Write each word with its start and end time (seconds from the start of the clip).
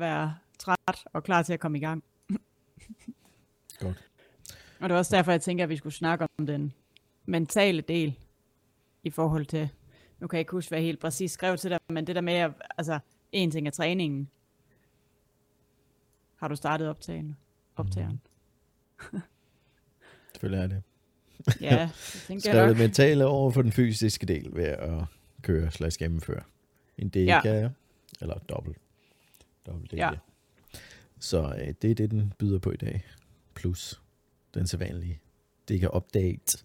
være 0.00 0.34
træt 0.58 1.04
og 1.12 1.24
klar 1.24 1.42
til 1.42 1.52
at 1.52 1.60
komme 1.60 1.78
i 1.78 1.80
gang. 1.80 2.04
Godt. 3.80 4.04
Og 4.80 4.88
det 4.88 4.94
er 4.94 4.98
også 4.98 5.16
derfor, 5.16 5.30
jeg 5.32 5.40
tænker, 5.42 5.64
at 5.64 5.70
vi 5.70 5.76
skulle 5.76 5.94
snakke 5.94 6.26
om 6.38 6.46
den 6.46 6.72
mentale 7.26 7.80
del 7.80 8.18
i 9.02 9.10
forhold 9.10 9.46
til, 9.46 9.68
nu 10.20 10.26
kan 10.26 10.36
jeg 10.36 10.40
ikke 10.40 10.52
huske, 10.52 10.68
hvad 10.68 10.78
jeg 10.78 10.86
helt 10.86 11.00
præcis 11.00 11.32
skrev 11.32 11.56
til 11.56 11.70
dig, 11.70 11.78
men 11.88 12.06
det 12.06 12.14
der 12.14 12.20
med, 12.20 12.34
at, 12.34 12.50
altså, 12.78 12.98
en 13.32 13.50
ting 13.50 13.66
er 13.66 13.70
træningen. 13.70 14.28
Har 16.36 16.48
du 16.48 16.56
startet 16.56 16.88
optagen? 16.88 17.36
optageren? 17.76 18.20
Selvfølgelig 20.32 20.62
er 20.62 20.66
det. 20.66 20.82
Ja, 21.60 21.82
det 22.12 22.22
tænker 22.26 22.40
Skrev 22.40 22.54
jeg 22.54 22.68
det 22.68 22.76
nok. 22.76 22.82
mentale 22.82 23.26
over 23.26 23.50
for 23.50 23.62
den 23.62 23.72
fysiske 23.72 24.26
del 24.26 24.50
ved 24.52 24.64
at 24.64 25.04
køre 25.42 25.70
slash 25.70 25.98
gennemføre. 25.98 26.42
En 26.98 27.08
dega, 27.08 27.40
ja. 27.44 27.68
eller 28.20 28.38
dobbelt. 28.38 28.76
Dobbelt. 29.68 29.92
Ja. 29.92 30.10
Så 31.20 31.54
øh, 31.60 31.74
det 31.82 31.90
er 31.90 31.94
det, 31.94 32.10
den 32.10 32.32
byder 32.38 32.58
på 32.58 32.70
i 32.70 32.76
dag. 32.76 33.04
Plus 33.54 34.00
den 34.54 34.66
sædvanlige 34.66 35.20
dega 35.68 35.86
update, 35.96 36.58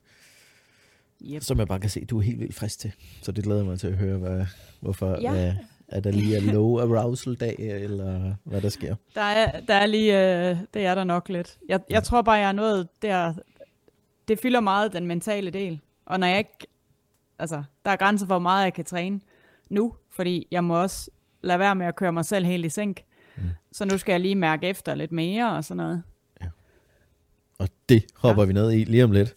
Yep. 1.21 1.41
som 1.43 1.59
jeg 1.59 1.67
bare 1.67 1.79
kan 1.79 1.89
se, 1.89 2.05
du 2.05 2.17
er 2.17 2.21
helt 2.21 2.39
vildt 2.39 2.55
frisk 2.55 2.79
til. 2.79 2.91
Så 3.21 3.31
det 3.31 3.43
glæder 3.43 3.63
mig 3.63 3.79
til 3.79 3.87
at 3.87 3.93
høre, 3.97 4.17
hvad, 4.17 4.45
hvorfor 4.79 5.17
Ja. 5.21 5.31
hvad, 5.31 5.53
er 5.87 5.99
der 5.99 6.11
lige 6.11 6.37
en 6.37 6.43
low 6.43 6.79
arousal 6.79 7.35
dag, 7.35 7.55
eller 7.59 8.35
hvad 8.43 8.61
der 8.61 8.69
sker. 8.69 8.95
Der 9.15 9.21
er, 9.21 9.59
der 9.59 9.73
er 9.73 9.85
lige, 9.85 10.13
øh, 10.49 10.57
det 10.73 10.85
er 10.85 10.95
der 10.95 11.03
nok 11.03 11.29
lidt. 11.29 11.57
Jeg, 11.69 11.79
jeg 11.89 12.03
tror 12.03 12.21
bare, 12.21 12.35
jeg 12.35 12.47
er 12.47 12.51
noget 12.51 12.87
der, 13.01 13.33
det 14.27 14.39
fylder 14.39 14.59
meget 14.59 14.93
den 14.93 15.07
mentale 15.07 15.49
del. 15.51 15.79
Og 16.05 16.19
når 16.19 16.27
jeg 16.27 16.37
ikke, 16.37 16.67
altså, 17.39 17.63
der 17.85 17.91
er 17.91 17.95
grænser 17.95 18.25
for, 18.25 18.33
hvor 18.33 18.39
meget 18.39 18.63
jeg 18.63 18.73
kan 18.73 18.85
træne 18.85 19.21
nu, 19.69 19.95
fordi 20.09 20.47
jeg 20.51 20.63
må 20.63 20.81
også 20.81 21.11
lade 21.43 21.59
være 21.59 21.75
med 21.75 21.85
at 21.85 21.95
køre 21.95 22.13
mig 22.13 22.25
selv 22.25 22.45
helt 22.45 22.65
i 22.65 22.69
sænk. 22.69 23.03
Mm. 23.37 23.43
Så 23.71 23.85
nu 23.85 23.97
skal 23.97 24.13
jeg 24.13 24.19
lige 24.19 24.35
mærke 24.35 24.67
efter 24.67 24.95
lidt 24.95 25.11
mere 25.11 25.55
og 25.55 25.63
sådan 25.63 25.77
noget. 25.77 26.03
Og 27.59 27.69
det 27.89 28.05
hopper 28.15 28.43
ja. 28.43 28.45
Ja. 28.45 28.47
vi 28.47 28.53
ned 28.53 28.71
i 28.71 28.83
lige 28.83 29.03
om 29.03 29.11
lidt. 29.11 29.33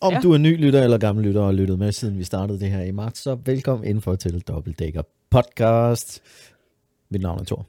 Om 0.00 0.12
ja. 0.12 0.16
Ja. 0.16 0.22
du 0.22 0.32
er 0.32 0.38
ny 0.38 0.60
lytter 0.60 0.82
eller 0.82 0.98
gammel 0.98 1.24
lytter 1.24 1.40
og 1.40 1.46
har 1.46 1.52
lyttet 1.52 1.78
med, 1.78 1.92
siden 1.92 2.18
vi 2.18 2.24
startede 2.24 2.60
det 2.60 2.70
her 2.70 2.82
i 2.82 2.90
marts, 2.90 3.20
så 3.20 3.34
velkommen 3.34 3.88
indenfor 3.88 4.16
til 4.16 4.40
Dobbeltdækker 4.40 5.02
Podcast. 5.30 6.22
Mit 7.10 7.22
navn 7.22 7.40
er 7.40 7.44
Thor, 7.44 7.66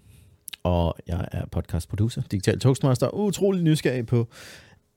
og 0.64 0.96
jeg 1.08 1.28
er 1.32 1.46
podcast 1.46 1.90
producer, 1.90 2.22
digital 2.32 2.60
toastmaster, 2.60 3.16
utrolig 3.16 3.64
nysgerrig 3.64 4.06
på 4.06 4.28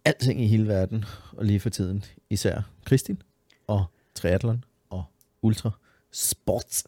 alting 0.04 0.40
i 0.40 0.46
hele 0.46 0.68
verden, 0.68 1.04
og 1.32 1.44
lige 1.44 1.60
for 1.60 1.70
tiden 1.70 2.04
især 2.30 2.70
Kristin 2.84 3.22
og 3.66 3.84
triathlon 4.14 4.64
og 4.90 5.04
ultra 5.42 5.70
sport. 6.12 6.82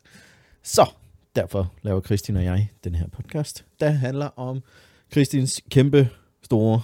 Så 0.62 0.90
derfor 1.36 1.72
laver 1.82 2.00
Kristin 2.00 2.36
og 2.36 2.44
jeg 2.44 2.68
den 2.84 2.94
her 2.94 3.08
podcast, 3.08 3.64
der 3.80 3.90
handler 3.90 4.26
om 4.26 4.62
Kristins 5.10 5.60
kæmpe, 5.70 6.08
store, 6.42 6.82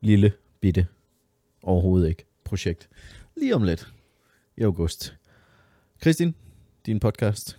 lille, 0.00 0.32
bitte, 0.60 0.86
overhovedet 1.62 2.08
ikke 2.08 2.24
projekt. 2.44 2.88
Lige 3.36 3.54
om 3.54 3.62
lidt 3.62 3.92
i 4.56 4.62
august. 4.62 5.16
Kristin, 6.00 6.34
din 6.86 7.00
podcast. 7.00 7.58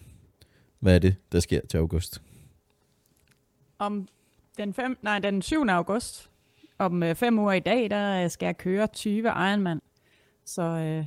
Hvad 0.80 0.96
er 0.96 1.00
det, 1.00 1.16
der 1.32 1.40
sker 1.40 1.62
til 1.70 1.78
august? 1.78 2.22
Om 3.80 4.08
den, 4.58 4.74
fem, 4.74 4.98
nej, 5.02 5.20
den 5.20 5.42
7. 5.42 5.66
august, 5.70 6.30
om 6.78 7.04
øh, 7.04 7.16
fem 7.16 7.40
uger 7.40 7.54
i 7.54 7.60
dag, 7.60 7.90
der 7.90 8.24
øh, 8.24 8.30
skal 8.30 8.46
jeg 8.46 8.58
køre 8.58 8.88
20 8.88 9.28
Ironman. 9.28 9.82
Så, 10.46 10.62
øh, 10.62 11.06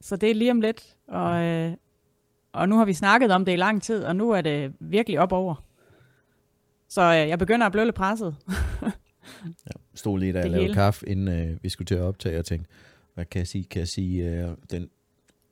så 0.00 0.16
det 0.16 0.30
er 0.30 0.34
lige 0.34 0.50
om 0.50 0.60
lidt. 0.60 0.96
Og, 1.08 1.42
øh, 1.42 1.72
og 2.54 2.68
nu 2.68 2.76
har 2.78 2.84
vi 2.84 2.92
snakket 2.94 3.30
om 3.30 3.44
det 3.44 3.52
i 3.52 3.56
lang 3.56 3.82
tid, 3.82 4.04
og 4.04 4.16
nu 4.16 4.30
er 4.30 4.40
det 4.40 4.72
virkelig 4.80 5.20
op 5.20 5.32
over. 5.32 5.64
Så 6.88 7.02
øh, 7.02 7.28
jeg 7.28 7.38
begynder 7.38 7.66
at 7.66 7.72
blive 7.72 7.84
lidt 7.84 7.96
presset. 7.96 8.36
Ja, 9.44 9.70
stod 9.94 10.18
lige, 10.18 10.32
da 10.32 10.38
jeg 10.38 10.50
lavede 10.50 10.62
hele. 10.62 10.74
kaffe, 10.74 11.08
inden 11.08 11.28
øh, 11.50 11.56
vi 11.62 11.68
skulle 11.68 11.86
til 11.86 11.94
at 11.94 12.00
optage, 12.00 12.38
og 12.38 12.44
tænkte, 12.44 12.70
hvad 13.14 13.24
kan 13.24 13.38
jeg 13.38 13.46
sige? 13.48 13.64
Kan 13.64 13.78
jeg 13.80 13.88
sige, 13.88 14.24
øh, 14.30 14.50
den, 14.70 14.88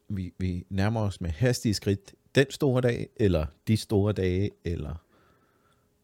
vi, 0.08 0.32
vi 0.38 0.64
nærmer 0.70 1.00
os 1.00 1.20
med 1.20 1.30
hastige 1.30 1.74
skridt 1.74 2.12
den 2.34 2.46
store 2.50 2.80
dag, 2.80 3.08
eller 3.16 3.46
de 3.68 3.76
store 3.76 4.12
dage, 4.12 4.50
eller 4.64 4.90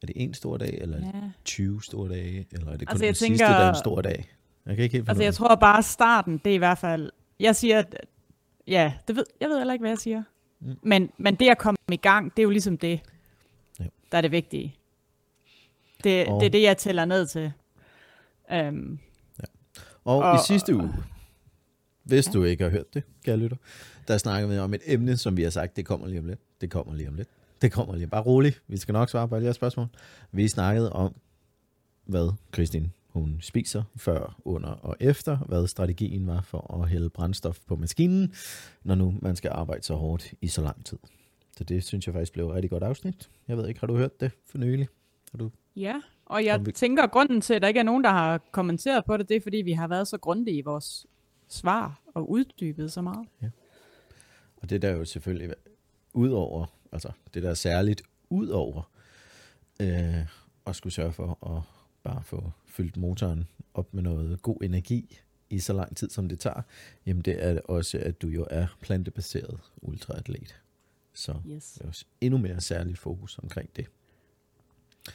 er 0.02 0.06
det 0.06 0.12
en 0.16 0.34
stor 0.34 0.56
dag, 0.56 0.78
eller 0.80 0.98
ja. 0.98 1.06
Ja. 1.06 1.30
20 1.44 1.82
store 1.82 2.08
dage, 2.08 2.46
eller 2.52 2.72
er 2.72 2.76
det 2.76 2.88
kun 2.88 2.92
Altså, 2.92 3.02
den 3.02 3.06
jeg 3.06 3.16
sidste, 3.16 3.26
tænker- 3.44 3.46
der 3.58 3.64
er 3.64 3.68
en 3.70 3.76
stor 3.78 4.00
dag? 4.02 4.28
Jeg 4.66 4.76
kan 4.76 4.82
ikke 4.82 4.96
helt 4.96 5.08
Altså 5.08 5.22
jeg 5.24 5.34
tror 5.34 5.54
bare 5.54 5.82
starten, 5.82 6.38
det 6.44 6.50
er 6.50 6.54
i 6.54 6.58
hvert 6.58 6.78
fald, 6.78 7.10
jeg 7.40 7.56
siger, 7.56 7.78
at, 7.78 7.96
ja, 8.66 8.92
det 9.08 9.16
ved, 9.16 9.24
jeg 9.40 9.48
ved 9.48 9.58
heller 9.58 9.72
ikke, 9.74 9.82
hvad 9.82 9.90
jeg 9.90 9.98
siger. 9.98 10.22
Mm. 10.60 10.76
Men, 10.82 11.10
men 11.18 11.34
det 11.34 11.48
at 11.48 11.58
komme 11.58 11.76
i 11.92 11.96
gang, 11.96 12.30
det 12.36 12.38
er 12.38 12.44
jo 12.44 12.50
ligesom 12.50 12.78
det, 12.78 13.00
Ja. 13.80 13.84
der 14.12 14.18
er 14.18 14.22
det 14.22 14.32
vigtige. 14.32 14.74
Det, 16.04 16.26
Og- 16.28 16.40
det 16.40 16.46
er 16.46 16.50
det, 16.50 16.62
jeg 16.62 16.76
tæller 16.76 17.04
ned 17.04 17.26
til. 17.26 17.52
Um, 18.68 18.98
Og, 20.04 20.18
Og- 20.18 20.34
i 20.34 20.38
sidste 20.46 20.76
uge, 20.76 20.94
hvis 22.04 22.26
du 22.26 22.44
ikke 22.44 22.62
har 22.64 22.70
hørt 22.70 22.94
det, 22.94 23.02
kære 23.24 23.36
lytter, 23.36 23.56
der 24.08 24.18
snakkede 24.18 24.52
vi 24.52 24.58
om 24.58 24.74
et 24.74 24.80
emne, 24.86 25.16
som 25.16 25.36
vi 25.36 25.42
har 25.42 25.50
sagt, 25.50 25.76
det 25.76 25.86
kommer 25.86 26.06
lige 26.06 26.18
om 26.20 26.26
lidt. 26.26 26.40
Det 26.60 26.70
kommer 26.70 26.94
lige 26.94 27.08
om 27.08 27.14
lidt. 27.14 27.28
Det 27.62 27.72
kommer 27.72 27.96
lige. 27.96 28.06
Bare 28.06 28.22
rolig. 28.22 28.54
Vi 28.68 28.76
skal 28.76 28.92
nok 28.92 29.10
svare 29.10 29.28
på 29.28 29.34
alle 29.34 29.44
jeres 29.44 29.56
spørgsmål. 29.56 29.86
Vi 30.32 30.48
snakkede 30.48 30.92
om, 30.92 31.14
hvad 32.04 32.32
Kristin 32.50 32.92
hun 33.20 33.38
spiser 33.40 33.82
før, 33.96 34.40
under 34.44 34.68
og 34.68 34.96
efter, 35.00 35.36
hvad 35.36 35.66
strategien 35.66 36.26
var 36.26 36.40
for 36.40 36.74
at 36.82 36.88
hælde 36.88 37.10
brændstof 37.10 37.58
på 37.66 37.76
maskinen, 37.76 38.32
når 38.82 38.94
nu 38.94 39.14
man 39.22 39.36
skal 39.36 39.50
arbejde 39.54 39.82
så 39.82 39.94
hårdt 39.94 40.34
i 40.40 40.48
så 40.48 40.62
lang 40.62 40.84
tid. 40.84 40.98
Så 41.56 41.64
det 41.64 41.84
synes 41.84 42.06
jeg 42.06 42.14
faktisk 42.14 42.32
blev 42.32 42.48
et 42.48 42.54
rigtig 42.54 42.70
godt 42.70 42.82
afsnit. 42.82 43.30
Jeg 43.48 43.56
ved 43.56 43.68
ikke, 43.68 43.80
har 43.80 43.86
du 43.86 43.96
hørt 43.96 44.20
det 44.20 44.30
for 44.46 44.58
nylig? 44.58 44.88
Har 45.32 45.38
du? 45.38 45.50
ja, 45.76 45.94
og 46.26 46.44
jeg 46.44 46.66
vi- 46.66 46.72
tænker, 46.72 47.02
at 47.02 47.10
grunden 47.10 47.40
til, 47.40 47.54
at 47.54 47.62
der 47.62 47.68
ikke 47.68 47.80
er 47.80 47.84
nogen, 47.84 48.04
der 48.04 48.10
har 48.10 48.38
kommenteret 48.52 49.04
på 49.04 49.16
det, 49.16 49.28
det 49.28 49.36
er, 49.36 49.40
fordi 49.40 49.56
vi 49.56 49.72
har 49.72 49.88
været 49.88 50.08
så 50.08 50.18
grundige 50.18 50.56
i 50.56 50.60
vores 50.60 51.06
svar 51.48 52.00
og 52.14 52.30
uddybet 52.30 52.92
så 52.92 53.02
meget. 53.02 53.28
Og 54.56 54.70
det 54.70 54.82
der 54.82 54.88
er 54.88 54.96
jo 54.96 55.04
selvfølgelig 55.04 55.54
udover, 56.14 56.66
altså 56.92 57.10
det 57.34 57.42
der 57.42 57.50
er 57.50 57.54
særligt 57.54 58.02
udover 58.30 58.90
øh, 59.82 60.26
at 60.66 60.76
skulle 60.76 60.92
sørge 60.92 61.12
for 61.12 61.56
at 61.56 61.62
bare 62.02 62.22
få 62.22 62.50
fyldt 62.78 62.96
motoren 62.96 63.48
op 63.74 63.94
med 63.94 64.02
noget 64.02 64.42
god 64.42 64.56
energi 64.62 65.18
i 65.50 65.58
så 65.58 65.72
lang 65.72 65.96
tid, 65.96 66.10
som 66.10 66.28
det 66.28 66.40
tager, 66.40 66.62
jamen 67.06 67.22
det 67.22 67.44
er 67.46 67.60
også, 67.64 67.98
at 67.98 68.22
du 68.22 68.28
jo 68.28 68.46
er 68.50 68.66
plantebaseret 68.80 69.60
ultraatlet. 69.82 70.56
Så 71.14 71.34
Yes. 71.50 71.72
det 71.72 71.82
er 71.84 71.88
også 71.88 72.04
endnu 72.20 72.38
mere 72.38 72.60
særligt 72.60 72.98
fokus 72.98 73.38
omkring 73.38 73.70
det. 73.76 73.86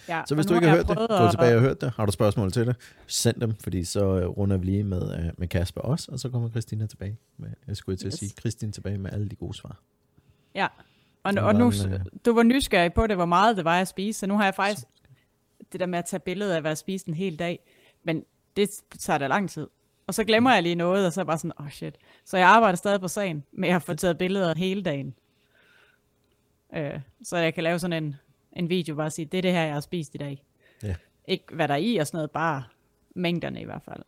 Ja, 0.10 0.24
Så 0.28 0.36
hvis 0.36 0.46
du 0.46 0.54
ikke 0.56 0.68
har 0.68 0.76
hørt 0.76 0.88
det, 0.88 0.98
gå 0.98 1.04
at- 1.04 1.32
tilbage 1.32 1.56
og 1.56 1.62
hørt 1.62 1.82
det. 1.82 1.92
Har 1.92 2.06
du 2.06 2.12
spørgsmål 2.12 2.52
til 2.52 2.68
det, 2.68 2.76
send 3.08 3.42
dem, 3.42 3.56
fordi 3.56 3.84
så 3.84 4.06
øh, 4.20 4.28
runder 4.28 4.58
vi 4.58 4.66
lige 4.66 4.84
med, 4.84 5.20
øh, 5.20 5.32
med 5.38 5.48
Kasper 5.48 5.82
også, 5.82 6.12
og 6.12 6.20
så 6.20 6.30
kommer 6.30 6.50
Christina 6.50 6.86
tilbage. 6.88 7.18
Med, 7.38 7.50
jeg 7.68 7.78
skulle 7.78 7.98
til 7.98 8.08
at 8.08 8.14
Yes. 8.14 8.20
sige, 8.20 8.30
Christine 8.30 8.72
tilbage 8.72 8.98
med 8.98 9.12
alle 9.14 9.30
de 9.30 9.36
gode 9.36 9.54
svar. 9.54 9.80
Ja, 10.56 10.68
og, 11.24 11.34
og 11.38 11.56
nu, 11.56 11.72
en, 11.86 11.94
øh, 11.94 12.00
du 12.26 12.34
var 12.34 12.44
nysgerrig 12.44 12.94
på 12.94 13.08
det, 13.08 13.16
hvor 13.16 13.26
meget 13.26 13.58
det 13.58 13.66
var 13.66 13.82
at 13.82 13.88
spise, 13.88 14.20
så 14.20 14.28
nu 14.28 14.38
har 14.38 14.44
jeg 14.44 14.56
faktisk 14.56 14.88
det 15.74 15.80
der 15.80 15.86
med 15.86 16.00
at 16.00 16.06
tage 16.06 16.20
billeder 16.20 16.56
af, 16.56 16.62
hvad 16.62 16.72
jeg 16.72 16.78
spiste 16.78 17.10
en 17.10 17.14
hel 17.16 17.40
dag, 17.40 17.60
men 18.04 18.24
det 18.58 18.70
tager 19.00 19.18
da 19.18 19.28
lang 19.28 19.50
tid. 19.50 19.68
Og 20.08 20.14
så 20.14 20.24
glemmer 20.24 20.54
jeg 20.54 20.64
lige 20.64 20.76
noget, 20.76 21.06
og 21.06 21.14
så 21.14 21.20
er 21.20 21.24
jeg 21.24 21.28
bare 21.28 21.38
sådan, 21.38 21.52
åh 21.60 21.66
oh 21.66 21.72
shit. 21.72 21.96
Så 22.26 22.38
jeg 22.38 22.48
arbejder 22.48 22.76
stadig 22.76 23.02
på 23.02 23.08
sagen 23.08 23.44
med 23.52 23.70
at 23.70 23.82
få 23.84 23.94
taget 23.94 24.18
billeder 24.18 24.56
hele 24.56 24.84
dagen. 24.84 25.14
Øh, 26.76 27.00
så 27.24 27.38
jeg 27.38 27.54
kan 27.54 27.64
lave 27.64 27.80
sådan 27.80 28.04
en, 28.04 28.16
en 28.54 28.70
video, 28.70 28.96
bare 28.96 29.10
sige, 29.12 29.26
det 29.26 29.38
er 29.38 29.42
det 29.42 29.52
her, 29.52 29.64
jeg 29.64 29.74
har 29.74 29.80
spist 29.80 30.16
i 30.16 30.18
dag. 30.18 30.44
Ja. 30.84 30.96
Ikke 31.28 31.44
hvad 31.56 31.68
der 31.68 31.74
er 31.74 31.78
i 31.78 31.96
og 31.98 32.08
sådan 32.08 32.18
noget, 32.18 32.32
bare 32.32 32.64
mængderne 33.16 33.62
i 33.62 33.66
hvert 33.66 33.82
fald. 33.86 34.04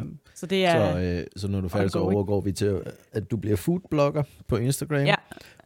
Um, 0.00 0.18
så 0.34 0.46
det 0.46 0.64
er, 0.66 0.92
Så, 0.92 0.98
øh, 1.00 1.26
så 1.36 1.48
når 1.48 1.60
du 1.60 1.68
færdig, 1.68 1.90
så 1.90 1.98
overgår 1.98 2.40
vi 2.40 2.52
til, 2.52 2.82
at 3.12 3.30
du 3.30 3.36
bliver 3.36 3.56
foodblogger 3.56 4.22
på 4.46 4.56
Instagram. 4.56 5.04
ja, 5.04 5.14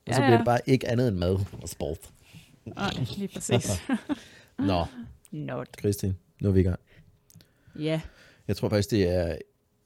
Og 0.07 0.15
så 0.15 0.15
Ja, 0.15 0.17
bliver 0.17 0.31
ja. 0.31 0.37
det 0.39 0.45
bare 0.45 0.61
ikke 0.67 0.89
andet 0.89 1.09
end 1.09 1.17
mad 1.17 1.39
og 1.63 1.69
sport. 1.69 1.99
nej, 2.65 2.91
lige 3.17 3.29
præcis. 3.29 3.83
Nå, 4.59 4.85
Not. 5.31 5.77
Kristin, 5.77 6.17
nu 6.41 6.49
er 6.49 6.53
vi 6.53 6.61
i 6.61 6.63
gang. 6.63 6.81
Ja, 7.79 8.01
Jeg 8.49 8.57
tror 8.57 8.69
faktisk, 8.69 8.91
det 8.91 9.09
er 9.09 9.39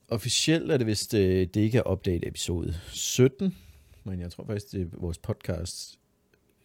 officielt, 0.08 0.70
er 0.72 0.76
det 0.76 0.86
vist, 0.86 1.14
øh, 1.14 1.20
det 1.46 1.56
ikke 1.56 1.78
er 1.78 1.90
update 1.92 2.26
episode 2.28 2.74
17, 2.88 3.56
men 4.04 4.20
jeg 4.20 4.30
tror 4.32 4.44
faktisk, 4.44 4.72
det 4.72 4.80
er 4.82 4.86
vores 4.98 5.18
podcast 5.18 5.98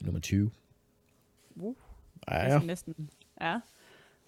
nummer 0.02 0.20
20. 0.22 0.52
Uh, 1.56 1.76
Ja, 2.28 2.54
ja. 2.54 2.60
næsten. 2.60 3.10
Ja. 3.42 3.60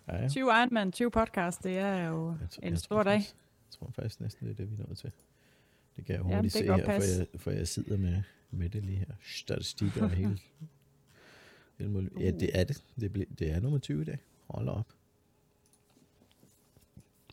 ja, 0.07 0.21
ja. 0.21 0.27
20 0.30 0.44
Ironman, 0.45 0.92
20 0.92 1.12
podcast, 1.12 1.63
det 1.63 1.77
er 1.77 2.06
jo 2.07 2.36
Jeg, 2.42 2.50
tror- 2.50 2.62
en 2.63 2.69
jeg 2.71 2.80
stor 2.80 2.95
tror 2.95 3.04
dag. 3.04 3.13
Faktisk, 3.19 3.36
jeg 3.65 3.71
tror 3.80 3.92
faktisk 3.95 4.19
næsten, 4.21 4.45
det 4.47 4.51
er 4.51 4.56
det, 4.56 4.71
vi 4.71 4.83
nået 4.83 4.97
til. 4.97 5.12
Det 5.95 6.06
kan 6.06 6.15
jeg 6.15 6.19
Jamen, 6.24 6.36
hurtigt 6.36 6.54
det 6.54 6.59
se 6.59 6.65
her, 6.65 6.86
for 6.86 7.18
jeg, 7.19 7.27
for 7.36 7.51
jeg 7.51 7.68
sidder 7.68 7.97
med, 7.97 8.21
med 8.51 8.69
det 8.69 8.86
lige 8.86 8.97
her. 8.97 9.06
Statistikker 9.24 10.04
og 10.04 10.09
hele. 10.19 10.38
ja, 12.19 12.31
det 12.31 12.50
er 12.59 12.63
det. 12.63 12.83
Det, 13.00 13.13
ble, 13.13 13.25
det 13.39 13.51
er 13.51 13.59
nummer 13.59 13.80
20 13.80 14.01
i 14.01 14.06
dag. 14.06 14.18
Hold 14.53 14.68
op. 14.69 14.86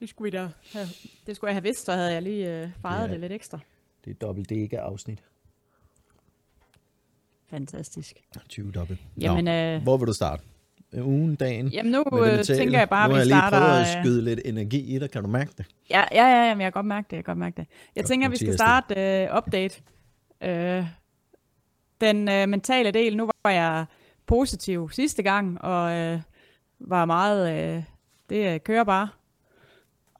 Det 0.01 0.09
skulle, 0.09 0.33
vi 0.33 0.37
da 0.39 0.49
have, 0.73 0.87
det 1.27 1.37
skulle 1.37 1.49
jeg 1.49 1.55
have 1.55 1.63
vidst, 1.63 1.85
så 1.85 1.93
havde 1.93 2.13
jeg 2.13 2.23
lige 2.23 2.63
øh, 2.63 2.71
fejret 2.83 3.07
Ja. 3.09 3.13
det 3.13 3.21
lidt 3.21 3.33
ekstra. 3.33 3.59
Det 4.05 4.11
er 4.11 4.15
dobbelt 4.15 4.51
dega 4.51 4.77
afsnit. 4.77 5.23
Fantastisk. 7.51 8.21
20 8.49 8.73
dobbelt. 8.73 9.01
Jamen, 9.21 9.45
Nå, 9.45 9.51
øh, 9.51 9.83
hvor 9.83 9.97
vil 9.97 10.07
du 10.07 10.13
starte? 10.13 10.43
ugen, 10.95 11.35
dagen? 11.35 11.69
Jamen 11.69 11.93
nu 11.93 12.05
øh, 12.25 12.45
tænker 12.45 12.79
jeg 12.79 12.89
bare, 12.89 13.09
nu 13.09 13.15
at 13.15 13.19
har 13.19 13.25
vi 13.25 13.31
jeg 13.31 13.41
lige 13.41 13.49
starter... 13.51 13.59
prøvet 13.59 13.81
at 13.81 13.97
øh, 13.97 14.03
skyde 14.03 14.25
lidt 14.25 14.41
energi 14.45 14.95
i 14.95 14.99
dig, 14.99 15.11
kan 15.11 15.23
du 15.23 15.29
mærke 15.29 15.51
det? 15.59 15.67
Ja, 15.91 16.05
ja, 16.13 16.27
ja, 16.27 16.49
ja, 16.49 16.55
men 16.55 16.61
jeg 16.61 16.73
kan 16.73 16.79
godt 16.79 16.87
mærke 16.87 17.07
det, 17.11 17.17
jeg 17.17 17.25
kan 17.25 17.31
godt 17.33 17.39
mærke 17.39 17.57
det. 17.57 17.67
Jeg 17.97 18.03
Godt, 18.03 18.09
tænker, 18.09 18.27
at 18.27 18.31
vi 18.33 18.37
skal 18.37 18.55
starte 18.55 19.29
uh, 19.31 19.37
update. 19.39 19.81
Uh, 20.45 20.87
den 22.01 22.29
uh, 22.29 22.49
mentale 22.49 22.91
del, 22.91 23.17
nu 23.17 23.31
var 23.45 23.51
jeg 23.51 23.85
positiv 24.27 24.91
sidste 24.93 25.23
gang, 25.23 25.61
og 25.61 26.13
uh, 26.15 26.21
var 26.81 27.05
meget, 27.05 27.77
øh, 27.77 27.85
det 28.29 28.55
øh, 28.55 28.61
kører 28.61 28.85
bare. 28.85 29.09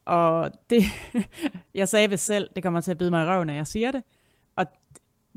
Og 0.05 0.51
det, 0.71 0.83
jeg 1.75 1.89
sagde 1.89 2.11
ved 2.11 2.17
selv, 2.17 2.51
det 2.57 2.63
kommer 2.63 2.81
til 2.81 2.91
at 2.91 2.99
bide 2.99 3.11
mig 3.11 3.25
i 3.25 3.29
røven, 3.29 3.47
når 3.47 3.55
jeg 3.55 3.67
siger 3.67 3.93
det. 3.93 4.03
Og 4.57 4.67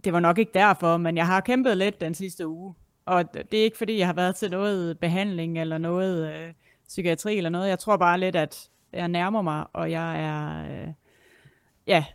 det 0.03 0.13
var 0.13 0.19
nok 0.19 0.37
ikke 0.37 0.51
derfor, 0.53 0.97
men 0.97 1.17
jeg 1.17 1.27
har 1.27 1.41
kæmpet 1.41 1.77
lidt 1.77 2.01
den 2.01 2.13
sidste 2.13 2.47
uge. 2.47 2.75
Og 3.05 3.33
det 3.33 3.53
er 3.53 3.63
ikke 3.63 3.77
fordi, 3.77 3.97
jeg 3.97 4.07
har 4.07 4.13
været 4.13 4.35
til 4.35 4.51
noget 4.51 4.99
behandling 4.99 5.59
eller 5.59 5.77
noget 5.77 6.33
øh, 6.33 6.53
psykiatri 6.87 7.37
eller 7.37 7.49
noget. 7.49 7.69
Jeg 7.69 7.79
tror 7.79 7.97
bare 7.97 8.19
lidt, 8.19 8.35
at 8.35 8.69
jeg 8.93 9.07
nærmer 9.07 9.41
mig, 9.41 9.65
og 9.73 9.91
jeg 9.91 10.23
er... 10.23 10.65
Øh, 10.71 10.93
ja, 11.87 12.05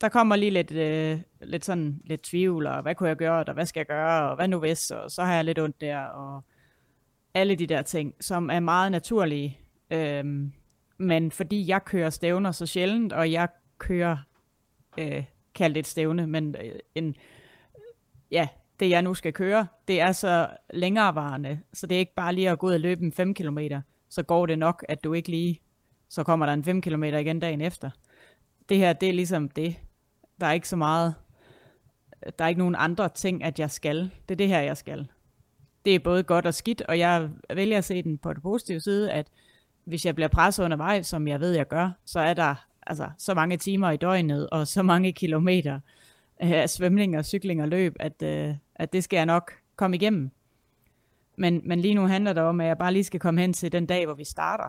der 0.00 0.08
kommer 0.08 0.36
lige 0.36 0.50
lidt, 0.50 0.72
øh, 0.72 1.20
lidt 1.40 1.64
sådan 1.64 2.00
lidt 2.04 2.22
tvivl, 2.22 2.66
og 2.66 2.82
hvad 2.82 2.94
kunne 2.94 3.08
jeg 3.08 3.16
gøre, 3.16 3.44
og 3.44 3.54
hvad 3.54 3.66
skal 3.66 3.80
jeg 3.80 3.86
gøre, 3.86 4.30
og 4.30 4.36
hvad 4.36 4.48
nu 4.48 4.58
hvis, 4.58 4.90
og 4.90 5.10
så 5.10 5.22
har 5.22 5.34
jeg 5.34 5.44
lidt 5.44 5.58
ondt 5.58 5.80
der, 5.80 6.04
og 6.04 6.44
alle 7.34 7.54
de 7.54 7.66
der 7.66 7.82
ting, 7.82 8.14
som 8.20 8.50
er 8.50 8.60
meget 8.60 8.92
naturlige. 8.92 9.58
Øhm, 9.90 10.52
men 10.98 11.30
fordi 11.30 11.68
jeg 11.68 11.84
kører 11.84 12.10
stævner 12.10 12.52
så 12.52 12.66
sjældent, 12.66 13.12
og 13.12 13.32
jeg 13.32 13.48
kører, 13.78 14.16
øh, 14.98 15.24
kaldt 15.54 15.76
et 15.76 15.86
stævne, 15.86 16.26
men 16.26 16.56
øh, 16.64 16.78
en, 16.94 17.16
ja, 18.30 18.48
det 18.80 18.90
jeg 18.90 19.02
nu 19.02 19.14
skal 19.14 19.32
køre, 19.32 19.66
det 19.88 20.00
er 20.00 20.12
så 20.12 20.48
længerevarende, 20.72 21.60
så 21.72 21.86
det 21.86 21.94
er 21.94 21.98
ikke 21.98 22.14
bare 22.14 22.34
lige 22.34 22.50
at 22.50 22.58
gå 22.58 22.66
ud 22.66 22.72
og 22.72 22.80
løbe 22.80 23.04
en 23.04 23.12
5 23.12 23.34
km, 23.34 23.58
så 24.08 24.22
går 24.22 24.46
det 24.46 24.58
nok, 24.58 24.84
at 24.88 25.04
du 25.04 25.12
ikke 25.12 25.28
lige, 25.28 25.60
så 26.08 26.24
kommer 26.24 26.46
der 26.46 26.52
en 26.52 26.64
5 26.64 26.82
km 26.82 27.02
igen 27.04 27.40
dagen 27.40 27.60
efter. 27.60 27.90
Det 28.68 28.76
her, 28.76 28.92
det 28.92 29.08
er 29.08 29.12
ligesom 29.12 29.48
det. 29.48 29.76
Der 30.40 30.46
er 30.46 30.52
ikke 30.52 30.68
så 30.68 30.76
meget, 30.76 31.14
der 32.38 32.44
er 32.44 32.48
ikke 32.48 32.58
nogen 32.58 32.76
andre 32.78 33.08
ting, 33.08 33.44
at 33.44 33.58
jeg 33.58 33.70
skal. 33.70 34.10
Det 34.28 34.34
er 34.34 34.36
det 34.36 34.48
her, 34.48 34.60
jeg 34.60 34.76
skal. 34.76 35.08
Det 35.84 35.94
er 35.94 35.98
både 35.98 36.22
godt 36.22 36.46
og 36.46 36.54
skidt, 36.54 36.82
og 36.82 36.98
jeg 36.98 37.30
vælger 37.54 37.78
at 37.78 37.84
se 37.84 38.02
den 38.02 38.18
på 38.18 38.32
den 38.32 38.42
positive 38.42 38.80
side, 38.80 39.12
at 39.12 39.26
hvis 39.84 40.06
jeg 40.06 40.14
bliver 40.14 40.28
presset 40.28 40.64
undervejs, 40.64 41.06
som 41.06 41.28
jeg 41.28 41.40
ved, 41.40 41.52
jeg 41.52 41.68
gør, 41.68 41.90
så 42.04 42.20
er 42.20 42.34
der 42.34 42.54
altså, 42.86 43.10
så 43.18 43.34
mange 43.34 43.56
timer 43.56 43.90
i 43.90 43.96
døgnet, 43.96 44.50
og 44.50 44.66
så 44.66 44.82
mange 44.82 45.12
kilometer 45.12 45.80
øh, 46.42 46.50
af 46.50 46.70
svømning 46.70 47.18
og 47.18 47.24
cykling 47.24 47.62
og 47.62 47.68
løb, 47.68 47.96
at, 48.00 48.22
øh, 48.22 48.54
at 48.74 48.92
det 48.92 49.04
skal 49.04 49.16
jeg 49.16 49.26
nok 49.26 49.52
komme 49.76 49.96
igennem. 49.96 50.30
Men, 51.36 51.60
men 51.64 51.80
lige 51.80 51.94
nu 51.94 52.06
handler 52.06 52.32
det 52.32 52.42
om, 52.42 52.60
at 52.60 52.66
jeg 52.66 52.78
bare 52.78 52.92
lige 52.92 53.04
skal 53.04 53.20
komme 53.20 53.40
hen 53.40 53.52
til 53.52 53.72
den 53.72 53.86
dag, 53.86 54.06
hvor 54.06 54.14
vi 54.14 54.24
starter, 54.24 54.68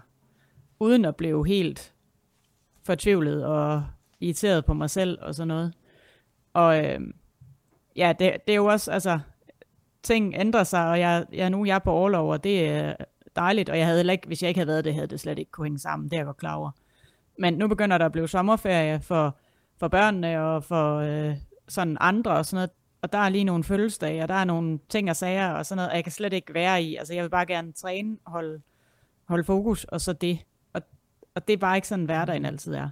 uden 0.80 1.06
at 1.06 1.16
blive 1.16 1.48
helt 1.48 1.94
fortvivlet 2.84 3.46
og 3.46 3.86
irriteret 4.20 4.66
på 4.66 4.74
mig 4.74 4.90
selv 4.90 5.18
og 5.22 5.36
sådan 5.36 5.48
noget. 5.48 5.74
Og 6.54 6.86
øh, 6.86 7.00
ja, 7.96 8.14
det, 8.20 8.34
det 8.48 8.54
er 8.54 8.56
jo 8.56 8.66
også, 8.66 8.92
altså, 8.92 9.20
ting 10.06 10.34
ændrer 10.38 10.63
sig, 10.63 10.90
og 10.90 11.00
jeg, 11.00 11.25
jeg, 11.34 11.50
nu 11.50 11.62
er 11.62 11.66
jeg 11.66 11.84
på 11.84 11.92
overlov, 11.92 12.31
og 12.31 12.44
det 12.44 12.69
er 12.69 12.96
dejligt, 13.36 13.69
og 13.69 13.78
jeg 13.78 13.86
havde 13.86 14.12
ikke, 14.12 14.28
hvis 14.28 14.42
jeg 14.42 14.50
ikke 14.50 14.60
havde 14.60 14.68
været 14.68 14.86
det, 14.86 14.94
havde 14.94 15.07
det 15.07 15.19
slet 15.19 15.40
ikke 15.40 15.52
kunne 15.52 15.66
hænge 15.66 15.80
sammen, 15.80 16.10
det 16.10 16.13
er 16.13 16.19
jeg 16.19 16.25
godt 16.25 16.38
klar 16.38 16.56
over. 16.56 16.72
Men 17.40 17.54
nu 17.54 17.68
begynder 17.68 17.98
der 17.98 18.06
at 18.06 18.12
blive 18.12 18.28
sommerferie 18.28 19.00
for, 19.02 19.38
for 19.78 19.88
børnene 19.88 20.42
og 20.42 20.63
for 20.63 20.98
øh, 20.98 21.36
sådan 21.68 21.98
andre 22.00 22.31
og 22.31 22.46
sådan 22.46 22.57
noget, 22.57 22.69
og 23.02 23.13
der 23.13 23.19
er 23.19 23.30
lige 23.30 23.44
nogle 23.44 23.63
fødselsdage, 23.63 24.24
og 24.24 24.28
der 24.28 24.36
er 24.36 24.44
nogle 24.44 24.80
ting 24.90 25.10
og 25.10 25.16
sager 25.16 25.50
og 25.50 25.66
sådan 25.66 25.78
noget, 25.78 25.90
og 25.90 25.96
jeg 25.96 26.04
kan 26.04 26.12
slet 26.12 26.34
ikke 26.34 26.54
være 26.54 26.84
i. 26.84 26.96
Altså 26.96 27.13
jeg 27.13 27.24
vil 27.24 27.30
bare 27.30 27.46
gerne 27.46 27.74
træne, 27.74 28.18
holde, 28.25 28.62
holde 29.25 29.44
fokus, 29.44 29.84
og 29.84 30.02
så 30.02 30.13
det. 30.13 30.40
Og, 30.74 30.81
og 31.36 31.48
det 31.48 31.54
er 31.54 31.57
bare 31.57 31.75
ikke 31.75 31.88
sådan, 31.88 32.06
hverdagen 32.06 32.46
altid 32.46 32.74
er. 32.74 32.90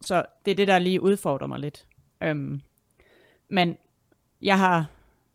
Så 0.00 0.24
det 0.44 0.50
er 0.50 0.54
det, 0.54 0.68
der 0.68 0.78
lige 0.78 1.02
udfordrer 1.02 1.46
mig 1.46 1.58
lidt. 1.58 1.86
Øhm, 2.22 2.60
men 3.48 3.76
jeg 4.42 4.58
har, 4.58 4.86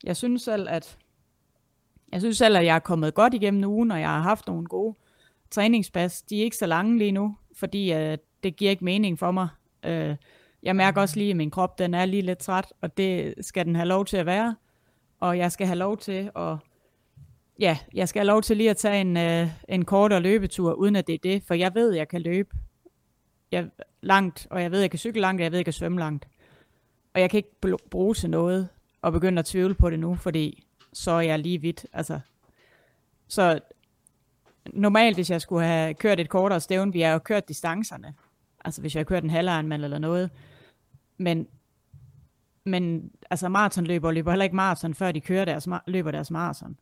jeg 0.03 0.17
synes 0.17 0.41
selv, 0.41 0.67
at 0.69 0.97
jeg 2.11 2.21
synes 2.21 2.37
selv, 2.37 2.57
at 2.57 2.65
jeg 2.65 2.75
er 2.75 2.79
kommet 2.79 3.13
godt 3.13 3.33
igennem 3.33 3.69
ugen, 3.69 3.91
og 3.91 3.99
jeg 3.99 4.09
har 4.09 4.21
haft 4.21 4.47
nogle 4.47 4.65
gode 4.65 4.95
træningspas. 5.51 6.21
De 6.21 6.39
er 6.39 6.43
ikke 6.43 6.57
så 6.57 6.65
lange 6.65 6.97
lige 6.97 7.11
nu, 7.11 7.35
fordi 7.55 7.93
øh, 7.93 8.17
det 8.43 8.55
giver 8.55 8.71
ikke 8.71 8.85
mening 8.85 9.19
for 9.19 9.31
mig. 9.31 9.47
Øh, 9.85 10.15
jeg 10.63 10.75
mærker 10.75 11.01
også 11.01 11.17
lige, 11.17 11.29
at 11.29 11.37
min 11.37 11.51
krop 11.51 11.79
den 11.79 11.93
er 11.93 12.05
lige 12.05 12.21
lidt 12.21 12.39
træt, 12.39 12.73
og 12.81 12.97
det 12.97 13.33
skal 13.41 13.65
den 13.65 13.75
have 13.75 13.87
lov 13.87 14.05
til 14.05 14.17
at 14.17 14.25
være. 14.25 14.55
Og 15.19 15.37
jeg 15.37 15.51
skal 15.51 15.67
have 15.67 15.77
lov 15.77 15.97
til 15.97 16.31
at, 16.35 16.57
ja, 17.59 17.77
jeg 17.93 18.09
skal 18.09 18.19
have 18.19 18.27
lov 18.27 18.41
til 18.41 18.57
lige 18.57 18.69
at 18.69 18.77
tage 18.77 19.01
en, 19.01 19.17
øh, 19.17 19.47
en 19.69 19.85
kortere 19.85 20.19
løbetur, 20.19 20.73
uden 20.73 20.95
at 20.95 21.07
det 21.07 21.15
er 21.15 21.19
det, 21.23 21.43
for 21.43 21.53
jeg 21.53 21.75
ved, 21.75 21.91
at 21.91 21.97
jeg 21.97 22.07
kan 22.07 22.21
løbe 22.21 22.49
jeg, 23.51 23.69
langt, 24.01 24.47
og 24.49 24.61
jeg 24.61 24.71
ved, 24.71 24.79
at 24.79 24.81
jeg 24.81 24.91
kan 24.91 24.99
cykle 24.99 25.21
langt, 25.21 25.39
og 25.39 25.43
jeg 25.43 25.51
ved, 25.51 25.57
at 25.57 25.59
jeg 25.59 25.65
kan 25.65 25.73
svømme 25.73 25.99
langt. 25.99 26.27
Og 27.13 27.21
jeg 27.21 27.29
kan 27.29 27.37
ikke 27.37 27.77
bruge 27.89 28.13
til 28.13 28.29
noget, 28.29 28.69
og 29.01 29.11
begynde 29.11 29.39
at 29.39 29.45
tvivle 29.45 29.75
på 29.75 29.89
det 29.89 29.99
nu, 29.99 30.15
fordi 30.15 30.67
så 30.93 31.11
er 31.11 31.21
jeg 31.21 31.39
lige 31.39 31.61
vidt. 31.61 31.85
Altså, 31.93 32.19
så 33.27 33.59
normalt, 34.73 35.17
hvis 35.17 35.29
jeg 35.29 35.41
skulle 35.41 35.65
have 35.65 35.93
kørt 35.93 36.19
et 36.19 36.29
kortere 36.29 36.59
stævn, 36.59 36.93
vi 36.93 37.01
har 37.01 37.11
jo 37.13 37.19
kørt 37.19 37.49
distancerne. 37.49 38.13
Altså 38.65 38.81
hvis 38.81 38.95
jeg 38.95 38.99
har 38.99 39.05
kørt 39.05 39.23
en 39.23 39.29
halvejnmand 39.29 39.83
eller 39.83 39.99
noget. 39.99 40.29
Men, 41.17 41.47
men 42.63 43.11
altså 43.29 43.49
maratonløbere 43.49 44.13
løber 44.13 44.31
heller 44.31 44.43
ikke 44.43 44.55
maraton, 44.55 44.93
før 44.93 45.11
de 45.11 45.21
kører 45.21 45.45
deres, 45.45 45.67
løber 45.87 46.11
deres 46.11 46.31
maraton. 46.31 46.77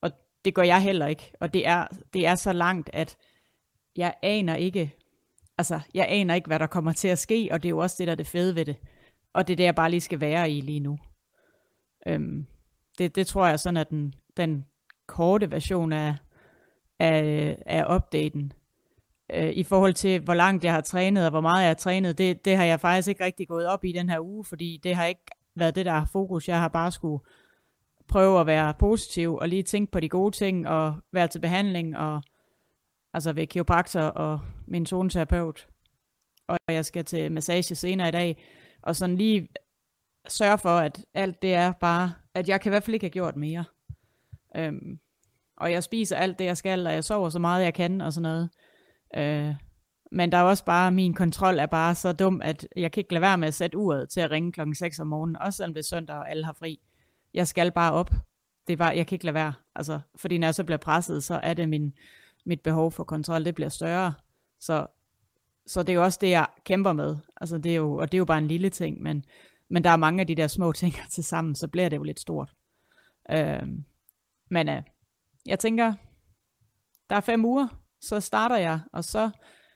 Og 0.00 0.10
det 0.44 0.54
gør 0.54 0.62
jeg 0.62 0.82
heller 0.82 1.06
ikke. 1.06 1.32
Og 1.40 1.54
det 1.54 1.66
er, 1.66 1.86
det 2.12 2.26
er 2.26 2.34
så 2.34 2.52
langt, 2.52 2.90
at 2.92 3.16
jeg 3.96 4.14
aner 4.22 4.54
ikke, 4.54 4.94
altså 5.58 5.80
jeg 5.94 6.06
aner 6.08 6.34
ikke, 6.34 6.46
hvad 6.46 6.58
der 6.58 6.66
kommer 6.66 6.92
til 6.92 7.08
at 7.08 7.18
ske, 7.18 7.48
og 7.52 7.62
det 7.62 7.68
er 7.68 7.70
jo 7.70 7.78
også 7.78 7.96
det, 7.98 8.06
der 8.06 8.12
er 8.12 8.16
det 8.16 8.26
fede 8.26 8.54
ved 8.54 8.64
det. 8.64 8.76
Og 9.32 9.48
det 9.48 9.52
er 9.52 9.56
det, 9.56 9.64
jeg 9.64 9.74
bare 9.74 9.90
lige 9.90 10.00
skal 10.00 10.20
være 10.20 10.50
i 10.50 10.60
lige 10.60 10.80
nu. 10.80 10.98
Øhm, 12.06 12.46
det, 12.98 13.16
det 13.16 13.26
tror 13.26 13.46
jeg 13.46 13.60
sådan, 13.60 13.76
at 13.76 13.90
den, 13.90 14.14
den 14.36 14.64
korte 15.06 15.50
version 15.50 15.92
af, 15.92 16.16
af, 16.98 17.56
af 17.66 17.94
updaten, 17.94 18.52
øh, 19.32 19.50
i 19.50 19.62
forhold 19.62 19.94
til, 19.94 20.20
hvor 20.20 20.34
langt 20.34 20.64
jeg 20.64 20.72
har 20.72 20.80
trænet, 20.80 21.24
og 21.24 21.30
hvor 21.30 21.40
meget 21.40 21.62
jeg 21.62 21.68
har 21.68 21.74
trænet, 21.74 22.18
det, 22.18 22.44
det 22.44 22.56
har 22.56 22.64
jeg 22.64 22.80
faktisk 22.80 23.08
ikke 23.08 23.24
rigtig 23.24 23.48
gået 23.48 23.66
op 23.66 23.84
i 23.84 23.92
den 23.92 24.08
her 24.08 24.20
uge, 24.20 24.44
fordi 24.44 24.80
det 24.82 24.94
har 24.94 25.06
ikke 25.06 25.26
været 25.54 25.74
det, 25.74 25.86
der 25.86 25.92
har 25.92 26.08
fokus. 26.12 26.48
Jeg 26.48 26.60
har 26.60 26.68
bare 26.68 26.92
skulle 26.92 27.24
prøve 28.08 28.40
at 28.40 28.46
være 28.46 28.74
positiv, 28.74 29.34
og 29.34 29.48
lige 29.48 29.62
tænke 29.62 29.92
på 29.92 30.00
de 30.00 30.08
gode 30.08 30.36
ting, 30.36 30.68
og 30.68 30.94
være 31.12 31.28
til 31.28 31.38
behandling, 31.38 31.96
og 31.96 32.22
altså 33.14 33.32
ved 33.32 33.46
kiropraktor 33.46 34.00
og 34.00 34.40
min 34.66 34.86
zoneterapeut. 34.86 35.68
Og 36.48 36.58
jeg 36.68 36.84
skal 36.84 37.04
til 37.04 37.32
massage 37.32 37.74
senere 37.74 38.08
i 38.08 38.12
dag, 38.12 38.44
og 38.82 38.96
sådan 38.96 39.16
lige 39.16 39.48
sørge 40.28 40.58
for, 40.58 40.78
at 40.78 41.04
alt 41.14 41.42
det 41.42 41.54
er 41.54 41.72
bare, 41.72 42.12
at 42.34 42.48
jeg 42.48 42.60
kan 42.60 42.70
i 42.70 42.72
hvert 42.72 42.82
fald 42.82 42.94
ikke 42.94 43.06
have 43.06 43.10
gjort 43.10 43.36
mere. 43.36 43.64
Øhm, 44.56 44.98
og 45.56 45.72
jeg 45.72 45.82
spiser 45.82 46.16
alt 46.16 46.38
det, 46.38 46.44
jeg 46.44 46.56
skal, 46.56 46.86
og 46.86 46.92
jeg 46.92 47.04
sover 47.04 47.28
så 47.28 47.38
meget, 47.38 47.64
jeg 47.64 47.74
kan, 47.74 48.00
og 48.00 48.12
sådan 48.12 48.22
noget. 48.22 48.50
Øh, 49.16 49.54
men 50.12 50.32
der 50.32 50.38
er 50.38 50.42
også 50.42 50.64
bare, 50.64 50.92
min 50.92 51.14
kontrol 51.14 51.58
er 51.58 51.66
bare 51.66 51.94
så 51.94 52.12
dum, 52.12 52.40
at 52.44 52.68
jeg 52.76 52.92
kan 52.92 53.00
ikke 53.00 53.12
lade 53.12 53.22
være 53.22 53.38
med 53.38 53.48
at 53.48 53.54
sætte 53.54 53.78
uret 53.78 54.08
til 54.08 54.20
at 54.20 54.30
ringe 54.30 54.52
klokken 54.52 54.74
6 54.74 54.98
om 54.98 55.06
morgenen, 55.06 55.36
også 55.36 55.56
selvom 55.56 55.74
det 55.74 55.80
er 55.80 55.84
søndag, 55.84 56.16
og 56.16 56.30
alle 56.30 56.44
har 56.44 56.52
fri. 56.52 56.80
Jeg 57.34 57.48
skal 57.48 57.72
bare 57.72 57.92
op. 57.92 58.10
Det 58.66 58.72
er 58.72 58.76
bare, 58.76 58.96
jeg 58.96 59.06
kan 59.06 59.16
ikke 59.16 59.24
lade 59.24 59.34
være. 59.34 59.52
Altså, 59.74 60.00
fordi 60.16 60.38
når 60.38 60.46
jeg 60.46 60.54
så 60.54 60.64
bliver 60.64 60.78
presset, 60.78 61.24
så 61.24 61.40
er 61.42 61.54
det 61.54 61.68
min, 61.68 61.92
mit 62.44 62.60
behov 62.60 62.92
for 62.92 63.04
kontrol, 63.04 63.44
det 63.44 63.54
bliver 63.54 63.68
større. 63.68 64.14
Så, 64.60 64.86
så 65.66 65.82
det 65.82 65.88
er 65.88 65.94
jo 65.94 66.04
også 66.04 66.18
det, 66.20 66.30
jeg 66.30 66.46
kæmper 66.64 66.92
med. 66.92 67.16
Altså, 67.40 67.58
det 67.58 67.72
er 67.72 67.76
jo, 67.76 67.96
og 67.96 68.12
det 68.12 68.16
er 68.16 68.20
jo 68.20 68.24
bare 68.24 68.38
en 68.38 68.48
lille 68.48 68.70
ting, 68.70 69.02
men, 69.02 69.24
men 69.72 69.84
der 69.84 69.90
er 69.90 69.96
mange 69.96 70.20
af 70.20 70.26
de 70.26 70.34
der 70.34 70.46
små 70.46 70.72
ting 70.72 70.94
til 71.14 71.24
sammen, 71.24 71.54
så 71.54 71.68
bliver 71.68 71.88
det 71.88 71.96
jo 71.96 72.02
lidt 72.02 72.20
stort. 72.20 72.54
Øh, 73.30 73.62
men 74.50 74.68
øh, 74.68 74.82
jeg 75.46 75.58
tænker, 75.58 75.94
der 77.10 77.16
er 77.16 77.20
fem 77.20 77.44
uger, 77.44 77.68
så 78.00 78.20
starter 78.20 78.56
jeg, 78.56 78.80
og 78.92 79.04
så 79.04 79.30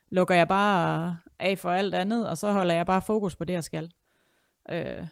lukker 0.09 0.35
jeg 0.35 0.49
bare 0.49 1.19
af 1.39 1.59
for 1.59 1.71
alt 1.71 1.95
andet, 1.95 2.29
og 2.29 2.39
så 2.39 2.53
holder 2.53 2.75
jeg 2.75 2.87
bare 2.87 3.03
fokus 3.03 3.37
på 3.37 3.45
det, 3.45 3.53
jeg 3.53 3.65
skal. 3.65 3.93
Øh, 4.71 5.07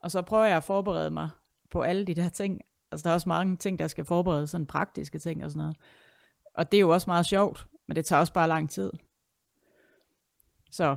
og 0.00 0.10
så 0.10 0.22
prøver 0.22 0.44
jeg 0.44 0.56
at 0.56 0.64
forberede 0.64 1.10
mig 1.10 1.28
på 1.70 1.82
alle 1.82 2.04
de 2.04 2.14
der 2.14 2.28
ting. 2.28 2.60
Altså 2.90 3.04
der 3.04 3.10
er 3.10 3.14
også 3.14 3.28
mange 3.28 3.56
ting, 3.56 3.78
der 3.78 3.88
skal 3.88 4.04
forberedes, 4.04 4.50
sådan 4.50 4.66
praktiske 4.66 5.18
ting 5.18 5.44
og 5.44 5.50
sådan 5.50 5.60
noget. 5.60 5.76
Og 6.54 6.72
det 6.72 6.78
er 6.78 6.80
jo 6.80 6.90
også 6.90 7.10
meget 7.10 7.26
sjovt, 7.26 7.66
men 7.86 7.96
det 7.96 8.06
tager 8.06 8.20
også 8.20 8.32
bare 8.32 8.48
lang 8.48 8.70
tid. 8.70 8.90
Så, 10.70 10.96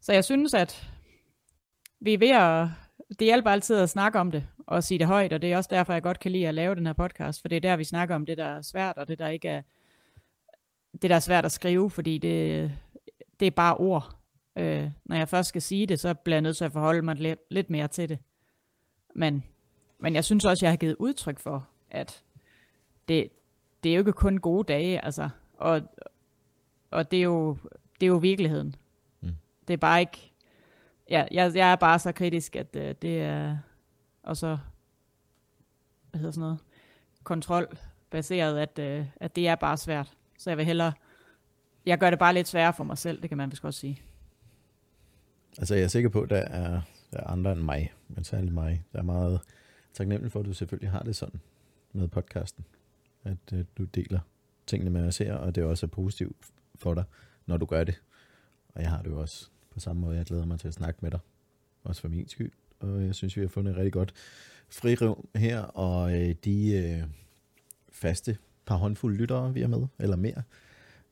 så 0.00 0.12
jeg 0.12 0.24
synes, 0.24 0.54
at 0.54 0.92
vi 2.00 2.14
er 2.14 2.18
ved 2.18 2.30
at, 2.30 2.68
det 3.18 3.24
hjælper 3.24 3.50
altid 3.50 3.76
at 3.76 3.90
snakke 3.90 4.18
om 4.18 4.30
det, 4.30 4.46
og 4.66 4.84
sige 4.84 4.98
det 4.98 5.06
højt, 5.06 5.32
og 5.32 5.42
det 5.42 5.52
er 5.52 5.56
også 5.56 5.68
derfor, 5.72 5.92
jeg 5.92 6.02
godt 6.02 6.20
kan 6.20 6.32
lide 6.32 6.48
at 6.48 6.54
lave 6.54 6.74
den 6.74 6.86
her 6.86 6.92
podcast, 6.92 7.40
for 7.40 7.48
det 7.48 7.56
er 7.56 7.60
der, 7.60 7.76
vi 7.76 7.84
snakker 7.84 8.14
om 8.14 8.26
det, 8.26 8.38
der 8.38 8.44
er 8.44 8.62
svært, 8.62 8.98
og 8.98 9.08
det, 9.08 9.18
der 9.18 9.28
ikke 9.28 9.48
er, 9.48 9.62
det, 11.02 11.10
der 11.10 11.16
er 11.16 11.20
svært 11.20 11.44
at 11.44 11.52
skrive, 11.52 11.90
fordi 11.90 12.18
det, 12.18 12.72
det 13.40 13.46
er 13.46 13.50
bare 13.50 13.76
ord. 13.76 14.16
Øh, 14.56 14.90
når 15.04 15.16
jeg 15.16 15.28
først 15.28 15.48
skal 15.48 15.62
sige 15.62 15.86
det, 15.86 16.00
så 16.00 16.14
bliver 16.14 16.36
jeg 16.36 16.42
nødt 16.42 16.56
til 16.56 16.64
at 16.64 16.72
forholde 16.72 17.02
mig 17.02 17.16
lidt, 17.16 17.40
lidt 17.50 17.70
mere 17.70 17.88
til 17.88 18.08
det. 18.08 18.18
Men, 19.14 19.44
men 19.98 20.14
jeg 20.14 20.24
synes 20.24 20.44
også, 20.44 20.66
jeg 20.66 20.72
har 20.72 20.76
givet 20.76 20.96
udtryk 20.98 21.38
for, 21.38 21.68
at 21.90 22.24
det, 23.08 23.28
det 23.82 23.90
er 23.90 23.94
jo 23.94 24.00
ikke 24.00 24.12
kun 24.12 24.38
gode 24.38 24.64
dage, 24.64 25.04
altså. 25.04 25.28
Og, 25.56 25.82
og 26.90 27.10
det, 27.10 27.18
er 27.18 27.22
jo, 27.22 27.56
det 28.00 28.06
er 28.06 28.10
jo 28.10 28.16
virkeligheden. 28.16 28.74
Mm. 29.20 29.30
Det 29.68 29.74
er 29.74 29.78
bare 29.78 30.00
ikke... 30.00 30.27
Ja, 31.10 31.26
jeg, 31.30 31.56
jeg 31.56 31.72
er 31.72 31.76
bare 31.76 31.98
så 31.98 32.12
kritisk, 32.12 32.56
at 32.56 32.76
øh, 32.76 32.94
det 33.02 33.20
er... 33.20 33.58
Og 34.22 34.36
så... 34.36 34.58
Hvad 36.10 36.18
hedder 36.18 36.32
sådan 36.32 36.40
noget? 36.40 36.58
Kontrolbaseret, 37.22 38.58
at, 38.58 38.78
øh, 38.78 39.06
at 39.16 39.36
det 39.36 39.48
er 39.48 39.54
bare 39.54 39.76
svært. 39.76 40.16
Så 40.38 40.50
jeg 40.50 40.56
vil 40.56 40.66
hellere... 40.66 40.92
Jeg 41.86 41.98
gør 41.98 42.10
det 42.10 42.18
bare 42.18 42.34
lidt 42.34 42.48
sværere 42.48 42.72
for 42.72 42.84
mig 42.84 42.98
selv, 42.98 43.22
det 43.22 43.30
kan 43.30 43.36
man 43.38 43.50
vist 43.50 43.62
godt 43.62 43.74
sige. 43.74 44.02
Altså 45.58 45.74
jeg 45.74 45.84
er 45.84 45.88
sikker 45.88 46.08
på, 46.08 46.22
at 46.22 46.30
der 46.30 46.36
er, 46.36 46.80
der 47.12 47.18
er 47.18 47.26
andre 47.26 47.52
end 47.52 47.60
mig, 47.60 47.92
men 48.08 48.24
særligt 48.24 48.54
mig, 48.54 48.84
der 48.92 48.98
er 48.98 49.02
meget 49.02 49.40
taknemmelig 49.94 50.32
for, 50.32 50.40
at 50.40 50.46
du 50.46 50.52
selvfølgelig 50.52 50.90
har 50.90 51.02
det 51.02 51.16
sådan 51.16 51.40
med 51.92 52.08
podcasten. 52.08 52.64
At 53.24 53.52
øh, 53.52 53.64
du 53.78 53.84
deler 53.84 54.20
tingene 54.66 54.90
med 54.90 55.06
os 55.06 55.18
her, 55.18 55.34
og 55.34 55.54
det 55.54 55.64
også 55.64 55.86
er 55.86 55.90
positivt 55.90 56.36
for 56.74 56.94
dig, 56.94 57.04
når 57.46 57.56
du 57.56 57.66
gør 57.66 57.84
det. 57.84 58.02
Og 58.68 58.82
jeg 58.82 58.90
har 58.90 59.02
det 59.02 59.10
jo 59.10 59.20
også 59.20 59.50
på 59.78 59.82
samme 59.82 60.00
måde. 60.00 60.16
Jeg 60.16 60.24
glæder 60.24 60.44
mig 60.44 60.60
til 60.60 60.68
at 60.68 60.74
snakke 60.74 60.98
med 61.02 61.10
dig. 61.10 61.20
Også 61.84 62.00
for 62.00 62.08
min 62.08 62.28
skyld. 62.28 62.52
Og 62.80 63.04
jeg 63.06 63.14
synes, 63.14 63.36
vi 63.36 63.40
har 63.40 63.48
fundet 63.48 63.70
et 63.72 63.76
rigtig 63.76 63.92
godt 63.92 64.14
frirum 64.68 65.28
her, 65.34 65.60
og 65.60 66.20
øh, 66.20 66.34
de 66.44 66.72
øh, 66.72 67.02
faste 67.92 68.38
par 68.66 68.76
håndfulde 68.76 69.16
lyttere, 69.16 69.54
vi 69.54 69.62
er 69.62 69.66
med, 69.66 69.86
eller 69.98 70.16
mere. 70.16 70.42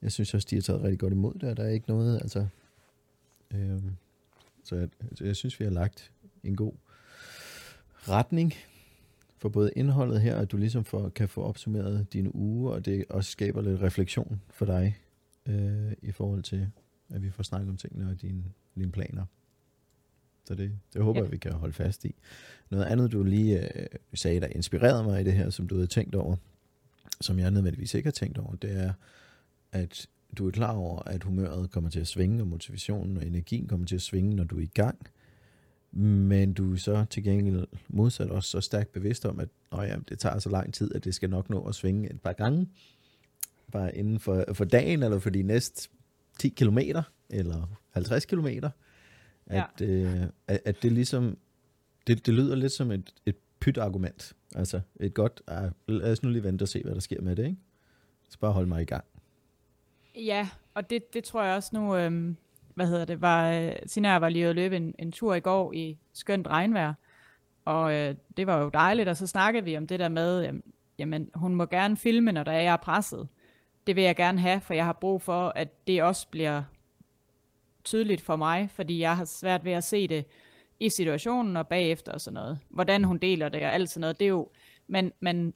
Jeg 0.03 0.13
synes 0.13 0.35
også, 0.35 0.47
de 0.51 0.57
har 0.57 0.63
taget 0.63 0.83
rigtig 0.83 0.99
godt 0.99 1.13
imod 1.13 1.35
det, 1.35 1.49
og 1.49 1.57
der 1.57 1.65
er 1.65 1.69
ikke 1.69 1.89
noget, 1.89 2.21
altså... 2.21 2.47
Øh, 3.51 3.83
så 4.65 4.77
jeg, 4.77 4.89
jeg 5.21 5.37
synes, 5.37 5.61
vi 5.61 5.65
har 5.65 5.73
lagt 5.73 6.13
en 6.45 6.57
god 6.57 6.73
retning 8.09 8.55
for 9.39 9.49
både 9.49 9.71
indholdet 9.77 10.21
her, 10.21 10.37
at 10.37 10.53
du 10.53 10.57
ligesom 10.57 10.85
får, 10.85 11.09
kan 11.09 11.29
få 11.29 11.43
opsummeret 11.43 12.13
dine 12.13 12.35
uger, 12.35 12.73
og 12.73 12.85
det 12.85 13.05
også 13.09 13.31
skaber 13.31 13.63
lidt 13.63 13.83
refleksion 13.83 14.43
for 14.51 14.67
dig 14.67 14.99
øh, 15.47 15.93
i 16.03 16.13
forhold 16.13 16.43
til, 16.43 16.71
at 17.11 17.23
vi 17.23 17.31
får 17.31 17.43
snakket 17.43 17.71
om 17.71 17.77
tingene 17.77 18.11
og 18.11 18.23
dine, 18.23 18.45
dine 18.75 18.93
planer. 18.93 19.25
Så 20.45 20.55
det, 20.55 20.73
det 20.95 21.03
håber 21.03 21.23
jeg, 21.23 21.33
vi 21.33 21.37
kan 21.37 21.53
holde 21.53 21.75
fast 21.75 22.05
i. 22.05 22.15
Noget 22.71 22.85
andet, 22.85 23.13
du 23.13 23.23
lige 23.23 23.79
øh, 23.81 23.87
sagde, 24.15 24.41
der 24.41 24.47
inspirerede 24.47 25.05
mig 25.05 25.21
i 25.21 25.25
det 25.25 25.33
her, 25.33 25.51
som 25.51 25.69
du 25.69 25.75
havde 25.75 25.87
tænkt 25.87 26.15
over, 26.15 26.37
som 27.21 27.39
jeg 27.39 27.51
nødvendigvis 27.51 27.95
ikke 27.95 28.07
har 28.07 28.13
tænkt 28.13 28.39
over, 28.39 28.57
det 28.57 28.77
er, 28.77 28.93
at 29.73 30.07
du 30.39 30.47
er 30.47 30.51
klar 30.51 30.73
over, 30.73 31.03
at 31.03 31.25
humøret 31.25 31.71
kommer 31.71 31.91
til 31.91 32.01
at 32.01 32.07
svinge, 32.07 32.43
og 32.43 32.49
motivationen 32.49 33.17
og 33.17 33.27
energien 33.27 33.67
kommer 33.67 33.87
til 33.87 33.95
at 33.95 34.03
svinge, 34.03 34.37
når 34.37 34.45
du 34.45 34.59
er 34.59 34.63
i 34.63 34.71
gang. 34.75 34.99
Men 35.93 36.53
du 36.53 36.73
er 36.73 36.77
så 36.77 37.05
til 37.11 37.23
gengæld 37.23 37.67
modsat 37.89 38.31
også 38.31 38.51
så 38.51 38.61
stærkt 38.61 38.93
bevidst 38.93 39.27
om, 39.27 39.41
at 39.41 39.49
ja, 39.73 39.97
det 40.09 40.19
tager 40.19 40.39
så 40.39 40.49
lang 40.49 40.75
tid, 40.75 40.95
at 40.95 41.05
det 41.05 41.15
skal 41.15 41.31
nok 41.31 41.51
nå 41.51 41.65
at 41.65 41.75
svinge 41.75 42.11
et 42.11 42.21
par 42.21 42.33
gange. 42.33 42.69
Bare 43.73 43.97
inden 43.97 44.19
for, 44.19 44.45
for 44.53 44.65
dagen, 44.65 45.03
eller 45.03 45.19
for 45.19 45.31
de 45.31 45.43
næste 45.43 45.89
10 46.39 46.49
kilometer, 46.49 47.03
eller 47.31 47.67
50 47.91 48.25
kilometer. 48.25 48.71
At, 49.47 49.65
ja. 49.81 49.87
øh, 49.87 50.23
at, 50.49 50.61
at 50.65 50.83
det 50.83 50.93
ligesom, 50.93 51.39
det, 52.07 52.27
det 52.27 52.35
lyder 52.35 52.55
lidt 52.55 52.73
som 52.73 52.91
et, 52.91 53.15
et 53.27 53.37
pyt 53.61 53.79
argument. 53.79 54.33
Altså 54.55 54.81
et 55.01 55.15
godt, 55.15 55.43
ah, 55.47 55.71
lad 55.89 56.13
os 56.13 56.23
nu 56.23 56.29
lige 56.29 56.43
vente 56.43 56.63
og 56.63 56.69
se, 56.69 56.83
hvad 56.83 56.95
der 56.95 57.01
sker 57.01 57.23
med 57.23 57.37
det, 57.37 57.45
ikke? 57.45 57.57
Så 58.29 58.39
bare 58.39 58.53
hold 58.53 58.67
mig 58.67 58.83
i 58.83 58.85
gang. 58.85 59.05
Ja, 60.15 60.49
og 60.75 60.91
det, 60.91 61.15
det 61.15 61.25
tror 61.25 61.43
jeg 61.43 61.57
også 61.57 61.71
nu, 61.73 61.97
øhm, 61.97 62.37
hvad 62.75 62.87
hedder 62.87 63.05
det, 63.05 63.21
var, 63.21 63.51
øh, 63.51 63.73
Sina 63.87 64.19
var 64.19 64.29
lige 64.29 64.47
at 64.47 64.55
løbe 64.55 64.77
en, 64.77 64.95
en 64.99 65.13
tur 65.13 65.35
i 65.35 65.41
går 65.41 65.73
i 65.73 65.99
skønt 66.13 66.47
regnvejr, 66.47 66.95
og 67.65 67.95
øh, 67.95 68.15
det 68.37 68.47
var 68.47 68.63
jo 68.63 68.69
dejligt, 68.69 69.09
og 69.09 69.17
så 69.17 69.27
snakkede 69.27 69.65
vi 69.65 69.77
om 69.77 69.87
det 69.87 70.01
der 70.01 70.09
med, 70.09 70.43
jamen, 70.43 70.63
jamen 70.99 71.31
hun 71.35 71.55
må 71.55 71.67
gerne 71.67 71.97
filme, 71.97 72.33
når 72.33 72.43
der 72.43 72.53
er, 72.53 72.61
jeg 72.61 72.73
er 72.73 72.77
presset. 72.77 73.29
Det 73.87 73.97
vil 73.97 74.05
jeg 74.05 74.17
gerne 74.17 74.41
have, 74.41 74.61
for 74.61 74.75
jeg 74.75 74.85
har 74.85 74.93
brug 74.93 75.23
for, 75.23 75.49
at 75.49 75.87
det 75.87 76.03
også 76.03 76.29
bliver 76.29 76.63
tydeligt 77.85 78.21
for 78.21 78.37
mig, 78.37 78.71
fordi 78.71 79.01
jeg 79.01 79.17
har 79.17 79.25
svært 79.25 79.65
ved 79.65 79.73
at 79.73 79.85
se 79.85 80.09
det 80.09 80.25
i 80.81 80.89
situationen 80.89 81.57
og 81.57 81.69
bagefter 81.69 82.13
og 82.13 82.21
sådan 82.21 82.35
noget. 82.35 82.59
Hvordan 82.69 83.05
hun 83.05 83.19
deler 83.19 83.49
det 83.49 83.63
og 83.63 83.75
alt 83.75 83.91
sådan 83.91 84.01
noget, 84.01 84.21
det 84.21 84.25
er 84.25 84.29
jo, 84.29 84.49
men, 84.87 85.13
men 85.21 85.55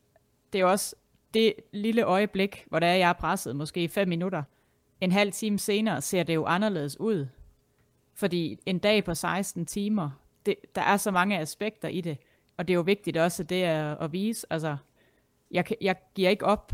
det 0.52 0.58
er 0.58 0.62
jo 0.62 0.70
også 0.70 0.96
det 1.34 1.54
lille 1.72 2.02
øjeblik, 2.02 2.64
hvor 2.66 2.78
der 2.78 2.86
er, 2.86 2.96
jeg 2.96 3.08
er 3.08 3.12
presset, 3.12 3.56
måske 3.56 3.88
fem 3.88 4.08
minutter, 4.08 4.42
en 5.00 5.12
halv 5.12 5.32
time 5.32 5.58
senere 5.58 6.00
ser 6.00 6.22
det 6.22 6.34
jo 6.34 6.44
anderledes 6.44 7.00
ud. 7.00 7.26
Fordi 8.14 8.58
en 8.66 8.78
dag 8.78 9.04
på 9.04 9.14
16 9.14 9.66
timer, 9.66 10.10
det, 10.46 10.54
der 10.74 10.82
er 10.82 10.96
så 10.96 11.10
mange 11.10 11.38
aspekter 11.38 11.88
i 11.88 12.00
det, 12.00 12.18
og 12.56 12.68
det 12.68 12.74
er 12.74 12.76
jo 12.76 12.80
vigtigt 12.80 13.16
også, 13.16 13.42
det 13.42 13.64
er 13.64 13.96
at 13.96 14.12
vise, 14.12 14.46
altså, 14.50 14.76
jeg, 15.50 15.64
jeg 15.80 15.96
giver 16.14 16.30
ikke 16.30 16.44
op, 16.44 16.72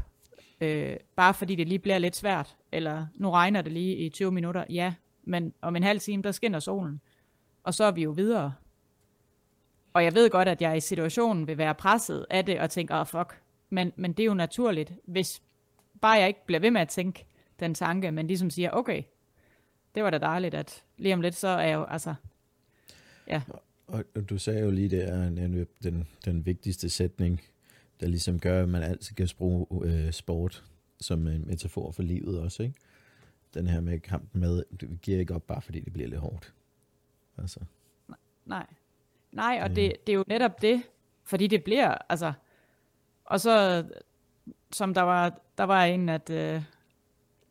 øh, 0.60 0.96
bare 1.16 1.34
fordi 1.34 1.54
det 1.54 1.68
lige 1.68 1.78
bliver 1.78 1.98
lidt 1.98 2.16
svært, 2.16 2.56
eller 2.72 3.06
nu 3.14 3.30
regner 3.30 3.62
det 3.62 3.72
lige 3.72 3.96
i 3.96 4.08
20 4.08 4.32
minutter, 4.32 4.64
ja, 4.70 4.94
men 5.24 5.52
om 5.62 5.76
en 5.76 5.82
halv 5.82 6.00
time, 6.00 6.22
der 6.22 6.32
skinner 6.32 6.58
solen, 6.58 7.00
og 7.62 7.74
så 7.74 7.84
er 7.84 7.90
vi 7.90 8.02
jo 8.02 8.10
videre. 8.10 8.54
Og 9.92 10.04
jeg 10.04 10.14
ved 10.14 10.30
godt, 10.30 10.48
at 10.48 10.62
jeg 10.62 10.76
i 10.76 10.80
situationen 10.80 11.46
vil 11.46 11.58
være 11.58 11.74
presset 11.74 12.26
af 12.30 12.44
det, 12.44 12.60
og 12.60 12.70
tænke, 12.70 12.94
oh, 12.94 13.06
fuck, 13.06 13.40
men, 13.70 13.92
men 13.96 14.12
det 14.12 14.22
er 14.22 14.26
jo 14.26 14.34
naturligt, 14.34 14.92
hvis 15.04 15.42
bare 16.00 16.12
jeg 16.12 16.28
ikke 16.28 16.46
bliver 16.46 16.60
ved 16.60 16.70
med 16.70 16.80
at 16.80 16.88
tænke 16.88 17.26
den 17.60 17.74
tanke, 17.74 18.12
men 18.12 18.26
ligesom 18.26 18.50
siger, 18.50 18.70
okay, 18.70 19.02
det 19.94 20.02
var 20.02 20.10
da 20.10 20.18
dejligt, 20.18 20.54
at 20.54 20.84
lige 20.96 21.14
om 21.14 21.20
lidt, 21.20 21.34
så 21.34 21.48
er 21.48 21.66
jeg 21.66 21.74
jo, 21.74 21.84
altså, 21.84 22.14
ja. 23.26 23.42
Og, 23.86 24.04
og 24.14 24.30
du 24.30 24.38
sagde 24.38 24.60
jo 24.60 24.70
lige 24.70 24.88
der, 24.88 25.06
er 25.06 25.64
den, 25.82 26.08
den 26.24 26.46
vigtigste 26.46 26.90
sætning, 26.90 27.40
der 28.00 28.06
ligesom 28.06 28.40
gør, 28.40 28.62
at 28.62 28.68
man 28.68 28.82
altid 28.82 29.16
kan 29.16 29.28
bruge 29.38 29.66
øh, 29.84 30.12
sport 30.12 30.64
som 31.00 31.26
en 31.26 31.46
metafor 31.46 31.90
for 31.90 32.02
livet 32.02 32.40
også, 32.40 32.62
ikke? 32.62 32.74
Den 33.54 33.66
her 33.66 33.80
med 33.80 34.00
kampen 34.00 34.40
med, 34.40 34.64
det 34.80 35.00
giver 35.02 35.18
ikke 35.18 35.34
op 35.34 35.46
bare 35.46 35.62
fordi 35.62 35.80
det 35.80 35.92
bliver 35.92 36.08
lidt 36.08 36.20
hårdt. 36.20 36.54
Altså. 37.38 37.60
Nej. 38.46 38.66
Nej, 39.32 39.60
og 39.62 39.68
det, 39.68 39.92
det 40.06 40.12
er 40.12 40.16
jo 40.16 40.24
netop 40.28 40.62
det, 40.62 40.82
fordi 41.24 41.46
det 41.46 41.64
bliver, 41.64 41.94
altså, 42.08 42.32
og 43.24 43.40
så, 43.40 43.84
som 44.72 44.94
der 44.94 45.02
var, 45.02 45.40
der 45.58 45.64
var 45.64 45.84
en, 45.84 46.08
at, 46.08 46.30
øh, 46.30 46.62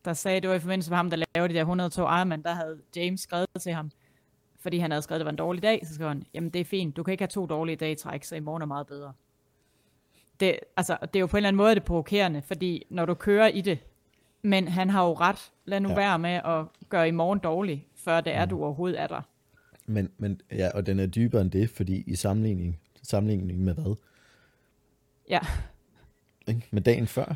der 0.04 0.12
sagde, 0.12 0.40
det 0.40 0.50
var 0.50 0.56
i 0.56 0.60
forbindelse 0.60 0.90
med 0.90 0.96
ham, 0.96 1.10
der 1.10 1.24
lavede 1.34 1.52
de 1.52 1.54
der 1.54 1.60
102 1.60 2.02
Ironman, 2.02 2.42
der 2.42 2.54
havde 2.54 2.78
James 2.96 3.20
skrevet 3.20 3.48
til 3.60 3.72
ham, 3.72 3.90
fordi 4.60 4.78
han 4.78 4.90
havde 4.90 5.02
skrevet, 5.02 5.18
at 5.18 5.20
det 5.20 5.24
var 5.24 5.30
en 5.30 5.36
dårlig 5.36 5.62
dag, 5.62 5.86
så 5.86 5.94
skrev 5.94 6.08
han, 6.08 6.26
jamen 6.34 6.50
det 6.50 6.60
er 6.60 6.64
fint, 6.64 6.96
du 6.96 7.02
kan 7.02 7.12
ikke 7.12 7.22
have 7.22 7.28
to 7.28 7.46
dårlige 7.46 7.76
dage 7.76 7.92
i 7.92 7.96
træk, 7.96 8.24
så 8.24 8.36
i 8.36 8.40
morgen 8.40 8.62
er 8.62 8.66
meget 8.66 8.86
bedre. 8.86 9.12
Det, 10.40 10.58
altså, 10.76 10.96
det 11.00 11.16
er 11.16 11.20
jo 11.20 11.26
på 11.26 11.36
en 11.36 11.38
eller 11.38 11.48
anden 11.48 11.56
måde 11.56 11.74
det 11.74 11.84
provokerende, 11.84 12.42
fordi 12.42 12.86
når 12.90 13.06
du 13.06 13.14
kører 13.14 13.48
i 13.48 13.60
det, 13.60 13.78
men 14.42 14.68
han 14.68 14.90
har 14.90 15.06
jo 15.06 15.12
ret, 15.12 15.52
lad 15.64 15.80
nu 15.80 15.88
ja. 15.88 15.94
være 15.94 16.18
med 16.18 16.30
at 16.30 16.64
gøre 16.88 17.08
i 17.08 17.10
morgen 17.10 17.38
dårlig, 17.38 17.86
før 17.94 18.20
det 18.20 18.34
er, 18.34 18.44
mm. 18.44 18.48
du 18.48 18.64
overhovedet 18.64 19.00
er 19.00 19.06
der. 19.06 19.22
Men, 19.86 20.10
men 20.18 20.40
ja, 20.52 20.70
og 20.74 20.86
den 20.86 21.00
er 21.00 21.06
dybere 21.06 21.42
end 21.42 21.50
det, 21.50 21.70
fordi 21.70 22.04
i 22.06 22.14
sammenligning, 22.14 22.80
sammenligning 23.02 23.60
med 23.60 23.74
hvad? 23.74 23.96
Ja. 25.30 25.40
Ikke? 26.48 26.62
Med 26.70 26.82
dagen 26.82 27.06
før. 27.06 27.34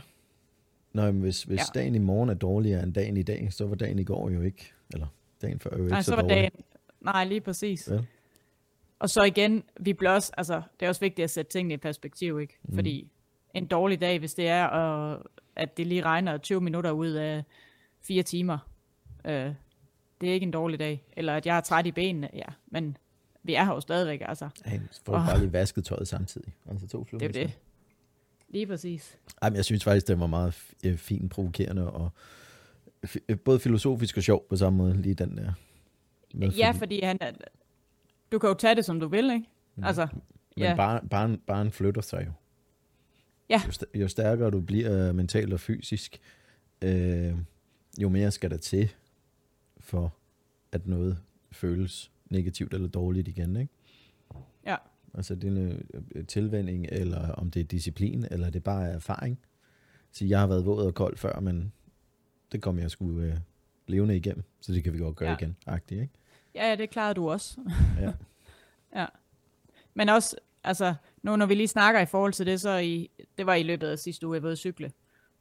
Nå, 0.92 1.02
men 1.02 1.21
hvis, 1.21 1.42
hvis 1.42 1.61
ja. 1.61 1.80
dagen 1.80 1.95
i 1.95 1.99
morgen 1.99 2.30
er 2.30 2.35
dårligere 2.35 2.83
end 2.83 2.95
dagen 2.95 3.16
i 3.16 3.23
dag, 3.23 3.52
så 3.52 3.66
var 3.66 3.75
dagen 3.75 3.99
i 3.99 4.04
går 4.04 4.30
jo 4.30 4.42
ikke, 4.42 4.73
eller 4.92 5.07
dagen 5.42 5.61
før 5.61 5.71
jo 5.71 5.83
ikke 5.83 5.90
nej, 5.90 6.02
så, 6.02 6.11
så 6.11 6.14
var 6.14 6.23
dårlig. 6.23 6.37
dagen, 6.37 6.50
Nej, 7.00 7.25
lige 7.25 7.40
præcis. 7.40 7.88
Ja. 7.90 7.99
Og 9.00 9.11
så 9.11 9.23
igen, 9.23 9.62
vi 9.80 9.92
bliver 9.92 10.11
også, 10.11 10.33
altså, 10.37 10.62
det 10.80 10.87
er 10.87 10.88
også 10.88 11.00
vigtigt 11.00 11.25
at 11.25 11.30
sætte 11.30 11.52
tingene 11.52 11.75
i 11.75 11.76
perspektiv, 11.76 12.40
ikke? 12.40 12.59
Mm. 12.62 12.75
Fordi 12.75 13.11
en 13.54 13.66
dårlig 13.66 14.00
dag, 14.00 14.19
hvis 14.19 14.35
det 14.35 14.49
er, 14.49 14.64
og, 14.64 15.25
at 15.57 15.76
det 15.76 15.87
lige 15.87 16.02
regner 16.02 16.38
20 16.38 16.61
minutter 16.61 16.90
ud 16.90 17.09
af 17.09 17.42
fire 18.00 18.23
timer, 18.23 18.59
øh, 19.25 19.52
det 20.21 20.28
er 20.28 20.33
ikke 20.33 20.45
en 20.45 20.50
dårlig 20.50 20.78
dag. 20.78 21.04
Eller 21.16 21.35
at 21.35 21.47
jeg 21.47 21.57
er 21.57 21.61
træt 21.61 21.87
i 21.87 21.92
benene, 21.92 22.28
ja, 22.35 22.45
men 22.66 22.97
vi 23.42 23.54
er 23.54 23.64
her 23.64 23.75
jo 23.75 23.80
stadigvæk, 23.80 24.23
altså. 24.26 24.49
Ja, 24.66 24.80
får 25.04 25.14
oh. 25.14 25.26
bare 25.26 25.38
lige 25.38 25.52
vasket 25.52 25.85
tøjet 25.85 26.09
samtidig. 26.09 26.54
Altså 26.71 26.87
to 26.87 27.07
Det 27.12 27.23
er 27.23 27.33
det. 27.33 27.59
Lige 28.49 28.66
præcis. 28.66 29.19
Ej, 29.42 29.50
men 29.50 29.57
jeg 29.57 29.64
synes 29.64 29.85
faktisk, 29.85 30.09
det 30.09 30.21
var 30.21 30.26
meget 30.26 30.54
fint 30.97 31.30
provokerende, 31.30 31.90
og 31.90 32.11
både 33.45 33.61
filosofisk 33.61 34.16
og 34.16 34.23
sjov 34.23 34.47
på 34.49 34.57
samme 34.57 34.76
måde, 34.76 35.02
lige 35.02 35.14
den 35.14 35.37
der. 35.37 35.52
Med, 36.35 36.49
ja, 36.49 36.71
fordi, 36.71 36.78
fordi 36.78 37.00
han, 37.00 37.19
du 38.33 38.39
kan 38.39 38.49
jo 38.49 38.55
tage 38.55 38.75
det, 38.75 38.85
som 38.85 39.01
du 39.01 39.09
vil, 39.09 39.31
ikke? 39.31 39.49
Mm. 39.77 39.85
Altså, 39.85 40.09
men 40.57 40.65
ja. 40.65 40.77
bare, 40.77 41.01
bare, 41.11 41.39
bare 41.47 41.63
en 41.63 41.71
flytter 41.71 42.01
sig 42.01 42.27
jo. 42.27 42.33
Ja. 43.49 43.63
Jo, 43.67 44.01
jo 44.01 44.09
stærkere 44.09 44.51
du 44.51 44.61
bliver 44.61 45.13
mentalt 45.13 45.53
og 45.53 45.61
fysisk, 45.61 46.21
øh, 46.83 47.35
jo 48.03 48.09
mere 48.09 48.31
skal 48.31 48.51
der 48.51 48.57
til 48.57 48.93
for, 49.81 50.15
at 50.73 50.87
noget 50.87 51.19
føles 51.53 52.13
negativt 52.31 52.75
eller 52.75 52.89
dårligt 52.89 53.29
igen, 53.29 53.57
ikke? 53.57 53.73
Ja. 54.67 54.77
Altså 55.15 55.35
det 55.35 55.45
er 55.45 55.49
en 55.49 55.83
øh, 56.15 56.27
tilvænding, 56.27 56.87
eller 56.89 57.33
om 57.33 57.51
det 57.51 57.61
er 57.61 57.65
disciplin, 57.65 58.27
eller 58.31 58.51
det 58.51 58.65
bare 58.65 58.89
er 58.89 58.95
erfaring. 58.95 59.39
Så 60.13 60.25
jeg 60.25 60.41
har 60.41 60.47
været 60.47 60.67
våd 60.67 60.87
og 60.87 60.95
kold 60.95 61.17
før, 61.17 61.41
men 61.41 61.73
det 62.53 62.63
kommer 62.63 62.83
jeg 62.83 62.91
sgu 62.91 63.21
øh, 63.21 63.37
levende 63.87 64.17
igennem, 64.17 64.45
så 64.61 64.73
det 64.73 64.85
kan 64.85 64.93
vi 64.93 64.99
godt 64.99 65.17
gøre 65.17 65.31
ja. 65.31 65.37
igen, 65.37 65.57
agtigt, 65.67 66.01
ikke? 66.01 66.15
Ja, 66.54 66.69
ja, 66.69 66.75
det 66.76 66.90
klarede 66.90 67.14
du 67.14 67.30
også. 67.30 67.61
ja. 68.00 68.12
ja. 69.00 69.07
Men 69.95 70.09
også, 70.09 70.37
altså, 70.64 70.95
nu 71.23 71.37
når 71.37 71.47
vi 71.47 71.54
lige 71.54 71.69
snakker 71.69 72.00
i 72.00 72.07
forhold 72.07 72.33
til 72.33 72.47
det, 72.47 72.61
så 72.61 72.76
i, 72.76 73.11
det 73.38 73.47
var 73.47 73.54
i 73.54 73.62
løbet 73.62 73.87
af 73.87 73.99
sidste 73.99 74.26
uge, 74.26 74.35
jeg 74.35 74.42
var 74.42 74.54
cykle. 74.54 74.92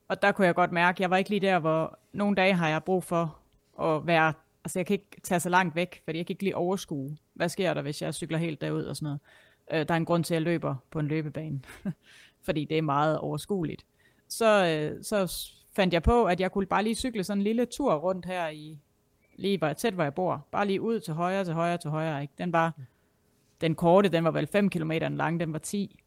og 0.07 0.21
der 0.21 0.31
kunne 0.31 0.47
jeg 0.47 0.55
godt 0.55 0.71
mærke, 0.71 1.01
jeg 1.01 1.09
var 1.09 1.17
ikke 1.17 1.29
lige 1.29 1.39
der, 1.39 1.59
hvor 1.59 1.99
nogle 2.13 2.35
dage 2.35 2.53
har 2.53 2.69
jeg 2.69 2.83
brug 2.83 3.03
for 3.03 3.37
at 3.81 4.07
være, 4.07 4.33
altså 4.63 4.79
jeg 4.79 4.85
kan 4.85 4.93
ikke 4.93 5.21
tage 5.23 5.39
så 5.39 5.49
langt 5.49 5.75
væk, 5.75 6.01
fordi 6.05 6.17
jeg 6.17 6.25
kan 6.25 6.33
ikke 6.33 6.43
lige 6.43 6.55
overskue, 6.55 7.17
hvad 7.33 7.49
sker 7.49 7.73
der, 7.73 7.81
hvis 7.81 8.01
jeg 8.01 8.13
cykler 8.13 8.37
helt 8.37 8.61
derud 8.61 8.83
og 8.83 8.95
sådan 8.95 9.05
noget. 9.05 9.19
Øh, 9.71 9.87
der 9.87 9.93
er 9.93 9.97
en 9.97 10.05
grund 10.05 10.23
til, 10.23 10.33
at 10.33 10.35
jeg 10.35 10.41
løber 10.41 10.75
på 10.91 10.99
en 10.99 11.07
løbebane, 11.07 11.61
fordi 12.45 12.65
det 12.65 12.77
er 12.77 12.81
meget 12.81 13.17
overskueligt. 13.17 13.85
Så, 14.27 14.65
øh, 14.65 15.03
så 15.03 15.47
fandt 15.75 15.93
jeg 15.93 16.03
på, 16.03 16.25
at 16.25 16.39
jeg 16.39 16.51
kunne 16.51 16.65
bare 16.65 16.83
lige 16.83 16.95
cykle 16.95 17.23
sådan 17.23 17.39
en 17.39 17.43
lille 17.43 17.65
tur 17.65 17.93
rundt 17.95 18.25
her 18.25 18.47
i, 18.47 18.79
lige 19.39 19.57
hvor, 19.57 19.73
tæt 19.73 19.93
hvor 19.93 20.03
jeg 20.03 20.13
bor. 20.13 20.47
Bare 20.51 20.67
lige 20.67 20.81
ud 20.81 20.99
til 20.99 21.13
højre, 21.13 21.45
til 21.45 21.53
højre, 21.53 21.77
til 21.77 21.89
højre. 21.89 22.21
Ikke? 22.21 22.33
Den 22.37 22.53
var, 22.53 22.73
den 23.61 23.75
korte, 23.75 24.09
den 24.09 24.23
var 24.23 24.31
vel 24.31 24.47
5 24.47 24.69
km 24.69 24.91
lang, 24.91 25.39
den 25.39 25.53
var 25.53 25.59
10. 25.59 25.99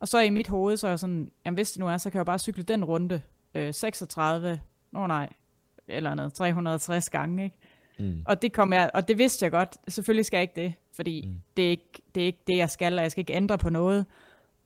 Og 0.00 0.08
så 0.08 0.20
i 0.20 0.30
mit 0.30 0.48
hoved, 0.48 0.76
så 0.76 0.86
er 0.86 0.90
jeg 0.90 0.98
sådan, 0.98 1.30
jamen 1.44 1.54
hvis 1.54 1.72
det 1.72 1.80
nu 1.80 1.88
er, 1.88 1.96
så 1.96 2.10
kan 2.10 2.18
jeg 2.18 2.26
bare 2.26 2.38
cykle 2.38 2.62
den 2.62 2.84
runde 2.84 3.22
øh, 3.54 3.74
36, 3.74 4.60
nå 4.92 5.00
oh, 5.00 5.08
nej, 5.08 5.28
eller 5.88 6.14
noget, 6.14 6.32
360 6.32 7.10
gange, 7.10 7.44
ikke? 7.44 7.56
Mm. 7.98 8.22
Og 8.26 8.42
det 8.42 8.52
kom 8.52 8.72
jeg, 8.72 8.90
og 8.94 9.08
det 9.08 9.18
vidste 9.18 9.44
jeg 9.44 9.50
godt. 9.50 9.76
Selvfølgelig 9.88 10.26
skal 10.26 10.36
jeg 10.36 10.42
ikke 10.42 10.60
det, 10.60 10.74
fordi 10.92 11.24
mm. 11.26 11.34
det, 11.56 11.66
er 11.66 11.70
ikke, 11.70 12.02
det 12.14 12.22
er 12.22 12.26
ikke 12.26 12.42
det, 12.46 12.56
jeg 12.56 12.70
skal, 12.70 12.98
og 12.98 13.02
jeg 13.02 13.10
skal 13.10 13.20
ikke 13.20 13.32
ændre 13.32 13.58
på 13.58 13.70
noget. 13.70 14.06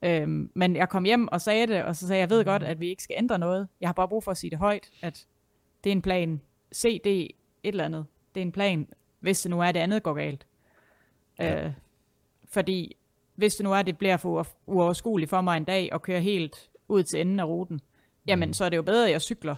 Øhm, 0.03 0.51
men 0.55 0.77
jeg 0.77 0.89
kom 0.89 1.05
hjem 1.05 1.29
og 1.29 1.41
sagde 1.41 1.67
det, 1.67 1.85
og 1.85 1.97
så 1.97 2.07
sagde 2.07 2.21
jeg, 2.21 2.31
jeg 2.31 2.37
ved 2.37 2.45
godt, 2.45 2.63
at 2.63 2.81
vi 2.81 2.89
ikke 2.89 3.03
skal 3.03 3.17
ændre 3.19 3.39
noget. 3.39 3.69
Jeg 3.81 3.89
har 3.89 3.93
bare 3.93 4.09
brug 4.09 4.25
for 4.25 4.31
at 4.31 4.37
sige 4.37 4.51
det 4.51 4.59
højt, 4.59 4.91
at 5.03 5.27
det 5.85 5.91
er 5.91 5.93
en 5.93 6.03
plan. 6.03 6.41
CD, 6.75 7.07
et 7.07 7.31
eller 7.69 7.85
andet. 7.85 8.07
Det 8.35 8.41
er 8.41 8.45
en 8.45 8.53
plan, 8.53 8.89
hvis 9.21 9.41
det 9.41 9.51
nu 9.51 9.61
er, 9.61 9.65
at 9.65 9.75
det 9.75 9.81
andet 9.81 10.03
går 10.03 10.15
galt. 10.15 10.47
Ja. 11.39 11.67
Øh, 11.67 11.73
fordi 12.49 12.97
hvis 13.35 13.55
det 13.55 13.65
nu 13.65 13.73
er, 13.73 13.77
at 13.77 13.87
det 13.87 13.99
bliver 13.99 14.17
for 14.17 14.47
uoverskueligt 14.67 15.31
for 15.31 15.41
mig 15.41 15.57
en 15.57 15.65
dag 15.65 15.93
at 15.93 16.03
køre 16.03 16.21
helt 16.21 16.71
ud 16.89 17.03
til 17.03 17.21
enden 17.21 17.41
af 17.41 17.45
ruten, 17.45 17.81
jamen 18.27 18.49
mm. 18.49 18.53
så 18.53 18.65
er 18.65 18.69
det 18.69 18.77
jo 18.77 18.83
bedre, 18.83 19.07
at 19.07 19.13
jeg 19.13 19.21
cykler 19.21 19.57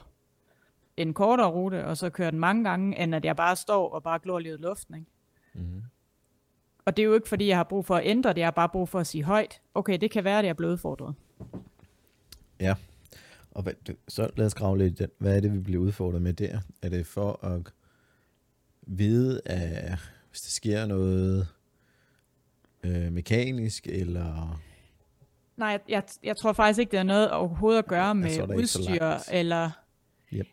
en 0.96 1.14
kortere 1.14 1.50
rute, 1.50 1.86
og 1.86 1.96
så 1.96 2.10
kører 2.10 2.30
den 2.30 2.40
mange 2.40 2.64
gange, 2.64 2.98
end 2.98 3.14
at 3.14 3.24
jeg 3.24 3.36
bare 3.36 3.56
står 3.56 3.88
og 3.88 4.02
bare 4.02 4.18
glor 4.18 4.38
ud 4.38 4.58
luften. 4.58 4.94
Ikke? 4.94 5.06
Mm. 5.54 5.82
Og 6.84 6.96
det 6.96 7.02
er 7.02 7.06
jo 7.06 7.14
ikke, 7.14 7.28
fordi 7.28 7.48
jeg 7.48 7.56
har 7.56 7.64
brug 7.64 7.84
for 7.84 7.96
at 7.96 8.06
ændre 8.06 8.30
det, 8.30 8.38
jeg 8.38 8.46
har 8.46 8.50
bare 8.50 8.68
brug 8.68 8.88
for 8.88 9.00
at 9.00 9.06
sige 9.06 9.24
højt, 9.24 9.60
okay, 9.74 9.98
det 10.00 10.10
kan 10.10 10.24
være, 10.24 10.38
at 10.38 10.44
jeg 10.44 10.50
er 10.50 10.54
blevet 10.54 10.72
udfordret. 10.72 11.14
Ja, 12.60 12.74
og 13.50 13.62
hvad, 13.62 13.72
så 14.08 14.30
lad 14.36 14.46
os 14.46 14.54
grave 14.54 14.78
lidt 14.78 15.02
Hvad 15.18 15.36
er 15.36 15.40
det, 15.40 15.52
vi 15.52 15.58
bliver 15.58 15.82
udfordret 15.82 16.22
med 16.22 16.32
der? 16.32 16.60
Er 16.82 16.88
det 16.88 17.06
for 17.06 17.44
at 17.44 17.72
vide, 18.86 19.40
at 19.44 19.98
hvis 20.30 20.40
der 20.40 20.50
sker 20.50 20.86
noget 20.86 21.48
øh, 22.82 23.12
mekanisk, 23.12 23.86
eller... 23.86 24.60
Nej, 25.56 25.80
jeg, 25.88 26.02
jeg 26.22 26.36
tror 26.36 26.52
faktisk 26.52 26.78
ikke, 26.78 26.90
det 26.90 26.98
har 26.98 27.04
noget 27.04 27.30
overhovedet 27.30 27.78
at 27.78 27.86
gøre 27.86 28.14
med 28.14 28.56
udstyr, 28.56 29.04
eller... 29.32 29.70
Yep. 30.32 30.46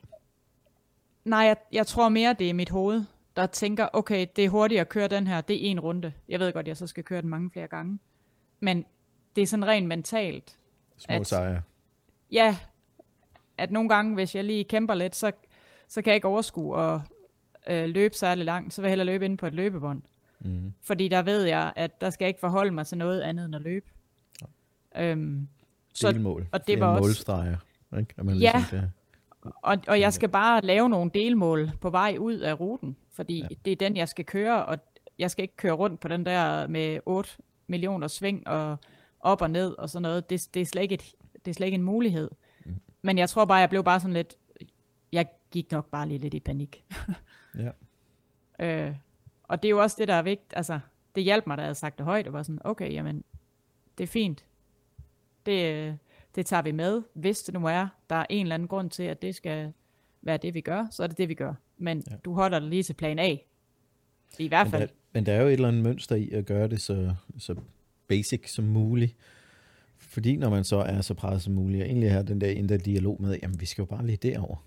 Nej, 1.25 1.39
jeg, 1.39 1.57
jeg 1.71 1.87
tror 1.87 2.09
mere, 2.09 2.35
det 2.39 2.49
er 2.49 2.53
mit 2.53 2.69
hoved, 2.69 3.03
der 3.35 3.45
tænker, 3.45 3.87
okay, 3.93 4.27
det 4.35 4.45
er 4.45 4.49
hurtigt 4.49 4.81
at 4.81 4.89
køre 4.89 5.07
den 5.07 5.27
her, 5.27 5.41
det 5.41 5.67
er 5.67 5.71
en 5.71 5.79
runde. 5.79 6.13
Jeg 6.29 6.39
ved 6.39 6.53
godt, 6.53 6.67
jeg 6.67 6.77
så 6.77 6.87
skal 6.87 7.03
køre 7.03 7.21
den 7.21 7.29
mange 7.29 7.51
flere 7.51 7.67
gange. 7.67 7.99
Men 8.59 8.85
det 9.35 9.41
er 9.41 9.47
sådan 9.47 9.67
rent 9.67 9.87
mentalt. 9.87 10.57
Små 10.97 11.15
at, 11.15 11.27
sejre. 11.27 11.61
Ja, 12.31 12.57
at 13.57 13.71
nogle 13.71 13.89
gange, 13.89 14.13
hvis 14.13 14.35
jeg 14.35 14.43
lige 14.43 14.63
kæmper 14.63 14.93
lidt, 14.93 15.15
så, 15.15 15.31
så 15.87 16.01
kan 16.01 16.11
jeg 16.11 16.15
ikke 16.15 16.27
overskue 16.27 16.75
og 16.75 17.01
øh, 17.69 17.89
løbe 17.89 18.15
særlig 18.15 18.45
langt. 18.45 18.73
Så 18.73 18.81
vil 18.81 18.87
jeg 18.87 18.91
hellere 18.91 19.05
løbe 19.05 19.25
ind 19.25 19.37
på 19.37 19.47
et 19.47 19.53
løbebånd. 19.53 20.01
Mm. 20.39 20.73
Fordi 20.81 21.07
der 21.07 21.21
ved 21.21 21.43
jeg, 21.43 21.73
at 21.75 22.01
der 22.01 22.09
skal 22.09 22.25
jeg 22.25 22.29
ikke 22.29 22.39
forholde 22.39 22.71
mig 22.71 22.87
til 22.87 22.97
noget 22.97 23.21
andet 23.21 23.45
end 23.45 23.55
at 23.55 23.61
løbe. 23.61 23.85
Ja. 24.95 25.11
Øhm, 25.11 25.47
så, 25.93 26.11
Delmål. 26.11 26.47
Og 26.51 26.67
det 26.67 26.79
var 26.79 26.87
også... 26.87 27.01
Målstreger. 27.01 27.57
Ikke? 27.99 28.13
man 28.23 28.35
ja, 28.35 28.51
ligesom 28.55 28.79
det. 28.79 28.91
Og, 29.61 29.77
og 29.87 29.99
jeg 29.99 30.13
skal 30.13 30.29
bare 30.29 30.61
lave 30.61 30.89
nogle 30.89 31.11
delmål 31.13 31.71
på 31.81 31.89
vej 31.89 32.15
ud 32.19 32.37
af 32.37 32.59
ruten, 32.59 32.97
fordi 33.11 33.39
ja. 33.41 33.47
det 33.65 33.71
er 33.71 33.75
den, 33.75 33.97
jeg 33.97 34.07
skal 34.07 34.25
køre, 34.25 34.65
og 34.65 34.77
jeg 35.19 35.31
skal 35.31 35.43
ikke 35.43 35.55
køre 35.57 35.71
rundt 35.71 35.99
på 35.99 36.07
den 36.07 36.25
der 36.25 36.67
med 36.67 36.99
8 37.05 37.29
millioner 37.67 38.07
sving 38.07 38.47
og 38.47 38.77
op 39.19 39.41
og 39.41 39.51
ned 39.51 39.77
og 39.77 39.89
sådan 39.89 40.01
noget. 40.01 40.29
Det, 40.29 40.47
det, 40.53 40.61
er, 40.61 40.65
slet 40.65 40.81
ikke 40.81 40.93
et, 40.93 41.13
det 41.45 41.51
er 41.51 41.53
slet 41.53 41.67
ikke 41.67 41.75
en 41.75 41.83
mulighed. 41.83 42.29
Mm. 42.65 42.75
Men 43.01 43.17
jeg 43.17 43.29
tror 43.29 43.45
bare, 43.45 43.57
jeg 43.57 43.69
blev 43.69 43.83
bare 43.83 43.99
sådan 43.99 44.13
lidt, 44.13 44.35
jeg 45.11 45.25
gik 45.51 45.71
nok 45.71 45.89
bare 45.89 46.07
lige 46.07 46.17
lidt 46.17 46.33
i 46.33 46.39
panik. 46.39 46.83
ja. 47.57 47.71
øh, 48.59 48.95
og 49.43 49.63
det 49.63 49.67
er 49.67 49.69
jo 49.69 49.81
også 49.81 49.95
det, 49.99 50.07
der 50.07 50.13
er 50.13 50.21
vigtigt. 50.21 50.53
Altså, 50.55 50.79
det 51.15 51.23
hjalp 51.23 51.47
mig, 51.47 51.57
da 51.57 51.61
jeg 51.61 51.67
havde 51.67 51.75
sagt 51.75 51.97
det 51.97 52.05
højt, 52.05 52.27
og 52.27 52.33
var 52.33 52.43
sådan, 52.43 52.61
okay, 52.63 52.93
jamen, 52.93 53.23
det 53.97 54.03
er 54.03 54.07
fint. 54.07 54.45
Det, 55.45 55.97
det 56.35 56.45
tager 56.45 56.61
vi 56.61 56.71
med. 56.71 57.01
Hvis 57.13 57.43
det 57.43 57.53
nu 57.53 57.67
er, 57.67 57.87
der 58.09 58.15
er 58.15 58.25
en 58.29 58.45
eller 58.45 58.55
anden 58.55 58.67
grund 58.67 58.89
til, 58.89 59.03
at 59.03 59.21
det 59.21 59.35
skal 59.35 59.73
være 60.21 60.37
det, 60.37 60.53
vi 60.53 60.61
gør, 60.61 60.87
så 60.91 61.03
er 61.03 61.07
det 61.07 61.17
det, 61.17 61.29
vi 61.29 61.33
gør. 61.33 61.53
Men 61.77 62.03
ja. 62.11 62.15
du 62.25 62.33
holder 62.33 62.59
dig 62.59 62.69
lige 62.69 62.83
til 62.83 62.93
plan 62.93 63.19
A. 63.19 63.35
I 64.39 64.47
hvert 64.47 64.67
fald. 64.67 64.81
Men 64.81 64.87
der, 64.87 64.93
men 65.13 65.25
der 65.25 65.33
er 65.33 65.41
jo 65.41 65.47
et 65.47 65.53
eller 65.53 65.67
andet 65.67 65.83
mønster 65.83 66.15
i 66.15 66.29
at 66.29 66.45
gøre 66.45 66.67
det 66.67 66.81
så, 66.81 67.15
så 67.37 67.55
basic 68.07 68.53
som 68.53 68.65
muligt. 68.65 69.15
Fordi 69.97 70.35
når 70.35 70.49
man 70.49 70.63
så 70.63 70.77
er 70.77 71.01
så 71.01 71.13
presset 71.13 71.41
som 71.41 71.53
muligt, 71.53 71.83
og 71.83 71.87
egentlig 71.87 72.11
har 72.11 72.21
den 72.21 72.41
der 72.41 72.47
indre 72.47 72.77
dialog 72.77 73.21
med, 73.21 73.39
jamen 73.43 73.59
vi 73.59 73.65
skal 73.65 73.81
jo 73.81 73.85
bare 73.85 74.05
lige 74.05 74.17
derover 74.17 74.65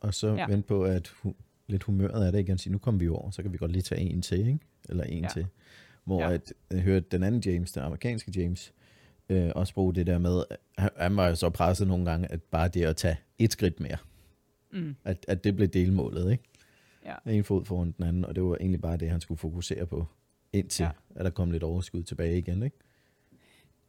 Og 0.00 0.14
så 0.14 0.34
ja. 0.34 0.46
vente 0.46 0.68
på, 0.68 0.84
at 0.84 1.14
lidt 1.68 1.82
humøret 1.82 2.26
er 2.26 2.30
det 2.30 2.38
igen, 2.38 2.58
sige, 2.58 2.72
nu 2.72 2.78
kommer 2.78 2.98
vi 2.98 3.08
over, 3.08 3.30
så 3.30 3.42
kan 3.42 3.52
vi 3.52 3.58
godt 3.58 3.72
lige 3.72 3.82
tage 3.82 4.00
en 4.00 4.22
til, 4.22 4.38
ikke? 4.38 4.58
Eller 4.88 5.04
en 5.04 5.22
ja. 5.22 5.28
til. 5.28 5.46
Hvor 6.04 6.20
ja. 6.22 6.32
at, 6.32 6.52
jeg 6.70 6.80
hørte 6.80 7.06
den 7.10 7.22
anden 7.22 7.40
James, 7.40 7.72
den 7.72 7.82
amerikanske 7.82 8.32
James, 8.36 8.72
øh, 9.28 9.50
også 9.54 9.74
bruge 9.74 9.94
det 9.94 10.06
der 10.06 10.18
med, 10.18 10.44
han, 10.78 10.90
han 10.96 11.16
var 11.16 11.28
jo 11.28 11.34
så 11.34 11.50
presset 11.50 11.88
nogle 11.88 12.04
gange, 12.04 12.32
at 12.32 12.42
bare 12.42 12.68
det 12.68 12.84
at 12.84 12.96
tage 12.96 13.16
et 13.38 13.52
skridt 13.52 13.80
mere, 13.80 13.96
mm. 14.72 14.96
at, 15.04 15.24
at 15.28 15.44
det 15.44 15.56
blev 15.56 15.68
delmålet, 15.68 16.32
ikke? 16.32 16.44
Ja. 17.04 17.32
En 17.32 17.44
fod 17.44 17.64
foran 17.64 17.94
den 17.96 18.04
anden, 18.04 18.24
og 18.24 18.34
det 18.34 18.44
var 18.44 18.56
egentlig 18.56 18.80
bare 18.80 18.96
det, 18.96 19.10
han 19.10 19.20
skulle 19.20 19.38
fokusere 19.38 19.86
på, 19.86 20.06
indtil 20.52 20.82
ja. 20.82 20.90
at 21.14 21.24
der 21.24 21.30
kom 21.30 21.50
lidt 21.50 21.62
overskud 21.62 22.02
tilbage 22.02 22.38
igen, 22.38 22.62
ikke? 22.62 22.76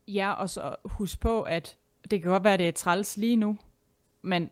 Ja, 0.08 0.32
og 0.32 0.50
så 0.50 0.76
husk 0.86 1.20
på, 1.20 1.42
at 1.42 1.78
det 2.12 2.22
kan 2.22 2.32
godt 2.32 2.44
være, 2.44 2.54
at 2.54 2.60
det 2.60 2.68
er 2.68 2.72
træls 2.72 3.18
lige 3.18 3.36
nu, 3.36 3.58
men 4.22 4.50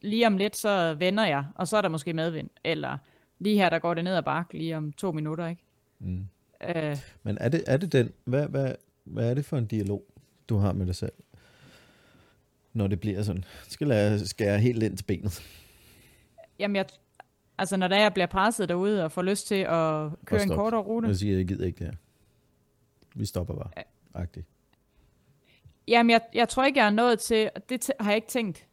lige 0.00 0.26
om 0.26 0.36
lidt, 0.36 0.56
så 0.56 0.94
vender 0.94 1.26
jeg, 1.26 1.44
og 1.54 1.68
så 1.68 1.76
er 1.76 1.82
der 1.82 1.88
måske 1.88 2.12
medvind, 2.12 2.50
eller 2.64 2.98
lige 3.38 3.56
her, 3.56 3.70
der 3.70 3.78
går 3.78 3.94
det 3.94 4.04
ned 4.04 4.16
ad 4.16 4.22
bakke 4.22 4.58
lige 4.58 4.76
om 4.76 4.92
to 4.92 5.12
minutter, 5.12 5.46
ikke? 5.46 5.62
Mm. 5.98 6.26
Øh, 6.68 6.96
men 7.22 7.38
er 7.40 7.48
det, 7.48 7.64
er 7.66 7.76
det 7.76 7.92
den, 7.92 8.12
hvad, 8.24 8.48
hvad, 8.48 8.74
hvad 9.04 9.30
er 9.30 9.34
det 9.34 9.44
for 9.44 9.58
en 9.58 9.66
dialog? 9.66 10.04
du 10.48 10.56
har 10.56 10.72
med 10.72 10.86
dig 10.86 10.94
selv? 10.94 11.12
Når 12.72 12.86
det 12.86 13.00
bliver 13.00 13.22
sådan. 13.22 13.44
Skal 13.68 13.88
jeg 13.88 14.20
skære 14.20 14.58
helt 14.58 14.82
ind 14.82 14.96
til 14.96 15.04
benet? 15.04 15.42
Jamen, 16.58 16.76
jeg, 16.76 16.86
altså 17.58 17.76
når 17.76 17.88
der 17.88 18.00
jeg 18.00 18.14
bliver 18.14 18.26
presset 18.26 18.68
derude 18.68 19.04
og 19.04 19.12
får 19.12 19.22
lyst 19.22 19.46
til 19.46 19.54
at 19.54 20.10
køre 20.24 20.42
en 20.42 20.48
kortere 20.48 20.80
rute. 20.80 21.08
Jeg 21.08 21.16
siger, 21.16 21.36
jeg 21.36 21.46
gider 21.46 21.66
ikke 21.66 21.78
det 21.78 21.86
her. 21.86 21.94
Vi 23.14 23.26
stopper 23.26 23.54
bare. 23.54 23.70
Ja. 23.76 23.82
Agtigt. 24.14 24.46
Jamen, 25.88 26.10
jeg, 26.10 26.20
jeg 26.34 26.48
tror 26.48 26.64
ikke, 26.64 26.78
jeg 26.78 26.86
er 26.86 26.90
nået 26.90 27.18
til, 27.18 27.50
det 27.68 27.90
har 28.00 28.10
jeg 28.10 28.16
ikke 28.16 28.28
tænkt. 28.28 28.66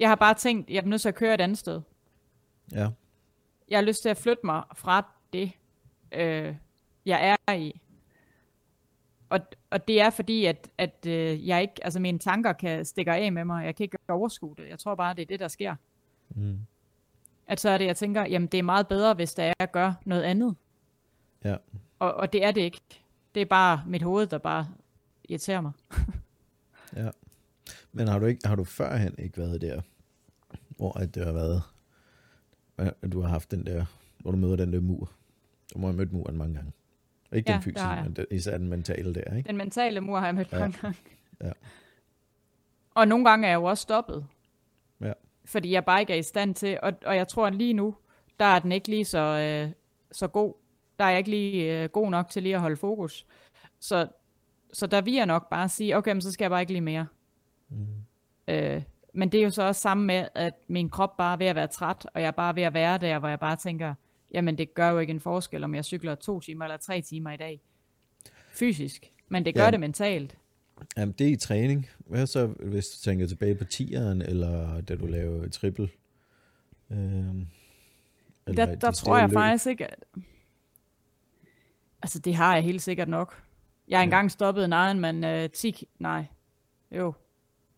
Jeg 0.00 0.08
har 0.08 0.14
bare 0.14 0.34
tænkt, 0.34 0.70
jeg 0.70 0.76
er 0.76 0.86
nødt 0.86 1.02
til 1.02 1.08
at 1.08 1.14
køre 1.14 1.34
et 1.34 1.40
andet 1.40 1.58
sted. 1.58 1.80
Ja. 2.72 2.88
Jeg 3.68 3.78
har 3.78 3.82
lyst 3.84 4.02
til 4.02 4.08
at 4.08 4.16
flytte 4.16 4.46
mig 4.46 4.62
fra 4.74 5.06
det, 5.32 5.52
øh, 6.12 6.54
jeg 7.06 7.36
er 7.46 7.52
i. 7.52 7.80
Og, 9.28 9.40
og 9.70 9.88
det 9.88 10.00
er 10.00 10.10
fordi, 10.10 10.44
at, 10.44 10.68
at 10.78 11.06
øh, 11.06 11.48
jeg 11.48 11.62
ikke, 11.62 11.74
altså 11.82 12.00
mine 12.00 12.18
tanker 12.18 12.52
kan 12.52 12.84
stikke 12.84 13.12
af 13.12 13.32
med 13.32 13.44
mig. 13.44 13.64
Jeg 13.64 13.76
kan 13.76 13.84
ikke 13.84 13.98
overskue 14.08 14.54
det. 14.56 14.68
Jeg 14.68 14.78
tror 14.78 14.94
bare, 14.94 15.14
det 15.14 15.22
er 15.22 15.26
det, 15.26 15.40
der 15.40 15.48
sker. 15.48 15.74
Mm. 16.28 16.58
At 17.46 17.60
så 17.60 17.70
er 17.70 17.78
det, 17.78 17.86
jeg 17.86 17.96
tænker, 17.96 18.26
jamen 18.26 18.48
det 18.48 18.58
er 18.58 18.62
meget 18.62 18.88
bedre, 18.88 19.14
hvis 19.14 19.34
der 19.34 19.42
er 19.42 19.52
at 19.58 19.72
gøre 19.72 19.94
noget 20.04 20.22
andet. 20.22 20.56
Ja. 21.44 21.56
Og, 21.98 22.14
og 22.14 22.32
det 22.32 22.44
er 22.44 22.50
det 22.50 22.60
ikke. 22.60 22.80
Det 23.34 23.42
er 23.42 23.46
bare 23.46 23.82
mit 23.86 24.02
hoved, 24.02 24.26
der 24.26 24.38
bare 24.38 24.68
irriterer 25.28 25.60
mig. 25.60 25.72
ja. 26.96 27.10
Men 27.96 28.08
har 28.08 28.18
du, 28.18 28.26
ikke, 28.26 28.48
har 28.48 28.56
du 28.56 28.64
førhen 28.64 29.14
ikke 29.18 29.38
været 29.38 29.60
der, 29.60 29.80
hvor 30.68 30.98
at 30.98 31.14
det 31.14 31.26
har 31.26 31.32
været, 31.32 31.62
at 32.78 33.12
du 33.12 33.20
har 33.20 33.28
haft 33.28 33.50
den 33.50 33.66
der, 33.66 33.84
hvor 34.18 34.30
du 34.30 34.36
møder 34.36 34.56
den 34.56 34.72
der 34.72 34.80
mur? 34.80 35.12
Du 35.74 35.78
må 35.78 35.86
have 35.86 35.96
mødt 35.96 36.12
muren 36.12 36.36
mange 36.36 36.54
gange. 36.54 36.72
Ikke 37.32 37.50
ja, 37.50 37.54
den 37.54 37.62
fysiske, 37.62 37.88
men 38.04 38.12
den, 38.12 38.26
især 38.30 38.58
den 38.58 38.68
mentale 38.68 39.14
der, 39.14 39.36
ikke? 39.36 39.46
Den 39.46 39.56
mentale 39.56 40.00
mur 40.00 40.18
har 40.18 40.26
jeg 40.26 40.34
mødt 40.34 40.52
ja. 40.52 40.58
mange 40.58 40.78
gange. 40.80 40.98
Ja. 41.44 41.52
Og 42.94 43.08
nogle 43.08 43.24
gange 43.24 43.46
er 43.46 43.50
jeg 43.50 43.56
jo 43.56 43.64
også 43.64 43.82
stoppet. 43.82 44.26
Ja. 45.00 45.12
Fordi 45.44 45.72
jeg 45.72 45.84
bare 45.84 46.00
ikke 46.00 46.12
er 46.12 46.18
i 46.18 46.22
stand 46.22 46.54
til, 46.54 46.78
og, 46.82 46.92
og 47.06 47.16
jeg 47.16 47.28
tror, 47.28 47.46
at 47.46 47.54
lige 47.54 47.72
nu, 47.72 47.96
der 48.38 48.44
er 48.44 48.58
den 48.58 48.72
ikke 48.72 48.88
lige 48.88 49.04
så, 49.04 49.18
øh, 49.18 49.72
så 50.12 50.28
god. 50.28 50.54
Der 50.98 51.04
er 51.04 51.08
jeg 51.08 51.18
ikke 51.18 51.30
lige 51.30 51.82
øh, 51.82 51.88
god 51.88 52.10
nok 52.10 52.28
til 52.28 52.42
lige 52.42 52.54
at 52.54 52.60
holde 52.60 52.76
fokus. 52.76 53.26
Så, 53.80 54.08
så 54.72 54.86
der 54.86 55.00
vil 55.00 55.14
jeg 55.14 55.26
nok 55.26 55.50
bare 55.50 55.68
sige, 55.68 55.96
okay, 55.96 56.12
men 56.12 56.20
så 56.20 56.32
skal 56.32 56.44
jeg 56.44 56.50
bare 56.50 56.60
ikke 56.60 56.72
lige 56.72 56.80
mere. 56.80 57.06
Mm. 57.68 57.86
Øh, 58.48 58.82
men 59.12 59.32
det 59.32 59.40
er 59.40 59.44
jo 59.44 59.50
så 59.50 59.62
også 59.62 59.80
sammen 59.80 60.06
med, 60.06 60.28
at 60.34 60.54
min 60.68 60.90
krop 60.90 61.16
bare 61.16 61.32
er 61.32 61.36
ved 61.36 61.46
at 61.46 61.56
være 61.56 61.66
træt, 61.66 62.06
og 62.14 62.20
jeg 62.20 62.26
er 62.26 62.30
bare 62.32 62.56
ved 62.56 62.62
at 62.62 62.74
være 62.74 62.98
der, 62.98 63.18
hvor 63.18 63.28
jeg 63.28 63.40
bare 63.40 63.56
tænker, 63.56 63.94
jamen 64.34 64.58
det 64.58 64.74
gør 64.74 64.90
jo 64.90 64.98
ikke 64.98 65.10
en 65.10 65.20
forskel, 65.20 65.64
om 65.64 65.74
jeg 65.74 65.84
cykler 65.84 66.14
to 66.14 66.40
timer 66.40 66.64
eller 66.64 66.76
tre 66.76 67.02
timer 67.02 67.30
i 67.30 67.36
dag. 67.36 67.60
Fysisk. 68.52 69.12
Men 69.28 69.44
det 69.44 69.54
gør 69.54 69.64
ja. 69.64 69.70
det 69.70 69.80
mentalt. 69.80 70.36
Jamen, 70.96 71.14
det 71.18 71.26
er 71.26 71.32
i 71.32 71.36
træning. 71.36 71.86
Hvad 71.98 72.26
så, 72.26 72.46
hvis 72.46 72.88
du 72.88 73.04
tænker 73.04 73.26
tilbage 73.26 73.54
på 73.54 73.64
tieren, 73.64 74.22
eller 74.22 74.80
da 74.80 74.96
du 74.96 75.06
lavede 75.06 75.48
triple? 75.48 75.88
Øhm, 76.90 77.46
der, 78.46 78.74
der 78.74 78.90
tror 78.90 79.18
jeg 79.18 79.28
løb? 79.28 79.34
faktisk 79.34 79.66
ikke, 79.66 79.86
at... 79.86 80.04
Altså, 82.02 82.18
det 82.18 82.34
har 82.34 82.54
jeg 82.54 82.64
helt 82.64 82.82
sikkert 82.82 83.08
nok. 83.08 83.42
Jeg 83.88 83.98
har 83.98 84.04
engang 84.04 84.24
ja. 84.24 84.28
stoppet 84.28 84.64
en 84.64 84.72
Ironman 84.72 85.44
uh, 85.44 85.50
10... 85.50 85.88
Nej, 85.98 86.26
jo. 86.90 87.12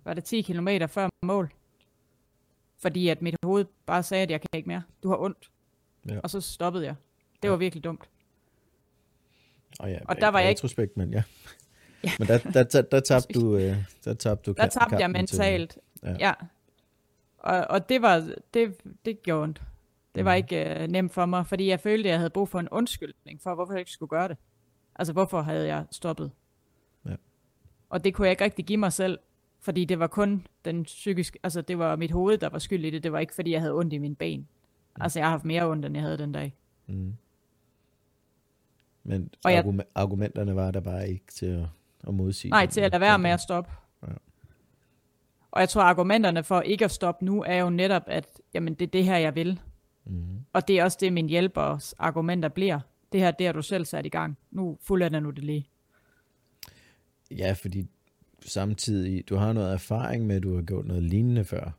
Var 0.08 0.14
det 0.14 0.24
10 0.24 0.42
km 0.42 0.68
før 0.88 1.08
mål? 1.22 1.52
Fordi 2.78 3.08
at 3.08 3.22
mit 3.22 3.36
hoved 3.44 3.64
bare 3.86 4.02
sagde, 4.02 4.22
at 4.22 4.30
jeg 4.30 4.40
kan 4.40 4.48
ikke 4.52 4.68
mere. 4.68 4.82
Du 5.02 5.08
har 5.08 5.16
ondt. 5.16 5.50
Ja. 6.08 6.20
Og 6.22 6.30
så 6.30 6.40
stoppede 6.40 6.84
jeg. 6.84 6.94
Det 7.42 7.44
ja. 7.44 7.50
var 7.50 7.56
virkelig 7.56 7.84
dumt. 7.84 8.08
Og, 9.80 9.90
ja, 9.90 9.98
og 10.04 10.16
der 10.16 10.28
var 10.28 10.40
jeg 10.40 10.50
ikke... 10.50 10.88
men 10.96 11.12
ja. 11.12 11.22
ja. 12.04 12.10
Men 12.18 12.28
der, 12.28 12.38
der, 12.38 12.62
der, 12.62 12.82
der 12.82 13.00
tabte 13.00 13.40
du... 13.40 13.56
Øh, 13.56 13.76
der 14.04 14.14
tabte, 14.14 14.50
du 14.50 14.54
der 14.56 14.66
tabte 14.66 14.96
jeg 14.96 15.10
mentalt. 15.10 15.70
Til, 15.70 15.80
ja. 16.02 16.16
ja. 16.18 16.32
Og, 17.38 17.66
og 17.70 17.88
det 17.88 18.02
var... 18.02 18.30
Det, 18.54 18.76
det 19.04 19.22
gjorde 19.22 19.42
ondt. 19.42 19.62
Det 20.14 20.24
var 20.24 20.32
mm. 20.32 20.36
ikke 20.36 20.82
øh, 20.82 20.88
nemt 20.88 21.12
for 21.12 21.26
mig, 21.26 21.46
fordi 21.46 21.68
jeg 21.68 21.80
følte, 21.80 22.08
at 22.08 22.10
jeg 22.10 22.18
havde 22.18 22.30
brug 22.30 22.48
for 22.48 22.60
en 22.60 22.68
undskyldning 22.68 23.42
for, 23.42 23.54
hvorfor 23.54 23.72
jeg 23.72 23.80
ikke 23.80 23.90
skulle 23.90 24.10
gøre 24.10 24.28
det. 24.28 24.36
Altså, 24.94 25.12
hvorfor 25.12 25.42
havde 25.42 25.66
jeg 25.66 25.84
stoppet? 25.90 26.30
Ja. 27.06 27.14
Og 27.88 28.04
det 28.04 28.14
kunne 28.14 28.26
jeg 28.26 28.32
ikke 28.32 28.44
rigtig 28.44 28.64
give 28.64 28.78
mig 28.78 28.92
selv, 28.92 29.18
fordi 29.60 29.84
det 29.84 29.98
var 29.98 30.06
kun 30.06 30.46
den 30.64 30.82
psykiske, 30.82 31.38
altså 31.42 31.60
det 31.60 31.78
var 31.78 31.96
mit 31.96 32.10
hoved, 32.10 32.38
der 32.38 32.48
var 32.48 32.58
skyld 32.58 32.84
i 32.84 32.90
det. 32.90 33.02
Det 33.02 33.12
var 33.12 33.18
ikke, 33.18 33.34
fordi 33.34 33.50
jeg 33.50 33.60
havde 33.60 33.74
ondt 33.74 33.92
i 33.92 33.98
mine 33.98 34.14
ben. 34.14 34.40
Mm. 34.40 35.02
Altså, 35.02 35.18
jeg 35.18 35.26
har 35.26 35.30
haft 35.30 35.44
mere 35.44 35.70
ondt, 35.70 35.84
end 35.84 35.94
jeg 35.94 36.02
havde 36.02 36.18
den 36.18 36.32
dag. 36.32 36.54
Mm. 36.86 37.14
Men 39.04 39.30
og 39.44 39.52
jeg, 39.52 39.58
argument, 39.58 39.88
argumenterne 39.94 40.56
var 40.56 40.70
der 40.70 40.80
bare 40.80 41.08
ikke 41.08 41.32
til 41.32 41.46
at, 41.46 41.66
at 42.08 42.14
modsige? 42.14 42.50
Nej, 42.50 42.66
til 42.66 42.80
at 42.80 42.92
lade 42.92 43.00
være 43.00 43.18
med 43.18 43.30
at 43.30 43.40
stoppe. 43.40 43.70
Ja. 44.02 44.12
Og 45.50 45.60
jeg 45.60 45.68
tror, 45.68 45.82
argumenterne 45.82 46.44
for 46.44 46.60
ikke 46.60 46.84
at 46.84 46.90
stoppe 46.90 47.24
nu, 47.24 47.42
er 47.42 47.56
jo 47.56 47.70
netop, 47.70 48.02
at 48.06 48.40
jamen, 48.54 48.74
det 48.74 48.86
er 48.86 48.90
det 48.90 49.04
her, 49.04 49.16
jeg 49.16 49.34
vil. 49.34 49.60
Mm. 50.04 50.44
Og 50.52 50.68
det 50.68 50.78
er 50.78 50.84
også 50.84 50.98
det, 51.00 51.12
min 51.12 51.28
hjælpers 51.28 51.92
argumenter 51.92 52.48
bliver. 52.48 52.80
Det 53.12 53.20
her, 53.20 53.30
det 53.30 53.46
har 53.46 53.52
du 53.52 53.62
selv 53.62 53.84
sat 53.84 54.06
i 54.06 54.08
gang. 54.08 54.38
Nu 54.50 54.78
fuldender 54.82 55.20
nu 55.20 55.30
det 55.30 55.44
lige. 55.44 55.68
Ja, 57.30 57.52
fordi 57.52 57.88
samtidig, 58.48 59.28
du 59.28 59.36
har 59.36 59.52
noget 59.52 59.72
erfaring 59.72 60.26
med, 60.26 60.36
at 60.36 60.42
du 60.42 60.54
har 60.54 60.62
gjort 60.62 60.86
noget 60.86 61.02
lignende 61.02 61.44
før. 61.44 61.70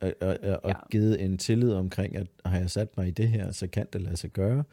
Og, 0.00 0.14
og, 0.20 0.38
og 0.42 0.70
ja. 0.70 0.74
givet 0.90 1.24
en 1.24 1.38
tillid 1.38 1.72
omkring, 1.72 2.16
at 2.16 2.26
har 2.44 2.58
jeg 2.58 2.70
sat 2.70 2.96
mig 2.96 3.08
i 3.08 3.10
det 3.10 3.28
her, 3.28 3.52
så 3.52 3.66
kan 3.66 3.86
det 3.92 4.00
lade 4.00 4.16
sig 4.16 4.30
gøre. 4.30 4.64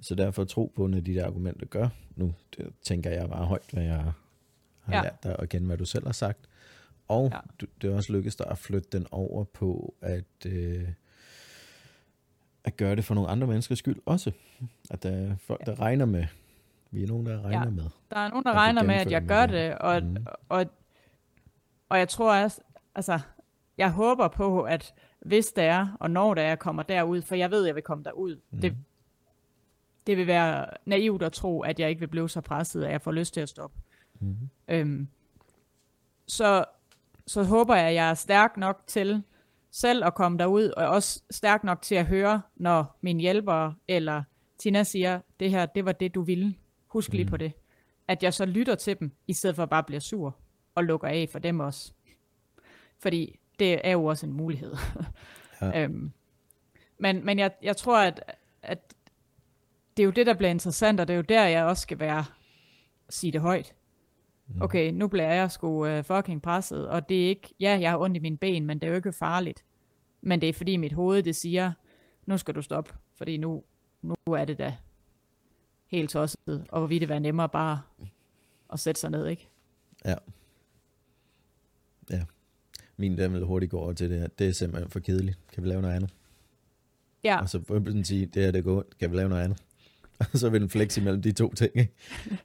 Så 0.00 0.14
derfor 0.14 0.44
tro 0.44 0.72
på, 0.76 0.86
når 0.86 1.00
de 1.00 1.14
der 1.14 1.26
argumenter 1.26 1.66
gør. 1.66 1.88
Nu 2.16 2.34
det, 2.56 2.72
tænker 2.82 3.10
jeg 3.10 3.28
bare 3.28 3.46
højt, 3.46 3.70
hvad 3.72 3.82
jeg 3.82 4.12
har 4.80 4.96
ja. 4.96 5.02
lært 5.02 5.22
dig, 5.22 5.36
og 5.36 5.44
igen, 5.44 5.66
hvad 5.66 5.76
du 5.76 5.84
selv 5.84 6.06
har 6.06 6.12
sagt. 6.12 6.38
Og 7.08 7.30
ja. 7.32 7.38
du, 7.60 7.66
det 7.82 7.90
er 7.90 7.94
også 7.94 8.12
lykkedes 8.12 8.36
dig 8.36 8.46
at 8.50 8.58
flytte 8.58 8.88
den 8.92 9.06
over 9.10 9.44
på, 9.44 9.94
at, 10.00 10.46
øh, 10.46 10.88
at 12.64 12.76
gøre 12.76 12.96
det 12.96 13.04
for 13.04 13.14
nogle 13.14 13.30
andre 13.30 13.46
menneskers 13.46 13.78
skyld 13.78 14.00
også. 14.06 14.32
At 14.90 15.02
der 15.02 15.10
er 15.10 15.36
folk, 15.36 15.66
der 15.66 15.80
regner 15.80 16.04
med, 16.04 16.26
vi 16.92 17.02
er 17.02 17.06
nogen, 17.06 17.26
der 17.26 17.42
regner 17.42 17.64
ja. 17.64 17.70
med. 17.70 17.84
Der 18.10 18.16
er 18.16 18.28
nogen, 18.28 18.44
der 18.44 18.52
regner 18.52 18.82
med, 18.82 18.94
at 18.94 19.10
jeg 19.10 19.22
gør 19.22 19.46
det, 19.46 19.78
og, 19.78 20.02
mm. 20.02 20.16
og, 20.48 20.66
og 21.88 21.98
jeg 21.98 22.08
tror 22.08 22.42
også, 22.42 22.60
altså, 22.94 23.20
jeg 23.78 23.90
håber 23.90 24.28
på, 24.28 24.62
at 24.62 24.94
hvis 25.20 25.46
det 25.46 25.64
er, 25.64 25.96
og 26.00 26.10
når 26.10 26.34
det 26.34 26.44
er, 26.44 26.48
jeg 26.48 26.58
kommer 26.58 26.82
derud, 26.82 27.22
for 27.22 27.34
jeg 27.34 27.50
ved, 27.50 27.62
at 27.62 27.66
jeg 27.66 27.74
vil 27.74 27.82
komme 27.82 28.04
derud. 28.04 28.40
Mm. 28.50 28.60
Det, 28.60 28.76
det 30.06 30.16
vil 30.16 30.26
være 30.26 30.66
naivt 30.86 31.22
at 31.22 31.32
tro, 31.32 31.60
at 31.60 31.80
jeg 31.80 31.88
ikke 31.88 32.00
vil 32.00 32.06
blive 32.06 32.28
så 32.28 32.40
presset, 32.40 32.84
at 32.84 32.92
jeg 32.92 33.02
får 33.02 33.12
lyst 33.12 33.34
til 33.34 33.40
at 33.40 33.48
stoppe. 33.48 33.76
Mm. 34.20 34.36
Øhm, 34.68 35.08
så, 36.26 36.64
så 37.26 37.42
håber 37.42 37.74
jeg, 37.74 37.86
at 37.86 37.94
jeg 37.94 38.10
er 38.10 38.14
stærk 38.14 38.56
nok 38.56 38.82
til 38.86 39.22
selv 39.70 40.04
at 40.04 40.14
komme 40.14 40.38
derud, 40.38 40.68
og 40.76 40.88
også 40.88 41.22
stærk 41.30 41.64
nok 41.64 41.82
til 41.82 41.94
at 41.94 42.06
høre, 42.06 42.42
når 42.56 42.98
min 43.00 43.20
hjælper 43.20 43.72
eller 43.88 44.22
Tina 44.58 44.84
siger, 44.84 45.20
det 45.40 45.50
her, 45.50 45.66
det 45.66 45.84
var 45.84 45.92
det, 45.92 46.14
du 46.14 46.22
ville. 46.22 46.54
Husk 46.92 47.12
lige 47.12 47.24
mm. 47.24 47.30
på 47.30 47.36
det. 47.36 47.52
At 48.08 48.22
jeg 48.22 48.34
så 48.34 48.44
lytter 48.44 48.74
til 48.74 48.98
dem, 49.00 49.12
i 49.26 49.32
stedet 49.32 49.56
for 49.56 49.62
at 49.62 49.70
bare 49.70 49.82
blive 49.82 50.00
sur, 50.00 50.36
og 50.74 50.84
lukker 50.84 51.08
af 51.08 51.28
for 51.32 51.38
dem 51.38 51.60
også. 51.60 51.92
Fordi 52.98 53.38
det 53.58 53.80
er 53.84 53.92
jo 53.92 54.04
også 54.04 54.26
en 54.26 54.32
mulighed. 54.32 54.76
ja. 55.60 55.82
øhm, 55.82 56.12
men 56.98 57.24
men 57.24 57.38
jeg, 57.38 57.50
jeg 57.62 57.76
tror, 57.76 57.98
at, 57.98 58.36
at 58.62 58.94
det 59.96 60.02
er 60.02 60.04
jo 60.04 60.10
det, 60.10 60.26
der 60.26 60.34
bliver 60.34 60.50
interessant, 60.50 61.00
og 61.00 61.08
det 61.08 61.14
er 61.14 61.16
jo 61.16 61.22
der, 61.22 61.46
jeg 61.46 61.64
også 61.64 61.80
skal 61.80 61.98
være, 61.98 62.24
sige 63.08 63.32
det 63.32 63.40
højt. 63.40 63.74
Mm. 64.46 64.62
Okay, 64.62 64.90
nu 64.90 65.08
bliver 65.08 65.32
jeg 65.32 65.50
sgu 65.50 65.98
uh, 65.98 66.04
fucking 66.04 66.42
presset, 66.42 66.88
og 66.88 67.08
det 67.08 67.24
er 67.24 67.28
ikke, 67.28 67.54
ja, 67.60 67.78
jeg 67.80 67.90
har 67.90 67.98
ondt 67.98 68.16
i 68.16 68.20
mine 68.20 68.36
ben, 68.36 68.66
men 68.66 68.78
det 68.78 68.86
er 68.86 68.90
jo 68.90 68.96
ikke 68.96 69.12
farligt. 69.12 69.64
Men 70.20 70.40
det 70.40 70.48
er 70.48 70.52
fordi 70.52 70.76
mit 70.76 70.92
hoved, 70.92 71.22
det 71.22 71.36
siger, 71.36 71.72
nu 72.26 72.38
skal 72.38 72.54
du 72.54 72.62
stoppe, 72.62 72.94
fordi 73.16 73.36
nu, 73.36 73.64
nu 74.02 74.14
er 74.34 74.44
det 74.44 74.58
da 74.58 74.76
helt 75.92 76.10
tosset, 76.10 76.66
og 76.68 76.80
hvor 76.80 76.86
vil 76.86 77.00
det 77.00 77.08
være 77.08 77.20
nemmere 77.20 77.48
bare 77.48 77.80
at 78.72 78.80
sætte 78.80 79.00
sig 79.00 79.10
ned, 79.10 79.26
ikke? 79.26 79.48
Ja. 80.04 80.14
Ja. 82.10 82.22
Min 82.96 83.18
den 83.18 83.32
vil 83.32 83.44
hurtigt 83.44 83.70
gå 83.70 83.78
over 83.78 83.92
til 83.92 84.10
det 84.10 84.20
her. 84.20 84.26
Det 84.26 84.48
er 84.48 84.52
simpelthen 84.52 84.90
for 84.90 85.00
kedeligt. 85.00 85.38
Kan 85.52 85.62
vi 85.62 85.68
lave 85.68 85.82
noget 85.82 85.94
andet? 85.94 86.14
Ja. 87.24 87.40
Og 87.40 87.48
så 87.48 87.58
vil 87.68 87.92
den 87.92 88.04
sige, 88.04 88.26
det 88.26 88.44
er 88.44 88.50
det 88.50 88.64
går. 88.64 88.84
Kan 89.00 89.10
vi 89.10 89.16
lave 89.16 89.28
noget 89.28 89.42
andet? 89.42 89.62
Og 90.32 90.38
så 90.38 90.48
vil 90.48 90.60
den 90.60 90.70
flex 90.70 90.96
imellem 90.96 91.22
de 91.22 91.32
to 91.32 91.54
ting. 91.54 91.76
Ikke? 91.76 91.92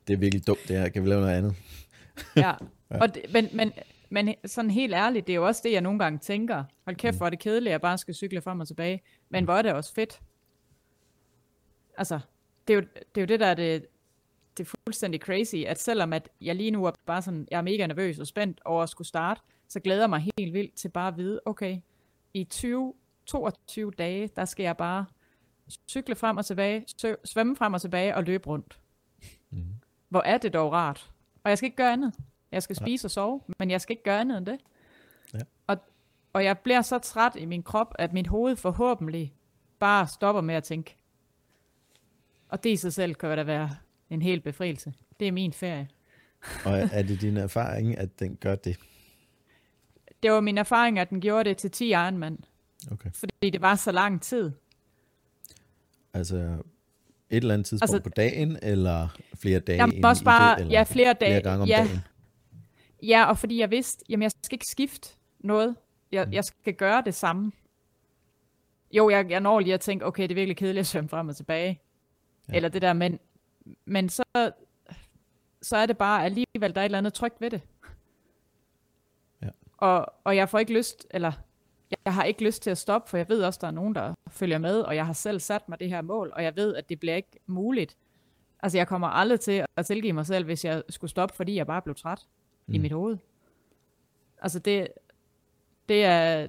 Det 0.07 0.13
er 0.13 0.17
virkelig 0.17 0.47
dumt 0.47 0.67
det 0.67 0.77
her. 0.77 0.89
Kan 0.89 1.03
vi 1.03 1.09
lave 1.09 1.21
noget 1.21 1.37
andet? 1.37 1.55
ja. 2.35 2.53
ja. 2.91 3.01
Og 3.01 3.15
det, 3.15 3.25
men, 3.33 3.49
men, 3.53 3.71
men 4.09 4.35
sådan 4.45 4.71
helt 4.71 4.93
ærligt, 4.93 5.27
det 5.27 5.33
er 5.33 5.37
jo 5.37 5.47
også 5.47 5.61
det, 5.63 5.71
jeg 5.71 5.81
nogle 5.81 5.99
gange 5.99 6.19
tænker. 6.19 6.63
Hold 6.85 6.95
kæft, 6.95 7.13
mm. 7.13 7.17
hvor 7.17 7.25
er 7.25 7.29
det 7.29 7.39
kedeligt, 7.39 7.67
at 7.67 7.71
jeg 7.71 7.81
bare 7.81 7.97
skal 7.97 8.13
cykle 8.13 8.41
frem 8.41 8.59
og 8.59 8.67
tilbage. 8.67 9.01
Men 9.29 9.43
hvor 9.43 9.53
er 9.53 9.61
det 9.61 9.73
også 9.73 9.93
fedt. 9.93 10.21
Altså, 11.97 12.19
det 12.67 12.73
er 12.73 12.75
jo 12.75 12.81
det, 13.15 13.17
er 13.17 13.21
jo 13.21 13.25
det 13.25 13.39
der 13.39 13.45
er 13.45 13.53
det, 13.53 13.85
det 14.57 14.67
er 14.67 14.75
fuldstændig 14.85 15.21
crazy, 15.21 15.55
at 15.55 15.79
selvom 15.79 16.13
at 16.13 16.29
jeg 16.41 16.55
lige 16.55 16.71
nu 16.71 16.85
er 16.85 16.91
bare 17.05 17.21
sådan, 17.21 17.47
jeg 17.51 17.57
er 17.57 17.61
mega 17.61 17.87
nervøs 17.87 18.19
og 18.19 18.27
spændt 18.27 18.61
over 18.65 18.83
at 18.83 18.89
skulle 18.89 19.07
starte, 19.07 19.41
så 19.67 19.79
glæder 19.79 20.01
jeg 20.01 20.09
mig 20.09 20.25
helt 20.37 20.53
vildt 20.53 20.75
til 20.75 20.89
bare 20.89 21.07
at 21.07 21.17
vide, 21.17 21.41
okay, 21.45 21.77
i 22.33 22.43
20, 22.43 22.93
22 23.25 23.91
dage, 23.91 24.29
der 24.35 24.45
skal 24.45 24.63
jeg 24.63 24.77
bare 24.77 25.05
cykle 25.89 26.15
frem 26.15 26.37
og 26.37 26.45
tilbage, 26.45 26.85
svømme 27.23 27.55
frem 27.55 27.73
og 27.73 27.81
tilbage 27.81 28.15
og 28.15 28.23
løbe 28.23 28.47
rundt. 28.47 28.79
Mm. 29.49 29.65
Hvor 30.09 30.21
er 30.21 30.37
det 30.37 30.53
dog 30.53 30.71
rart. 30.71 31.11
Og 31.43 31.49
jeg 31.49 31.57
skal 31.57 31.65
ikke 31.65 31.77
gøre 31.77 31.93
andet. 31.93 32.13
Jeg 32.51 32.63
skal 32.63 32.75
spise 32.75 33.03
ja. 33.03 33.07
og 33.07 33.11
sove, 33.11 33.41
men 33.59 33.71
jeg 33.71 33.81
skal 33.81 33.93
ikke 33.93 34.03
gøre 34.03 34.19
andet 34.19 34.37
end 34.37 34.45
det. 34.45 34.59
Ja. 35.33 35.39
Og, 35.67 35.77
og 36.33 36.43
jeg 36.43 36.59
bliver 36.59 36.81
så 36.81 36.99
træt 36.99 37.35
i 37.35 37.45
min 37.45 37.63
krop, 37.63 37.95
at 37.99 38.13
mit 38.13 38.27
hoved 38.27 38.55
forhåbentlig 38.55 39.33
bare 39.79 40.07
stopper 40.07 40.41
med 40.41 40.55
at 40.55 40.63
tænke. 40.63 40.95
Og 42.49 42.63
det 42.63 42.69
i 42.69 42.75
sig 42.75 42.93
selv 42.93 43.15
kan 43.15 43.37
da 43.37 43.43
være 43.43 43.69
en 44.09 44.21
hel 44.21 44.41
befrielse. 44.41 44.93
Det 45.19 45.27
er 45.27 45.31
min 45.31 45.53
ferie. 45.53 45.87
og 46.65 46.77
er 46.97 47.01
det 47.01 47.21
din 47.21 47.37
erfaring, 47.37 47.97
at 47.97 48.19
den 48.19 48.35
gør 48.35 48.55
det? 48.55 48.79
Det 50.23 50.31
var 50.31 50.41
min 50.41 50.57
erfaring, 50.57 50.99
at 50.99 51.09
den 51.09 51.21
gjorde 51.21 51.49
det 51.49 51.57
til 51.57 51.71
10 51.71 51.89
Ironman. 51.89 52.43
Okay. 52.91 53.09
Fordi 53.13 53.49
det 53.49 53.61
var 53.61 53.75
så 53.75 53.91
lang 53.91 54.21
tid. 54.21 54.51
Altså 56.13 56.35
et 57.29 57.37
eller 57.37 57.53
andet 57.53 57.65
tidspunkt 57.65 57.93
altså, 57.93 58.03
på 58.03 58.09
dagen, 58.09 58.57
eller 58.61 59.07
flere 59.35 59.59
dage 59.59 59.77
jamen, 59.77 60.05
også 60.05 60.23
bare, 60.23 60.55
det, 60.55 60.61
eller 60.61 60.73
ja, 60.73 60.83
flere 60.83 61.13
dage, 61.13 61.31
flere 61.31 61.41
gange 61.41 61.61
om 61.61 61.67
ja. 61.67 61.77
dagen? 61.77 61.99
Ja, 63.03 63.25
og 63.25 63.37
fordi 63.37 63.59
jeg 63.59 63.71
vidste, 63.71 64.05
jamen 64.09 64.23
jeg 64.23 64.31
skal 64.31 64.55
ikke 64.55 64.65
skifte 64.71 65.09
noget. 65.39 65.75
Jeg, 66.11 66.25
mm. 66.25 66.33
jeg 66.33 66.43
skal 66.43 66.73
gøre 66.73 67.03
det 67.05 67.15
samme. 67.15 67.51
Jo, 68.91 69.09
jeg, 69.09 69.29
jeg 69.29 69.39
når 69.39 69.59
lige 69.59 69.73
at 69.73 69.79
tænke, 69.79 70.05
okay, 70.05 70.23
det 70.23 70.31
er 70.31 70.35
virkelig 70.35 70.57
kedeligt 70.57 70.79
at 70.79 70.87
svømme 70.87 71.09
frem 71.09 71.29
og 71.29 71.35
tilbage. 71.35 71.81
Ja. 72.49 72.55
Eller 72.55 72.69
det 72.69 72.81
der, 72.81 72.93
men, 72.93 73.19
men 73.85 74.09
så, 74.09 74.23
så 75.61 75.77
er 75.77 75.85
det 75.85 75.97
bare 75.97 76.25
alligevel, 76.25 76.75
der 76.75 76.81
er 76.81 76.85
et 76.85 76.85
eller 76.85 76.97
andet 76.97 77.13
trygt 77.13 77.41
ved 77.41 77.49
det. 77.49 77.61
Ja. 79.41 79.49
Og, 79.77 80.13
og 80.23 80.35
jeg 80.35 80.49
får 80.49 80.59
ikke 80.59 80.73
lyst, 80.73 81.07
eller 81.11 81.31
jeg 82.05 82.13
har 82.13 82.23
ikke 82.23 82.43
lyst 82.43 82.63
til 82.63 82.69
at 82.69 82.77
stoppe, 82.77 83.09
for 83.09 83.17
jeg 83.17 83.29
ved 83.29 83.43
også, 83.43 83.59
der 83.61 83.67
er 83.67 83.71
nogen, 83.71 83.95
der 83.95 84.13
følger 84.29 84.57
med, 84.57 84.81
og 84.81 84.95
jeg 84.95 85.05
har 85.05 85.13
selv 85.13 85.39
sat 85.39 85.69
mig 85.69 85.79
det 85.79 85.89
her 85.89 86.01
mål, 86.01 86.31
og 86.35 86.43
jeg 86.43 86.55
ved, 86.55 86.75
at 86.75 86.89
det 86.89 86.99
bliver 86.99 87.15
ikke 87.15 87.39
muligt. 87.45 87.97
Altså, 88.59 88.77
jeg 88.77 88.87
kommer 88.87 89.07
aldrig 89.07 89.39
til 89.39 89.65
at 89.75 89.85
tilgive 89.85 90.13
mig 90.13 90.25
selv, 90.25 90.45
hvis 90.45 90.65
jeg 90.65 90.83
skulle 90.89 91.11
stoppe, 91.11 91.35
fordi 91.35 91.55
jeg 91.55 91.67
bare 91.67 91.81
blev 91.81 91.95
træt 91.95 92.27
mm. 92.67 92.73
i 92.73 92.77
mit 92.77 92.91
hoved. 92.91 93.17
Altså, 94.41 94.59
det, 94.59 94.87
det 95.89 96.05
er 96.05 96.47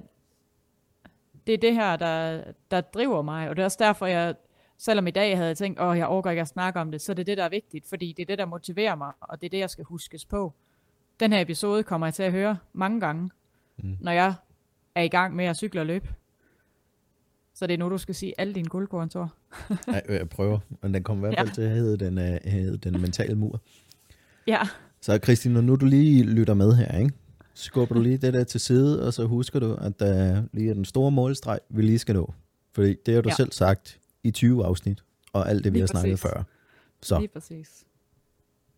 det 1.47 1.53
er 1.53 1.57
det 1.57 1.73
her, 1.73 1.95
der, 1.95 2.43
der 2.71 2.81
driver 2.81 3.21
mig, 3.21 3.49
og 3.49 3.55
det 3.55 3.61
er 3.61 3.65
også 3.65 3.77
derfor, 3.79 4.05
jeg, 4.05 4.35
selvom 4.79 5.07
i 5.07 5.11
dag 5.11 5.37
havde 5.37 5.55
tænkt, 5.55 5.81
åh, 5.81 5.97
jeg 5.97 6.07
overgår 6.07 6.29
ikke 6.29 6.41
at 6.41 6.47
snakke 6.47 6.79
om 6.79 6.91
det, 6.91 7.01
så 7.01 7.13
det 7.13 7.21
er 7.21 7.25
det, 7.25 7.37
der 7.37 7.43
er 7.43 7.49
vigtigt, 7.49 7.85
fordi 7.85 8.13
det 8.17 8.23
er 8.23 8.27
det, 8.27 8.37
der 8.37 8.45
motiverer 8.45 8.95
mig, 8.95 9.11
og 9.21 9.41
det 9.41 9.47
er 9.47 9.49
det, 9.49 9.59
jeg 9.59 9.69
skal 9.69 9.85
huskes 9.85 10.25
på. 10.25 10.53
Den 11.19 11.33
her 11.33 11.41
episode 11.41 11.83
kommer 11.83 12.07
jeg 12.07 12.13
til 12.13 12.23
at 12.23 12.31
høre 12.31 12.57
mange 12.73 12.99
gange, 12.99 13.29
mm. 13.77 13.97
når 13.99 14.11
jeg 14.11 14.33
er 14.95 15.01
i 15.01 15.07
gang 15.07 15.35
med 15.35 15.45
at 15.45 15.57
cykle 15.57 15.79
og 15.81 15.85
løbe. 15.85 16.07
Så 17.53 17.67
det 17.67 17.73
er 17.73 17.77
nu, 17.77 17.89
du 17.89 17.97
skal 17.97 18.15
sige 18.15 18.33
alle 18.37 18.53
dine 18.53 18.67
guldkorn, 18.67 19.09
Thor. 19.09 19.33
jeg 20.09 20.29
prøver, 20.29 20.59
men 20.81 20.93
den 20.93 21.03
kommer 21.03 21.27
i 21.27 21.29
hvert 21.29 21.39
fald 21.39 21.47
ja. 21.47 21.53
til 21.53 21.61
at 21.61 21.69
hedde 21.69 22.05
den, 22.05 22.17
uh, 22.17 22.51
hedde 22.51 22.77
den 22.77 23.01
mentale 23.01 23.35
mur. 23.35 23.61
Ja. 24.47 24.61
Så 25.01 25.19
Christine, 25.23 25.53
når 25.53 25.61
nu 25.61 25.75
du 25.75 25.85
lige 25.85 26.23
lytter 26.23 26.53
med 26.53 26.73
her, 26.73 26.97
ikke? 26.97 27.13
skubber 27.53 27.95
du 27.95 28.01
lige 28.01 28.17
det 28.17 28.33
der 28.33 28.43
til 28.43 28.59
side, 28.59 29.07
og 29.07 29.13
så 29.13 29.25
husker 29.25 29.59
du, 29.59 29.73
at 29.73 29.99
der 29.99 30.43
lige 30.53 30.69
er 30.69 30.73
den 30.73 30.85
store 30.85 31.11
målstreg, 31.11 31.59
vi 31.69 31.81
lige 31.81 31.99
skal 31.99 32.15
nå. 32.15 32.33
Fordi 32.73 32.95
det 33.05 33.13
har 33.13 33.21
du 33.21 33.29
ja. 33.29 33.35
selv 33.35 33.51
sagt 33.51 33.98
i 34.23 34.31
20 34.31 34.65
afsnit, 34.65 35.03
og 35.33 35.49
alt 35.49 35.63
det, 35.63 35.73
vi 35.73 35.77
lige 35.77 35.81
har 35.81 35.87
snakket 35.87 36.19
præcis. 36.19 36.21
før. 36.21 36.43
Så. 37.01 37.19
Lige 37.19 37.27
præcis. 37.27 37.85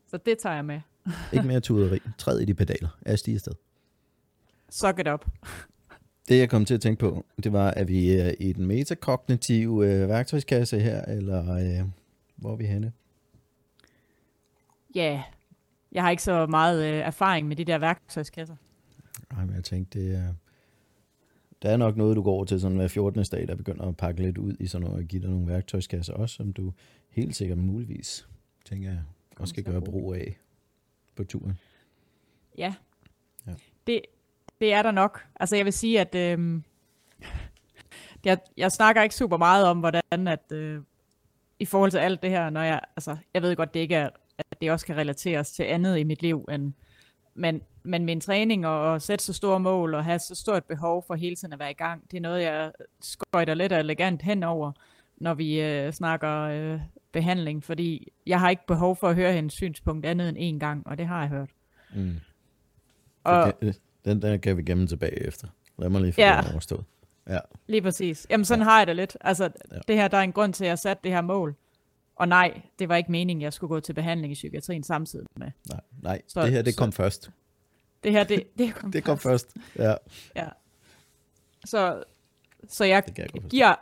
Så 0.07 0.17
det 0.17 0.37
tager 0.37 0.55
jeg 0.55 0.65
med. 0.65 0.81
ikke 1.33 1.47
mere 1.47 1.59
tuderi. 1.59 1.99
Træd 2.17 2.39
i 2.39 2.45
de 2.45 2.53
pedaler. 2.53 2.89
Er 3.01 3.15
stige 3.15 3.35
afsted. 3.35 3.53
Suck 4.69 4.99
it 4.99 5.07
up. 5.07 5.25
Det 6.29 6.39
jeg 6.39 6.49
kom 6.49 6.65
til 6.65 6.73
at 6.73 6.81
tænke 6.81 6.99
på, 6.99 7.25
det 7.43 7.53
var, 7.53 7.71
at 7.71 7.87
vi 7.87 8.11
er 8.11 8.33
i 8.39 8.53
den 8.53 8.65
metakognitive 8.65 9.87
øh, 9.87 10.09
værktøjskasse 10.09 10.79
her, 10.79 11.05
eller 11.05 11.53
øh, 11.53 11.87
hvor 12.35 12.51
er 12.51 12.55
vi 12.55 12.65
henne? 12.65 12.93
Ja, 14.95 15.13
yeah. 15.13 15.23
jeg 15.91 16.03
har 16.03 16.09
ikke 16.09 16.23
så 16.23 16.45
meget 16.45 16.85
øh, 16.85 16.99
erfaring 16.99 17.47
med 17.47 17.55
de 17.55 17.65
der 17.65 17.77
værktøjskasser. 17.77 18.55
Nej, 19.31 19.45
men 19.45 19.55
jeg 19.55 19.63
tænkte, 19.63 19.99
det 19.99 20.15
er... 20.15 20.33
Der 21.61 21.69
er 21.69 21.77
nok 21.77 21.97
noget, 21.97 22.15
du 22.15 22.21
går 22.21 22.43
til 22.43 22.61
sådan 22.61 22.77
hver 22.77 22.87
14. 22.87 23.23
dag, 23.23 23.47
der 23.47 23.55
begynder 23.55 23.85
at 23.85 23.97
pakke 23.97 24.21
lidt 24.21 24.37
ud 24.37 24.55
i 24.59 24.67
sådan 24.67 24.87
noget, 24.87 25.01
og 25.01 25.07
give 25.07 25.21
dig 25.21 25.29
nogle 25.29 25.47
værktøjskasser 25.47 26.13
også, 26.13 26.35
som 26.35 26.53
du 26.53 26.73
helt 27.09 27.35
sikkert 27.35 27.57
muligvis, 27.57 28.27
tænker 28.65 28.89
jeg, 28.89 29.01
også 29.39 29.51
skal 29.51 29.63
gøre 29.63 29.81
brug 29.81 30.15
af 30.15 30.37
på 31.15 31.23
turen. 31.23 31.57
Ja, 32.57 32.73
ja. 33.47 33.53
Det, 33.87 34.01
det 34.61 34.73
er 34.73 34.81
der 34.81 34.91
nok. 34.91 35.25
Altså 35.39 35.55
jeg 35.55 35.65
vil 35.65 35.73
sige, 35.73 36.01
at 36.01 36.15
øh, 36.15 36.61
jeg, 38.25 38.37
jeg 38.57 38.71
snakker 38.71 39.03
ikke 39.03 39.15
super 39.15 39.37
meget 39.37 39.65
om, 39.65 39.79
hvordan 39.79 40.27
at 40.27 40.51
øh, 40.51 40.81
i 41.59 41.65
forhold 41.65 41.91
til 41.91 41.97
alt 41.97 42.21
det 42.21 42.29
her, 42.29 42.49
når 42.49 42.61
jeg, 42.61 42.81
altså 42.95 43.17
jeg 43.33 43.41
ved 43.41 43.55
godt, 43.55 43.73
det 43.73 43.79
ikke 43.79 43.95
er, 43.95 44.09
at 44.37 44.61
det 44.61 44.71
også 44.71 44.85
kan 44.85 44.97
relateres 44.97 45.51
til 45.51 45.63
andet 45.63 45.97
i 45.97 46.03
mit 46.03 46.21
liv, 46.21 46.45
end, 46.51 46.73
men, 47.33 47.61
men 47.83 48.05
min 48.05 48.21
træning 48.21 48.67
og 48.67 48.95
at 48.95 49.01
sætte 49.01 49.25
så 49.25 49.33
store 49.33 49.59
mål 49.59 49.93
og 49.93 50.03
have 50.03 50.19
så 50.19 50.35
stort 50.35 50.65
behov 50.65 51.03
for 51.07 51.15
hele 51.15 51.35
tiden 51.35 51.53
at 51.53 51.59
være 51.59 51.71
i 51.71 51.73
gang, 51.73 52.11
det 52.11 52.17
er 52.17 52.21
noget, 52.21 52.43
jeg 52.43 52.71
skøjter 53.01 53.53
lidt 53.53 53.71
elegant 53.71 54.21
henover, 54.21 54.71
når 55.17 55.33
vi 55.33 55.61
øh, 55.61 55.93
snakker 55.93 56.41
øh, 56.41 56.79
behandling, 57.11 57.63
fordi 57.63 58.07
jeg 58.27 58.39
har 58.39 58.49
ikke 58.49 58.67
behov 58.67 58.95
for 58.95 59.07
at 59.09 59.15
høre 59.15 59.33
hendes 59.33 59.53
synspunkt 59.53 60.05
andet 60.05 60.29
end 60.29 60.37
en 60.39 60.59
gang, 60.59 60.87
og 60.87 60.97
det 60.97 61.07
har 61.07 61.19
jeg 61.19 61.29
hørt. 61.29 61.49
Mm. 61.95 62.15
Og, 63.23 63.53
den 64.05 64.21
der 64.21 64.37
kan 64.37 64.57
vi 64.57 64.63
gemme 64.63 64.87
tilbage 64.87 65.27
efter. 65.27 65.47
Lad 65.77 65.89
mig 65.89 66.01
lige 66.01 66.13
få 66.13 66.21
ja. 66.21 66.41
den 66.43 66.51
overstået. 66.51 66.83
Ja. 67.29 67.39
Lige 67.67 67.81
præcis. 67.81 68.27
Jamen 68.29 68.45
sådan 68.45 68.61
ja. 68.61 68.69
har 68.69 68.77
jeg 68.77 68.87
det 68.87 68.95
lidt. 68.95 69.17
Altså 69.21 69.43
ja. 69.71 69.77
det 69.87 69.95
her, 69.95 70.07
der 70.07 70.17
er 70.17 70.21
en 70.21 70.33
grund 70.33 70.53
til, 70.53 70.65
at 70.65 70.69
jeg 70.69 70.79
satte 70.79 71.03
det 71.03 71.11
her 71.11 71.21
mål. 71.21 71.55
Og 72.21 72.27
nej, 72.27 72.61
det 72.79 72.89
var 72.89 72.95
ikke 72.95 73.11
meningen, 73.11 73.41
jeg 73.41 73.53
skulle 73.53 73.69
gå 73.69 73.79
til 73.79 73.93
behandling 73.93 74.31
i 74.31 74.33
psykiatrien 74.33 74.83
samtidig 74.83 75.27
med. 75.35 75.51
Nej, 75.69 75.79
nej. 76.01 76.21
Så, 76.27 76.41
det 76.41 76.51
her, 76.51 76.61
det 76.61 76.77
kom 76.77 76.91
så, 76.91 76.95
først. 76.95 77.31
Det 78.03 78.11
her, 78.11 78.23
det, 78.23 78.43
det 78.57 78.75
kom 78.75 78.91
Det 78.93 79.03
kom 79.03 79.17
først, 79.17 79.55
ja. 79.75 79.93
Ja. 80.35 80.47
Så, 81.65 82.03
så 82.67 82.85
jeg, 82.85 83.03
jeg 83.17 83.27
giver, 83.49 83.75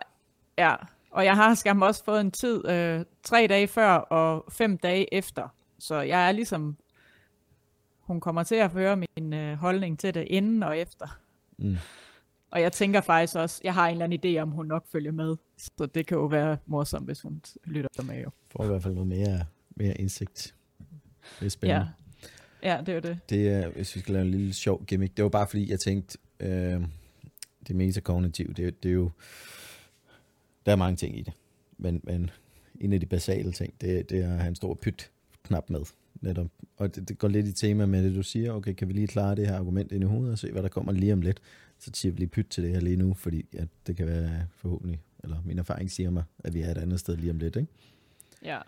ja, 0.58 0.76
og 1.12 1.26
jeg 1.26 1.36
har 1.36 1.56
skam 1.56 1.82
også 1.82 2.04
fået 2.04 2.22
en 2.22 2.32
tid, 2.32 2.68
øh, 2.70 3.06
tre 3.24 3.48
dage 3.48 3.68
før 3.68 3.92
og 3.92 4.46
fem 4.52 4.78
dage 4.78 5.14
efter. 5.14 5.56
Så 5.80 6.02
jeg 6.02 6.28
er 6.28 6.32
ligesom 6.32 6.78
hun 8.00 8.20
kommer 8.20 8.44
til 8.44 8.56
at 8.56 8.72
høre 8.72 8.96
min 8.96 9.34
øh, 9.34 9.58
holdning 9.58 10.00
til 10.00 10.14
det 10.14 10.28
inden 10.28 10.64
og 10.64 10.78
efter. 10.78 11.20
Mm. 11.58 11.78
Og 12.52 12.62
jeg 12.62 12.72
tænker 12.72 13.02
faktisk 13.02 13.36
også, 13.36 13.62
jeg 13.64 13.74
har 13.74 13.88
en 13.88 13.92
eller 13.92 14.06
anden 14.06 14.38
idé 14.38 14.42
om, 14.42 14.50
hun 14.50 14.66
nok 14.66 14.86
følger 14.92 15.12
med. 15.12 15.36
Så 15.58 15.86
det 15.94 16.08
kan 16.08 16.18
jo 16.18 16.26
være 16.26 16.58
morsomt, 16.66 17.06
hvis 17.06 17.22
hun 17.22 17.42
lytter 17.66 18.04
med 18.04 18.24
jo. 18.24 18.30
Får 18.52 18.64
i 18.64 18.68
hvert 18.68 18.84
fald 18.84 18.94
noget 18.94 19.08
mere, 19.08 19.46
mere 19.76 19.94
indsigt. 19.94 20.56
Det 21.40 21.46
er 21.46 21.50
spændende. 21.50 21.92
Ja. 22.64 22.76
ja, 22.76 22.82
det 22.82 22.96
er 22.96 23.00
det. 23.00 23.20
Det 23.30 23.50
er, 23.50 23.70
hvis 23.70 23.96
vi 23.96 24.00
skal 24.00 24.14
lave 24.14 24.26
en 24.26 24.32
lille 24.32 24.54
sjov 24.54 24.86
gimmick. 24.86 25.18
Det 25.18 25.24
var 25.24 25.30
bare 25.30 25.48
fordi, 25.48 25.72
jeg 25.72 25.80
tænkte, 25.80 26.18
øh, 26.40 26.82
det 27.68 27.76
metakognitive, 27.76 28.54
det, 28.54 28.84
det 28.84 28.90
er 28.90 28.94
jo, 28.94 29.12
der 30.66 30.72
er 30.72 30.76
mange 30.76 30.96
ting 30.96 31.18
i 31.18 31.22
det. 31.22 31.34
Men, 31.78 32.02
men 32.04 32.30
en 32.80 32.94
af 32.94 33.00
de 33.00 33.06
basale 33.06 33.52
ting, 33.52 33.74
det, 33.82 34.10
det 34.10 34.20
er 34.20 34.34
at 34.34 34.40
have 34.40 34.48
en 34.48 34.56
stor 34.56 34.74
pyt 34.74 35.12
knap 35.44 35.70
med 35.70 35.82
netop. 36.22 36.48
Og 36.78 36.96
det, 36.96 37.10
det 37.10 37.18
går 37.18 37.28
lidt 37.28 37.48
i 37.48 37.54
tema 37.54 37.86
med 37.86 38.04
det, 38.04 38.16
du 38.16 38.24
siger, 38.24 38.52
okay, 38.54 38.74
kan 38.74 38.88
vi 38.88 38.94
lige 38.94 39.08
klare 39.08 39.36
det 39.36 39.48
her 39.48 39.58
argument 39.58 39.92
ind 39.92 40.04
i 40.04 40.08
hovedet, 40.08 40.32
og 40.32 40.40
se, 40.40 40.52
hvad 40.52 40.64
der 40.64 40.70
kommer 40.70 40.92
lige 40.92 41.14
om 41.14 41.22
lidt. 41.22 41.42
Så 41.80 41.92
siger 41.94 42.12
vi 42.12 42.18
lige 42.18 42.30
pyt 42.30 42.48
til 42.50 42.64
det 42.64 42.72
her 42.72 42.80
lige 42.80 42.96
nu, 42.96 43.14
fordi 43.14 43.46
ja, 43.54 43.66
det 43.88 43.98
kan 43.98 44.08
være 44.08 44.48
forhåbentlig, 44.50 45.02
eller 45.24 45.42
min 45.46 45.60
erfaring 45.60 45.92
siger 45.92 46.10
mig, 46.10 46.24
at 46.40 46.54
vi 46.54 46.62
er 46.62 46.72
et 46.72 46.78
andet 46.78 47.00
sted 47.00 47.18
lige 47.18 47.32
om 47.32 47.38
lidt, 47.38 47.56
ikke? 47.56 47.72
Ja. 48.44 48.60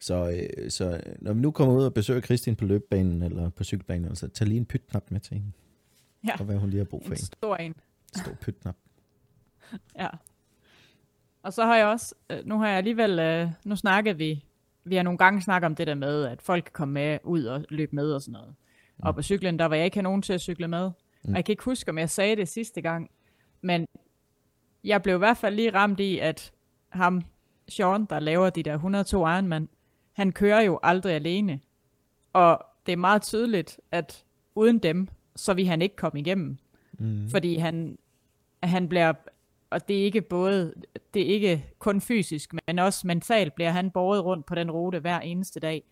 Så, 0.00 0.30
øh, 0.30 0.70
så 0.70 1.00
når 1.18 1.32
vi 1.32 1.40
nu 1.40 1.50
kommer 1.50 1.74
ud 1.74 1.84
og 1.84 1.94
besøger 1.94 2.20
Kristin 2.20 2.56
på 2.56 2.64
løbebanen, 2.64 3.22
eller 3.22 3.48
på 3.48 3.64
cykelbanen, 3.64 4.16
så 4.16 4.28
tag 4.28 4.46
lige 4.48 4.58
en 4.58 4.66
pytknap 4.66 5.10
med 5.10 5.20
til 5.20 5.34
hende. 5.34 5.52
Ja. 6.26 6.32
Og 6.38 6.44
hvad 6.44 6.56
hun 6.56 6.70
lige 6.70 6.78
har 6.78 6.84
brug 6.84 7.04
for 7.06 7.12
en. 7.12 7.16
stor 7.16 7.56
en. 7.56 7.74
Stor 8.16 8.32
pytknap. 8.40 8.76
ja. 9.98 10.08
Og 11.42 11.52
så 11.52 11.64
har 11.64 11.76
jeg 11.76 11.86
også, 11.86 12.14
øh, 12.30 12.46
nu 12.46 12.58
har 12.58 12.68
jeg 12.68 12.76
alligevel, 12.76 13.18
øh, 13.18 13.48
nu 13.64 13.76
snakker 13.76 14.12
vi 14.12 14.44
vi 14.88 14.96
har 14.96 15.02
nogle 15.02 15.18
gange 15.18 15.42
snakket 15.42 15.66
om 15.66 15.74
det 15.74 15.86
der 15.86 15.94
med, 15.94 16.24
at 16.24 16.42
folk 16.42 16.64
kan 16.64 16.72
komme 16.72 16.94
med 16.94 17.18
ud 17.24 17.44
og 17.44 17.64
løbe 17.68 17.96
med 17.96 18.12
og 18.12 18.22
sådan 18.22 18.32
noget. 18.32 18.48
Mm. 18.48 19.02
Og 19.02 19.14
på 19.14 19.22
cyklen, 19.22 19.58
der 19.58 19.64
var 19.64 19.76
jeg 19.76 19.84
ikke 19.84 20.02
nogen 20.02 20.22
til 20.22 20.32
at 20.32 20.40
cykle 20.40 20.68
med. 20.68 20.90
Mm. 21.24 21.30
Og 21.30 21.36
jeg 21.36 21.44
kan 21.44 21.52
ikke 21.52 21.64
huske, 21.64 21.90
om 21.90 21.98
jeg 21.98 22.10
sagde 22.10 22.36
det 22.36 22.48
sidste 22.48 22.80
gang, 22.80 23.10
men 23.60 23.86
jeg 24.84 25.02
blev 25.02 25.14
i 25.14 25.18
hvert 25.18 25.36
fald 25.36 25.54
lige 25.54 25.74
ramt 25.74 26.00
i, 26.00 26.18
at 26.18 26.52
ham, 26.88 27.22
Sean, 27.68 28.04
der 28.04 28.20
laver 28.20 28.50
de 28.50 28.62
der 28.62 28.74
102 28.74 29.26
Ironman, 29.26 29.68
han 30.12 30.32
kører 30.32 30.60
jo 30.60 30.78
aldrig 30.82 31.14
alene. 31.14 31.60
Og 32.32 32.64
det 32.86 32.92
er 32.92 32.96
meget 32.96 33.22
tydeligt, 33.22 33.80
at 33.92 34.24
uden 34.54 34.78
dem, 34.78 35.08
så 35.36 35.54
vil 35.54 35.66
han 35.66 35.82
ikke 35.82 35.96
komme 35.96 36.20
igennem. 36.20 36.58
Mm. 36.92 37.28
Fordi 37.30 37.56
han, 37.56 37.98
han 38.62 38.88
bliver 38.88 39.12
og 39.70 39.88
det 39.88 40.00
er 40.00 40.04
ikke 40.04 40.20
både, 40.20 40.74
det 41.14 41.22
er 41.22 41.26
ikke 41.26 41.66
kun 41.78 42.00
fysisk, 42.00 42.54
men 42.66 42.78
også 42.78 43.06
mentalt 43.06 43.54
bliver 43.54 43.70
han 43.70 43.90
båret 43.90 44.24
rundt 44.24 44.46
på 44.46 44.54
den 44.54 44.70
rute 44.70 44.98
hver 44.98 45.20
eneste 45.20 45.60
dag. 45.60 45.84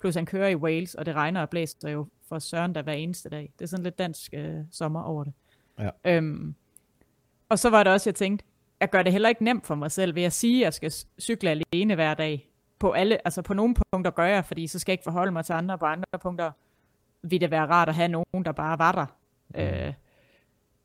Plus 0.00 0.14
han 0.14 0.26
kører 0.26 0.48
i 0.48 0.56
Wales, 0.56 0.94
og 0.94 1.06
det 1.06 1.14
regner 1.14 1.40
og 1.40 1.50
blæser 1.50 1.88
jo 1.88 2.06
for 2.28 2.38
Søren 2.38 2.74
der 2.74 2.82
hver 2.82 2.92
eneste 2.92 3.28
dag. 3.28 3.52
Det 3.58 3.64
er 3.64 3.68
sådan 3.68 3.84
lidt 3.84 3.98
dansk 3.98 4.34
øh, 4.34 4.56
sommer 4.72 5.02
over 5.02 5.24
det. 5.24 5.32
Ja. 5.78 5.90
Øhm, 6.04 6.54
og 7.48 7.58
så 7.58 7.70
var 7.70 7.82
det 7.82 7.92
også, 7.92 8.10
jeg 8.10 8.14
tænkte, 8.14 8.44
jeg 8.80 8.90
gør 8.90 9.02
det 9.02 9.12
heller 9.12 9.28
ikke 9.28 9.44
nemt 9.44 9.66
for 9.66 9.74
mig 9.74 9.90
selv 9.90 10.14
ved 10.14 10.22
at 10.22 10.32
sige, 10.32 10.60
at 10.60 10.64
jeg 10.64 10.74
skal 10.74 10.92
cykle 11.20 11.50
alene 11.50 11.94
hver 11.94 12.14
dag. 12.14 12.50
På, 12.78 12.90
alle, 12.90 13.26
altså 13.26 13.42
på 13.42 13.54
nogle 13.54 13.74
punkter 13.92 14.10
gør 14.10 14.24
jeg, 14.24 14.44
fordi 14.44 14.66
så 14.66 14.78
skal 14.78 14.92
jeg 14.92 14.94
ikke 14.94 15.04
forholde 15.04 15.32
mig 15.32 15.44
til 15.44 15.52
andre. 15.52 15.78
På 15.78 15.86
andre 15.86 16.18
punkter 16.22 16.52
vil 17.22 17.40
det 17.40 17.50
være 17.50 17.66
rart 17.66 17.88
at 17.88 17.94
have 17.94 18.08
nogen, 18.08 18.44
der 18.44 18.52
bare 18.52 18.78
var 18.78 18.92
der. 18.92 19.06
Mm. 19.48 19.60
Øh, 19.60 19.92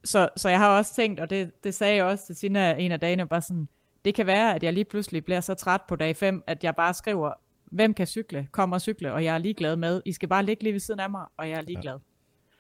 så, 0.04 0.30
så 0.38 0.50
jeg 0.50 0.60
har 0.60 0.78
også 0.78 0.96
tænkt, 0.96 1.20
og 1.20 1.30
det, 1.30 1.64
det 1.64 1.74
sagde 1.74 1.96
jeg 1.96 2.06
også 2.06 2.26
til 2.26 2.36
Sina 2.36 2.74
en 2.74 2.92
af 2.92 3.00
dagene, 3.00 3.28
bare 3.28 3.42
sådan, 3.42 3.68
det 4.06 4.16
kan 4.16 4.28
være, 4.28 4.56
at 4.56 4.64
jeg 4.64 4.74
lige 4.74 4.86
pludselig 4.86 5.26
bliver 5.26 5.42
så 5.42 5.54
træt 5.54 5.82
på 5.88 5.96
dag 5.96 6.16
5, 6.16 6.44
at 6.48 6.64
jeg 6.64 6.76
bare 6.76 6.94
skriver, 6.94 7.34
hvem 7.66 7.94
kan 7.94 8.08
cykle, 8.08 8.48
kom 8.52 8.72
og 8.72 8.82
cykle, 8.82 9.14
og 9.14 9.24
jeg 9.24 9.34
er 9.34 9.38
ligeglad 9.38 9.76
med, 9.76 10.02
I 10.06 10.12
skal 10.12 10.30
bare 10.30 10.46
ligge 10.46 10.64
lige 10.64 10.74
ved 10.74 10.80
siden 10.80 11.00
af 11.00 11.10
mig, 11.10 11.26
og 11.38 11.50
jeg 11.50 11.58
er 11.58 11.62
ligeglad. 11.62 11.94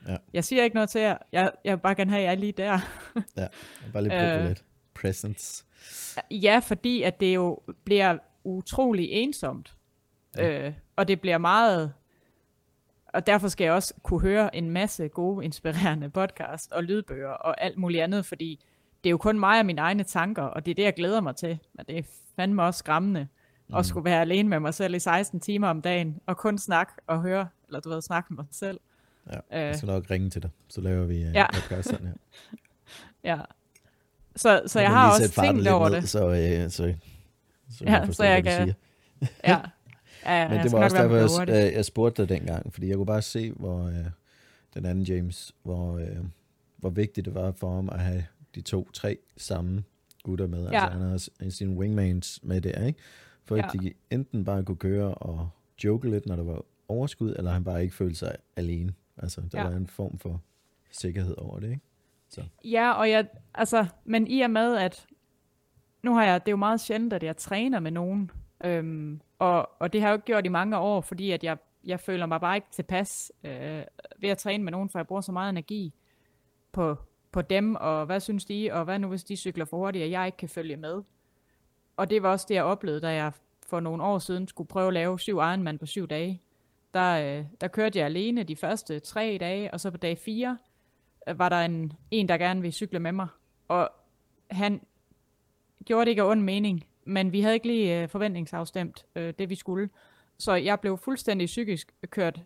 Ja. 0.05 0.11
Ja. 0.11 0.17
Jeg 0.33 0.43
siger 0.43 0.63
ikke 0.63 0.75
noget 0.75 0.89
til 0.89 1.01
jer, 1.01 1.17
jeg, 1.31 1.51
jeg 1.63 1.75
vil 1.77 1.81
bare 1.81 1.95
gerne 1.95 2.11
have, 2.11 2.19
at 2.19 2.25
jeg 2.25 2.31
er 2.31 2.35
lige 2.35 2.51
der. 2.51 2.79
ja, 3.37 3.47
bare 3.93 4.03
lige 4.03 4.39
øh, 4.39 4.47
lidt 4.47 4.63
presence. 4.93 5.65
Ja, 6.31 6.59
fordi 6.63 7.01
at 7.01 7.19
det 7.19 7.35
jo 7.35 7.59
bliver 7.83 8.17
utrolig 8.43 9.11
ensomt, 9.11 9.75
ja. 10.37 10.67
øh, 10.67 10.73
og 10.95 11.07
det 11.07 11.21
bliver 11.21 11.37
meget 11.37 11.93
og 13.15 13.27
derfor 13.27 13.47
skal 13.47 13.65
jeg 13.65 13.73
også 13.73 13.93
kunne 14.03 14.21
høre 14.21 14.55
en 14.55 14.69
masse 14.69 15.07
gode, 15.07 15.45
inspirerende 15.45 16.09
podcast 16.09 16.71
og 16.71 16.83
lydbøger 16.83 17.29
og 17.29 17.63
alt 17.63 17.77
muligt 17.77 18.03
andet, 18.03 18.25
fordi 18.25 18.65
det 19.03 19.09
er 19.09 19.11
jo 19.11 19.17
kun 19.17 19.39
mig 19.39 19.59
og 19.59 19.65
mine 19.65 19.81
egne 19.81 20.03
tanker, 20.03 20.43
og 20.43 20.65
det 20.65 20.71
er 20.71 20.75
det, 20.75 20.83
jeg 20.83 20.93
glæder 20.93 21.21
mig 21.21 21.35
til. 21.35 21.59
Men 21.73 21.85
det 21.85 21.97
er 21.97 22.03
fandme 22.35 22.63
også 22.63 22.77
skræmmende 22.77 23.27
mm. 23.67 23.75
at 23.75 23.85
skulle 23.85 24.05
være 24.05 24.21
alene 24.21 24.49
med 24.49 24.59
mig 24.59 24.73
selv 24.73 24.95
i 24.95 24.99
16 24.99 25.39
timer 25.39 25.67
om 25.67 25.81
dagen, 25.81 26.19
og 26.25 26.37
kun 26.37 26.57
snakke 26.57 26.93
og 27.07 27.21
høre, 27.21 27.47
eller 27.67 27.79
du 27.79 27.89
ved, 27.89 28.01
snakke 28.01 28.33
med 28.33 28.43
mig 28.43 28.45
selv. 28.51 28.79
Ja, 29.33 29.65
jeg 29.65 29.75
skal 29.75 29.87
nok 29.87 30.11
ringe 30.11 30.29
til 30.29 30.41
dig, 30.41 30.49
så 30.67 30.81
laver 30.81 31.05
vi 31.05 31.15
uh, 31.15 31.33
ja. 31.33 31.45
podcast 31.53 31.89
sådan 31.89 32.07
her. 32.07 32.15
ja. 33.31 33.37
Så, 34.35 34.61
så 34.67 34.79
jeg, 34.79 34.85
jeg 34.85 34.93
har 34.93 35.11
også 35.11 35.41
tænkt 35.41 35.67
over 35.67 35.89
ned, 35.89 35.95
det. 35.95 36.09
Så, 36.09 36.27
uh, 36.27 36.71
så, 36.71 36.93
så, 37.69 37.83
ja, 37.85 38.11
så 38.11 38.23
jeg 38.23 38.43
kan, 38.43 38.73
ja, 39.47 39.59
Ja, 40.25 40.49
Men 40.49 40.63
det 40.63 40.71
var 40.71 40.83
også 40.83 40.97
derfor, 40.97 41.15
jeg, 41.41 41.49
jeg, 41.63 41.73
jeg 41.73 41.85
spurgte 41.85 42.21
dig 42.21 42.29
dengang, 42.29 42.73
fordi 42.73 42.87
jeg 42.87 42.95
kunne 42.95 43.05
bare 43.05 43.21
se, 43.21 43.51
hvor 43.51 43.87
øh, 43.87 44.05
den 44.73 44.85
anden 44.85 45.03
James, 45.03 45.51
hvor, 45.63 45.97
øh, 45.97 46.17
hvor 46.77 46.89
vigtigt 46.89 47.25
det 47.25 47.33
var 47.33 47.51
for 47.51 47.75
ham 47.75 47.89
at 47.89 47.99
have 47.99 48.25
de 48.55 48.61
to, 48.61 48.89
tre 48.93 49.17
samme 49.37 49.83
gutter 50.23 50.47
med. 50.47 50.69
Ja. 50.69 50.83
Altså 50.83 50.97
han 50.97 51.01
havde 51.39 51.51
sine 51.51 51.77
wingmans 51.77 52.39
med 52.43 52.61
der, 52.61 52.85
ikke? 52.85 52.99
For 53.45 53.55
ja. 53.55 53.65
at 53.65 53.73
de 53.73 53.93
enten 54.09 54.45
bare 54.45 54.63
kunne 54.63 54.77
køre 54.77 55.15
og 55.15 55.49
joke 55.83 56.09
lidt, 56.09 56.25
når 56.25 56.35
der 56.35 56.43
var 56.43 56.61
overskud, 56.87 57.35
eller 57.37 57.51
han 57.51 57.63
bare 57.63 57.83
ikke 57.83 57.95
følte 57.95 58.15
sig 58.15 58.35
alene. 58.55 58.93
Altså, 59.17 59.41
der 59.51 59.61
ja. 59.61 59.67
var 59.67 59.75
en 59.75 59.87
form 59.87 60.19
for 60.19 60.41
sikkerhed 60.91 61.37
over 61.37 61.59
det, 61.59 61.69
ikke? 61.69 61.81
Så. 62.29 62.43
Ja, 62.63 62.91
og 62.91 63.09
jeg, 63.09 63.27
altså, 63.53 63.85
men 64.05 64.27
i 64.27 64.41
og 64.41 64.51
med, 64.51 64.75
at 64.77 65.07
nu 66.03 66.13
har 66.13 66.23
jeg, 66.23 66.41
det 66.41 66.47
er 66.47 66.51
jo 66.51 66.57
meget 66.57 66.81
sjældent, 66.81 67.13
at 67.13 67.23
jeg 67.23 67.37
træner 67.37 67.79
med 67.79 67.91
nogen, 67.91 68.31
øhm, 68.63 69.21
og, 69.39 69.69
og 69.79 69.93
det 69.93 70.01
har 70.01 70.07
jeg 70.07 70.13
jo 70.13 70.17
ikke 70.17 70.25
gjort 70.25 70.45
i 70.45 70.49
mange 70.49 70.77
år, 70.77 71.01
fordi 71.01 71.31
at 71.31 71.43
jeg, 71.43 71.57
jeg 71.83 71.99
føler 71.99 72.25
mig 72.25 72.41
bare 72.41 72.55
ikke 72.55 72.67
tilpas 72.71 73.31
øh, 73.43 73.83
ved 74.19 74.29
at 74.29 74.37
træne 74.37 74.63
med 74.63 74.71
nogen, 74.71 74.89
for 74.89 74.99
jeg 74.99 75.07
bruger 75.07 75.21
så 75.21 75.31
meget 75.31 75.49
energi 75.49 75.93
på, 76.71 76.97
på 77.31 77.41
dem, 77.41 77.75
og 77.75 78.05
hvad 78.05 78.19
synes 78.19 78.45
de, 78.45 78.69
og 78.73 78.85
hvad 78.85 78.99
nu 78.99 79.07
hvis 79.07 79.23
de 79.23 79.35
cykler 79.35 79.65
for 79.65 79.77
hurtigt, 79.77 80.03
og 80.03 80.11
jeg 80.11 80.25
ikke 80.25 80.37
kan 80.37 80.49
følge 80.49 80.77
med. 80.77 81.01
Og 81.97 82.09
det 82.09 82.23
var 82.23 82.29
også 82.29 82.45
det, 82.49 82.55
jeg 82.55 82.63
oplevede, 82.63 83.01
da 83.01 83.13
jeg 83.13 83.31
for 83.67 83.79
nogle 83.79 84.03
år 84.03 84.19
siden 84.19 84.47
skulle 84.47 84.67
prøve 84.67 84.87
at 84.87 84.93
lave 84.93 85.19
syv 85.19 85.35
Ironman 85.35 85.77
på 85.77 85.85
syv 85.85 86.07
dage. 86.07 86.41
Der, 86.93 87.37
øh, 87.39 87.45
der 87.61 87.67
kørte 87.67 87.99
jeg 87.99 88.05
alene 88.05 88.43
de 88.43 88.55
første 88.55 88.99
tre 88.99 89.37
dage, 89.39 89.73
og 89.73 89.79
så 89.79 89.91
på 89.91 89.97
dag 89.97 90.17
fire 90.17 90.57
øh, 91.29 91.39
var 91.39 91.49
der 91.49 91.61
en, 91.61 91.93
en, 92.11 92.29
der 92.29 92.37
gerne 92.37 92.61
ville 92.61 92.73
cykle 92.73 92.99
med 92.99 93.11
mig. 93.11 93.27
Og 93.67 93.89
han 94.51 94.81
gjorde 95.85 96.05
det 96.05 96.09
ikke 96.09 96.21
af 96.21 96.29
ond 96.29 96.41
mening, 96.41 96.85
men 97.05 97.31
vi 97.31 97.41
havde 97.41 97.53
ikke 97.53 97.67
lige 97.67 98.01
øh, 98.01 98.09
forventningsafstemt 98.09 99.05
øh, 99.15 99.33
det, 99.39 99.49
vi 99.49 99.55
skulle. 99.55 99.89
Så 100.37 100.53
jeg 100.53 100.79
blev 100.79 100.97
fuldstændig 100.97 101.45
psykisk 101.45 101.93
kørt 102.09 102.41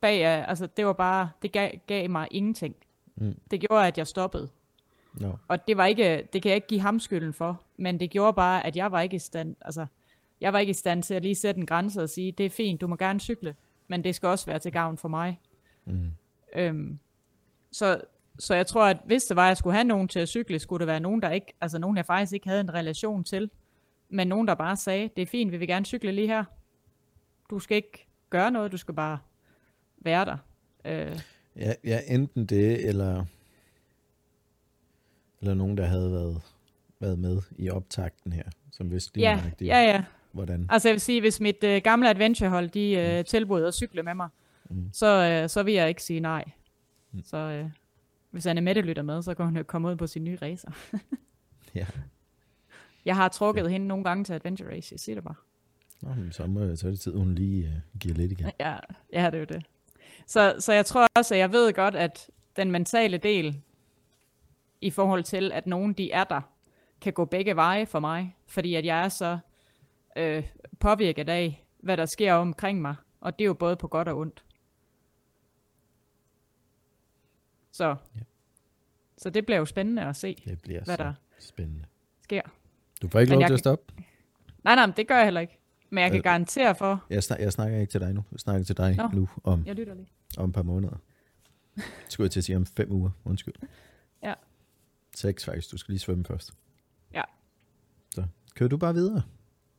bag 0.00 0.24
af, 0.24 0.44
altså 0.48 0.66
det 0.66 0.86
var 0.86 0.92
bare, 0.92 1.30
det 1.42 1.52
gav, 1.52 1.70
gav 1.86 2.10
mig 2.10 2.28
ingenting. 2.30 2.76
Mm. 3.16 3.38
Det 3.50 3.60
gjorde, 3.60 3.86
at 3.86 3.98
jeg 3.98 4.06
stoppede. 4.06 4.48
No. 5.20 5.32
Og 5.48 5.68
det 5.68 5.76
var 5.76 5.86
ikke, 5.86 6.28
det 6.32 6.42
kan 6.42 6.48
jeg 6.48 6.56
ikke 6.56 6.66
give 6.66 6.80
ham 6.80 7.00
skylden 7.00 7.32
for, 7.32 7.62
men 7.76 8.00
det 8.00 8.10
gjorde 8.10 8.32
bare, 8.32 8.66
at 8.66 8.76
jeg 8.76 8.92
var 8.92 9.00
ikke 9.00 9.16
i 9.16 9.18
stand, 9.18 9.56
altså, 9.60 9.86
jeg 10.40 10.52
var 10.52 10.58
ikke 10.58 10.70
i 10.70 10.74
stand 10.74 11.02
til 11.02 11.14
at 11.14 11.22
lige 11.22 11.34
sætte 11.34 11.60
en 11.60 11.66
grænse 11.66 12.02
og 12.02 12.08
sige, 12.08 12.32
det 12.32 12.46
er 12.46 12.50
fint, 12.50 12.80
du 12.80 12.86
må 12.86 12.96
gerne 12.96 13.20
cykle, 13.20 13.54
men 13.88 14.04
det 14.04 14.14
skal 14.14 14.26
også 14.26 14.46
være 14.46 14.58
til 14.58 14.72
gavn 14.72 14.96
for 14.98 15.08
mig. 15.08 15.40
Mm. 15.84 16.10
Øhm, 16.56 16.98
så, 17.72 18.00
så 18.38 18.54
jeg 18.54 18.66
tror, 18.66 18.84
at 18.84 18.96
hvis 19.04 19.24
det 19.24 19.36
var, 19.36 19.42
at 19.44 19.48
jeg 19.48 19.56
skulle 19.56 19.74
have 19.74 19.84
nogen 19.84 20.08
til 20.08 20.20
at 20.20 20.28
cykle, 20.28 20.58
skulle 20.58 20.80
det 20.80 20.86
være 20.86 21.00
nogen, 21.00 21.22
der 21.22 21.30
ikke, 21.30 21.54
altså 21.60 21.78
nogen, 21.78 21.96
jeg 21.96 22.06
faktisk 22.06 22.32
ikke 22.32 22.48
havde 22.48 22.60
en 22.60 22.74
relation 22.74 23.24
til, 23.24 23.50
men 24.08 24.28
nogen, 24.28 24.48
der 24.48 24.54
bare 24.54 24.76
sagde, 24.76 25.10
det 25.16 25.22
er 25.22 25.26
fint, 25.26 25.52
vi 25.52 25.56
vil 25.56 25.68
gerne 25.68 25.86
cykle 25.86 26.12
lige 26.12 26.26
her. 26.26 26.44
Du 27.50 27.58
skal 27.58 27.76
ikke 27.76 28.06
gøre 28.30 28.50
noget, 28.50 28.72
du 28.72 28.76
skal 28.76 28.94
bare 28.94 29.18
være 29.98 30.24
der. 30.24 30.36
Øh, 30.84 31.20
Ja, 31.56 31.72
ja, 31.84 32.00
enten 32.08 32.46
det, 32.46 32.88
eller, 32.88 33.24
eller 35.40 35.54
nogen, 35.54 35.76
der 35.76 35.86
havde 35.86 36.12
været, 36.12 36.42
været 37.04 37.18
med 37.18 37.42
i 37.58 37.70
optakten 37.70 38.32
her, 38.32 38.42
som 38.72 38.90
vidste 38.90 39.16
lige 39.16 39.28
ja, 39.30 39.36
nøjagtigt, 39.36 39.68
ja, 39.68 39.80
ja. 39.82 40.04
hvordan. 40.32 40.66
Altså 40.70 40.88
jeg 40.88 40.92
vil 40.94 41.00
sige, 41.00 41.20
hvis 41.20 41.40
mit 41.40 41.64
øh, 41.64 41.80
gamle 41.84 42.10
adventurehold, 42.10 42.68
de 42.68 42.90
øh, 42.92 43.24
tilbød 43.24 43.66
at 43.66 43.74
cykle 43.74 44.02
med 44.02 44.14
mig, 44.14 44.28
Mm. 44.70 44.88
så, 44.92 45.06
øh, 45.42 45.48
så 45.48 45.62
vil 45.62 45.74
jeg 45.74 45.88
ikke 45.88 46.02
sige 46.02 46.20
nej. 46.20 46.44
Mm. 47.12 47.22
Så 47.24 47.36
øh, 47.36 47.70
hvis 48.30 48.46
Anne 48.46 48.60
Mette 48.60 48.80
lytter 48.80 49.02
med, 49.02 49.22
så 49.22 49.34
kan 49.34 49.44
hun 49.44 49.56
jo 49.56 49.62
komme 49.62 49.88
ud 49.88 49.96
på 49.96 50.06
sin 50.06 50.24
nye 50.24 50.38
racer. 50.42 50.70
Ja. 51.74 51.86
Jeg 53.04 53.16
har 53.16 53.28
trukket 53.28 53.70
hende 53.70 53.86
nogle 53.86 54.04
gange 54.04 54.24
til 54.24 54.32
Adventure 54.32 54.70
Race, 54.70 54.92
jeg 54.92 55.00
siger 55.00 55.16
det 55.16 55.24
bare. 55.24 55.34
Nå, 56.02 56.14
men 56.14 56.32
så, 56.32 56.46
må, 56.46 56.76
så 56.76 56.86
er 56.86 56.90
det 56.90 57.00
tid, 57.00 57.14
hun 57.14 57.34
lige 57.34 57.82
uh, 57.94 58.00
giver 58.00 58.14
lidt 58.14 58.32
igen. 58.32 58.50
Ja, 58.60 58.76
ja, 59.12 59.26
det 59.26 59.34
er 59.34 59.38
jo 59.38 59.44
det. 59.44 59.66
Så, 60.26 60.56
så 60.58 60.72
jeg 60.72 60.86
tror 60.86 61.06
også, 61.16 61.34
at 61.34 61.38
jeg 61.40 61.52
ved 61.52 61.72
godt, 61.72 61.94
at 61.94 62.30
den 62.56 62.70
mentale 62.70 63.18
del, 63.18 63.60
i 64.80 64.90
forhold 64.90 65.24
til, 65.24 65.52
at 65.52 65.66
nogen 65.66 65.92
de 65.92 66.10
er 66.12 66.24
der, 66.24 66.40
kan 67.04 67.12
gå 67.12 67.24
begge 67.24 67.56
veje 67.56 67.86
for 67.86 68.00
mig. 68.00 68.36
Fordi 68.46 68.74
at 68.74 68.84
jeg 68.84 69.04
er 69.04 69.08
så 69.08 69.38
øh, 70.16 70.44
påvirket 70.80 71.28
af, 71.28 71.64
hvad 71.78 71.96
der 71.96 72.06
sker 72.06 72.32
omkring 72.34 72.82
mig. 72.82 72.94
Og 73.20 73.38
det 73.38 73.44
er 73.44 73.46
jo 73.46 73.54
både 73.54 73.76
på 73.76 73.88
godt 73.88 74.08
og 74.08 74.18
ondt. 74.18 74.44
Så, 77.72 77.88
Ja. 78.16 78.20
så 79.18 79.30
det 79.30 79.46
bliver 79.46 79.58
jo 79.58 79.64
spændende 79.64 80.02
at 80.02 80.16
se, 80.16 80.34
Det 80.44 80.60
bliver 80.60 80.84
hvad 80.84 80.98
der 80.98 81.14
spændende. 81.38 81.84
sker. 82.22 82.42
Du 83.02 83.08
får 83.08 83.20
ikke 83.20 83.30
Men 83.30 83.38
lov 83.40 83.46
til 83.48 83.54
at 83.54 83.58
stoppe. 83.60 83.94
Nej, 84.64 84.74
nej, 84.74 84.86
det 84.96 85.08
gør 85.08 85.16
jeg 85.16 85.24
heller 85.24 85.40
ikke. 85.40 85.58
Men 85.90 86.02
jeg 86.02 86.10
kan 86.10 86.18
Øh. 86.18 86.24
garantere 86.24 86.74
for, 86.74 87.04
Jeg, 87.10 87.22
snak, 87.22 87.40
jeg 87.40 87.52
snakker 87.52 87.78
ikke 87.78 87.90
til 87.90 88.00
dig 88.00 88.14
nu. 88.14 88.24
Jeg 88.32 88.40
snakker 88.40 88.64
til 88.64 88.76
dig 88.76 88.96
Nå. 88.96 89.08
nu 89.12 89.28
om, 89.44 89.66
jeg 89.66 89.74
lytter 89.74 89.94
lige. 89.94 90.08
om 90.38 90.48
et 90.48 90.54
par 90.54 90.62
måneder. 90.62 90.96
Skulle 92.08 92.24
jeg 92.24 92.30
til 92.30 92.40
at 92.40 92.44
sige 92.44 92.56
om 92.56 92.66
fem 92.66 92.92
uger. 92.92 93.10
Undskyld. 93.24 93.54
Ja. 94.22 94.34
Seks 95.14 95.44
faktisk. 95.44 95.70
Du 95.72 95.76
skal 95.76 95.92
lige 95.92 96.00
svømme 96.00 96.24
først. 96.24 96.52
Kører 98.54 98.68
du 98.68 98.76
bare 98.76 98.94
videre. 98.94 99.22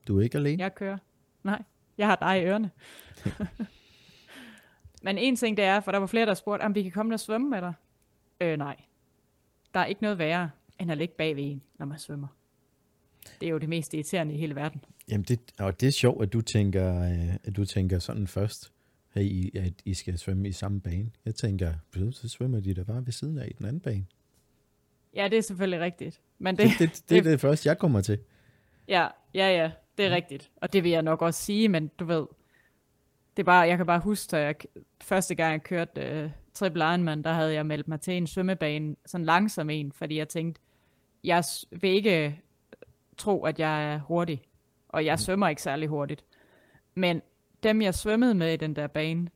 Du 0.08 0.20
er 0.20 0.24
ikke 0.24 0.38
alene. 0.38 0.64
Jeg 0.64 0.76
kører. 0.76 0.98
Nej, 1.44 1.64
jeg 1.98 2.08
har 2.08 2.16
dig 2.16 2.42
i 2.42 2.46
ørerne. 2.46 2.72
Men 5.04 5.18
en 5.18 5.36
ting 5.36 5.58
det 5.58 5.66
er, 5.66 5.80
for 5.80 5.92
der 5.92 6.00
var 6.00 6.08
flere, 6.08 6.26
der 6.26 6.34
spurgte, 6.34 6.64
om 6.64 6.76
vi 6.76 6.84
kan 6.84 6.92
komme 6.92 7.14
og 7.14 7.20
svømme 7.20 7.50
med 7.50 7.62
dig. 7.62 7.74
Øh, 8.42 8.58
nej. 8.58 8.76
Der 9.74 9.80
er 9.80 9.86
ikke 9.86 10.02
noget 10.02 10.18
værre, 10.18 10.50
end 10.80 10.92
at 10.92 10.98
ligge 10.98 11.14
bag 11.18 11.36
ved 11.36 11.44
en, 11.44 11.62
når 11.80 11.86
man 11.86 12.00
svømmer. 12.00 12.28
Det 13.42 13.48
er 13.48 13.52
jo 13.52 13.58
det 13.58 13.70
mest 13.70 13.94
irriterende 13.94 14.34
i 14.34 14.38
hele 14.38 14.56
verden. 14.56 14.84
Jamen, 15.10 15.24
det, 15.24 15.40
og 15.60 15.80
det 15.82 15.88
er 15.88 15.92
sjovt, 15.92 16.24
at 16.24 16.34
du 16.34 16.42
tænker, 16.42 17.02
øh, 17.02 17.36
at 17.44 17.56
du 17.56 17.66
tænker 17.66 18.00
sådan 18.00 18.28
først, 18.28 18.72
hey, 19.14 19.22
I- 19.24 19.58
at 19.58 19.74
I 19.86 19.94
skal 19.94 20.18
svømme 20.18 20.48
i 20.50 20.52
samme 20.52 20.82
bane. 20.82 21.12
Jeg 21.26 21.36
tænker, 21.36 21.74
"Ved 21.94 22.06
du, 22.06 22.12
så 22.12 22.30
svømmer 22.30 22.60
de 22.60 22.74
da 22.74 22.84
bare 22.84 23.06
ved 23.06 23.14
siden 23.14 23.38
af 23.38 23.48
i 23.48 23.54
den 23.58 23.66
anden 23.66 23.80
bane. 23.80 24.06
Ja, 25.16 25.28
det 25.32 25.38
er 25.38 25.42
selvfølgelig 25.42 25.80
rigtigt. 25.80 26.22
Men 26.40 26.58
det, 26.58 26.70
Det, 26.70 26.80
det, 26.80 26.90
det, 26.96 27.10
det 27.10 27.18
er 27.18 27.22
det 27.22 27.40
første, 27.40 27.70
jeg 27.70 27.78
kommer 27.78 28.02
til. 28.02 28.20
Ja, 28.88 29.08
ja, 29.34 29.50
ja, 29.50 29.72
det 29.98 30.06
er 30.06 30.10
rigtigt. 30.10 30.52
Og 30.62 30.74
det 30.74 30.84
vil 30.84 30.92
jeg 30.92 31.02
nok 31.02 31.22
også 31.22 31.44
sige, 31.44 31.70
men 31.70 31.88
du 31.88 32.06
ved, 32.06 32.26
det 33.38 33.44
er 33.44 33.46
bare, 33.46 33.68
jeg 33.68 33.78
kan 33.78 33.86
bare 33.86 34.00
huske, 34.00 34.32
da 34.32 34.38
jeg 34.38 34.56
første 35.02 35.36
gang 35.36 35.52
jeg 35.52 35.64
kørte 35.64 36.02
øh, 36.02 36.30
Triple 36.54 36.84
Ironman, 36.84 37.24
der 37.24 37.34
havde 37.34 37.54
jeg 37.54 37.66
meldt 37.66 37.88
mig 37.88 38.02
til 38.02 38.14
en 38.14 38.28
svømmebane, 38.28 38.96
sådan 39.06 39.26
langsom 39.26 39.70
en, 39.70 39.92
fordi 39.92 40.18
jeg 40.18 40.30
tænkte, 40.30 40.62
jeg 41.24 41.44
vil 41.72 41.90
ikke 41.90 42.26
øh, 42.26 42.34
tro, 43.18 43.44
at 43.44 43.60
jeg 43.60 43.94
er 43.94 44.00
hurtig, 44.00 44.42
og 44.90 45.06
jeg 45.06 45.20
svømmer 45.20 45.48
ikke 45.48 45.62
særlig 45.62 45.88
hurtigt. 45.90 46.24
Men 46.96 47.22
dem, 47.64 47.82
jeg 47.82 47.94
svømmede 47.94 48.34
med 48.34 48.54
i 48.54 48.58
den 48.58 48.76
der 48.76 48.88
bane, 48.88 49.28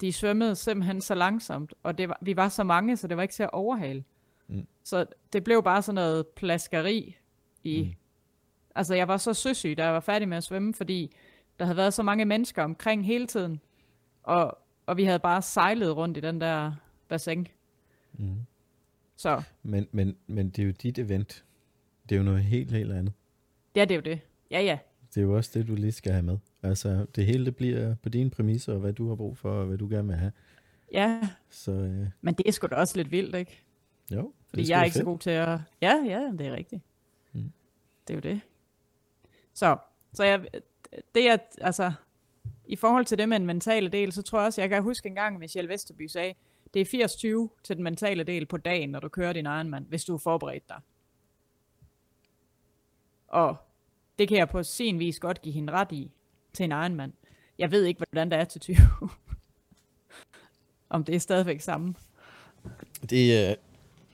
de 0.00 0.12
svømmede 0.12 0.56
simpelthen 0.56 1.00
så 1.00 1.14
langsomt, 1.14 1.74
og 1.82 1.98
det 1.98 2.08
var, 2.08 2.18
vi 2.20 2.36
var 2.36 2.48
så 2.48 2.64
mange, 2.64 2.96
så 2.96 3.06
det 3.06 3.16
var 3.16 3.22
ikke 3.22 3.34
til 3.34 3.42
at 3.42 3.52
overhale. 3.52 4.04
Mm. 4.48 4.66
Så 4.84 5.06
det 5.32 5.44
blev 5.44 5.62
bare 5.62 5.82
sådan 5.82 5.94
noget 5.94 6.26
plaskeri 6.26 7.16
i... 7.64 7.82
Mm. 7.82 7.94
Altså, 8.78 8.94
jeg 8.94 9.08
var 9.08 9.16
så 9.16 9.34
søsyg, 9.34 9.74
da 9.76 9.84
jeg 9.84 9.92
var 9.92 10.00
færdig 10.00 10.28
med 10.28 10.36
at 10.36 10.44
svømme, 10.44 10.74
fordi 10.74 11.16
der 11.58 11.64
havde 11.64 11.76
været 11.76 11.94
så 11.94 12.02
mange 12.02 12.24
mennesker 12.24 12.62
omkring 12.62 13.06
hele 13.06 13.26
tiden, 13.26 13.60
og, 14.22 14.58
og 14.86 14.96
vi 14.96 15.04
havde 15.04 15.18
bare 15.18 15.42
sejlet 15.42 15.96
rundt 15.96 16.16
i 16.16 16.20
den 16.20 16.40
der 16.40 16.72
bassin. 17.08 17.46
Mm. 18.12 18.34
Så 19.16 19.42
Men, 19.62 19.86
men, 19.92 20.16
men 20.26 20.50
det 20.50 20.62
er 20.62 20.66
jo 20.66 20.72
dit 20.82 20.98
event. 20.98 21.44
Det 22.08 22.14
er 22.14 22.18
jo 22.18 22.24
noget 22.24 22.42
helt, 22.42 22.72
helt 22.72 22.92
andet. 22.92 23.12
ja, 23.76 23.80
det 23.84 23.90
er 23.90 23.94
jo 23.96 24.00
det. 24.02 24.20
Ja, 24.50 24.60
ja. 24.60 24.78
Det 25.14 25.20
er 25.20 25.24
jo 25.24 25.36
også 25.36 25.50
det, 25.58 25.68
du 25.68 25.74
lige 25.74 25.92
skal 25.92 26.12
have 26.12 26.22
med. 26.22 26.38
Altså, 26.62 27.06
det 27.16 27.26
hele 27.26 27.44
det 27.44 27.56
bliver 27.56 27.94
på 27.94 28.08
dine 28.08 28.30
præmisser, 28.30 28.72
og 28.72 28.80
hvad 28.80 28.92
du 28.92 29.08
har 29.08 29.14
brug 29.14 29.36
for, 29.38 29.50
og 29.50 29.66
hvad 29.66 29.78
du 29.78 29.88
gerne 29.88 30.08
vil 30.08 30.16
have. 30.16 30.32
Ja, 30.92 31.20
Så 31.50 31.72
øh, 31.72 32.06
men 32.20 32.34
det 32.34 32.48
er 32.48 32.52
sgu 32.52 32.66
da 32.66 32.74
også 32.74 32.96
lidt 32.96 33.10
vildt, 33.10 33.34
ikke? 33.34 33.62
jo, 34.10 34.32
Fordi 34.48 34.62
det 34.62 34.68
jeg 34.70 34.80
er 34.80 34.84
ikke 34.84 34.94
så 34.94 34.98
fedt. 34.98 35.06
god 35.06 35.18
til 35.18 35.30
at... 35.30 35.58
Ja, 35.82 35.94
ja, 36.06 36.32
det 36.38 36.46
er 36.46 36.52
rigtigt. 36.52 36.82
Mm. 37.32 37.52
Det 38.08 38.14
er 38.14 38.14
jo 38.14 38.20
det. 38.34 38.40
Så, 39.58 39.76
så 40.12 40.24
jeg, 40.24 40.40
det 41.14 41.28
er, 41.30 41.36
altså, 41.60 41.92
i 42.66 42.76
forhold 42.76 43.04
til 43.04 43.18
det 43.18 43.28
med 43.28 43.38
den 43.38 43.46
mentale 43.46 43.88
del, 43.88 44.12
så 44.12 44.22
tror 44.22 44.38
jeg 44.38 44.46
også, 44.46 44.60
jeg 44.60 44.68
kan 44.70 44.82
huske 44.82 45.08
en 45.08 45.14
gang, 45.14 45.38
Michelle 45.38 45.68
Vesterby 45.70 46.06
sagde, 46.06 46.34
det 46.74 46.94
er 46.94 47.06
80-20 47.48 47.60
til 47.64 47.76
den 47.76 47.84
mentale 47.84 48.24
del 48.24 48.46
på 48.46 48.56
dagen, 48.56 48.88
når 48.90 49.00
du 49.00 49.08
kører 49.08 49.32
din 49.32 49.46
egen 49.46 49.70
mand, 49.70 49.86
hvis 49.86 50.04
du 50.04 50.14
er 50.14 50.18
forberedt 50.18 50.68
dig. 50.68 50.80
Og 53.28 53.56
det 54.18 54.28
kan 54.28 54.36
jeg 54.38 54.48
på 54.48 54.62
sin 54.62 54.98
vis 54.98 55.20
godt 55.20 55.42
give 55.42 55.54
hende 55.54 55.72
ret 55.72 55.92
i 55.92 56.10
til 56.52 56.64
en 56.64 56.72
egen 56.72 56.94
mand. 56.94 57.12
Jeg 57.58 57.70
ved 57.70 57.84
ikke, 57.84 58.04
hvordan 58.10 58.30
det 58.30 58.38
er 58.38 58.44
til 58.44 58.60
20. 58.60 58.76
Om 60.90 61.04
det 61.04 61.14
er 61.14 61.18
stadigvæk 61.20 61.60
samme. 61.60 61.94
Det 63.10 63.50
øh, 63.50 63.56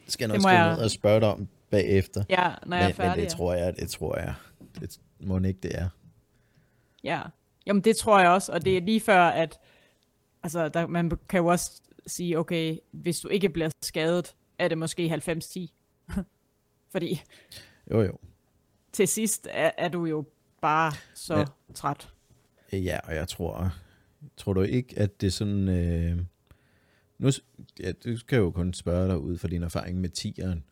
skal 0.08 0.28
jeg 0.28 0.28
nok 0.28 0.42
skrive 0.42 0.58
jeg- 0.58 0.74
ned 0.76 0.84
og 0.84 0.90
spørge 0.90 1.20
dig 1.20 1.28
om 1.28 1.48
bagefter. 1.70 2.24
Ja, 2.28 2.54
når 2.66 2.76
jeg 2.76 2.84
er 2.84 2.88
men, 2.88 2.94
færdig. 2.94 3.16
men 3.16 3.24
det 3.24 3.32
tror 3.32 3.54
jeg, 3.54 3.76
det 3.76 3.90
tror 3.90 4.18
jeg. 4.18 4.34
Det 4.80 4.98
må 5.20 5.38
ikke 5.38 5.60
det 5.62 5.78
er. 5.78 5.88
Ja, 7.04 7.22
jamen 7.66 7.82
det 7.82 7.96
tror 7.96 8.20
jeg 8.20 8.30
også, 8.30 8.52
og 8.52 8.64
det 8.64 8.76
er 8.76 8.80
lige 8.80 9.00
før, 9.00 9.22
at 9.22 9.58
altså, 10.42 10.68
der, 10.68 10.86
man 10.86 11.10
kan 11.28 11.38
jo 11.40 11.46
også 11.46 11.82
sige, 12.06 12.38
okay, 12.38 12.78
hvis 12.90 13.20
du 13.20 13.28
ikke 13.28 13.48
bliver 13.48 13.70
skadet, 13.82 14.34
er 14.58 14.68
det 14.68 14.78
måske 14.78 15.14
90-10. 16.10 16.20
Fordi 16.92 17.22
Jo, 17.90 18.02
jo. 18.02 18.18
til 18.92 19.08
sidst 19.08 19.48
er, 19.50 19.70
er 19.78 19.88
du 19.88 20.04
jo 20.04 20.24
bare 20.60 20.92
så 21.14 21.38
Ja. 21.38 21.44
træt. 21.74 22.08
Ja, 22.72 22.98
og 23.04 23.14
jeg 23.14 23.28
tror, 23.28 23.72
tror 24.36 24.52
du 24.52 24.62
ikke, 24.62 24.98
at 24.98 25.20
det 25.20 25.26
er 25.26 25.30
sådan... 25.30 25.68
Øh, 25.68 26.18
nu, 27.18 27.28
ja, 27.80 27.92
du 27.92 28.16
skal 28.16 28.36
jo 28.36 28.50
kun 28.50 28.74
spørge 28.74 29.08
dig 29.08 29.18
ud 29.18 29.38
fra 29.38 29.48
din 29.48 29.62
erfaring 29.62 30.00
med 30.00 30.08
tieren. 30.08 30.64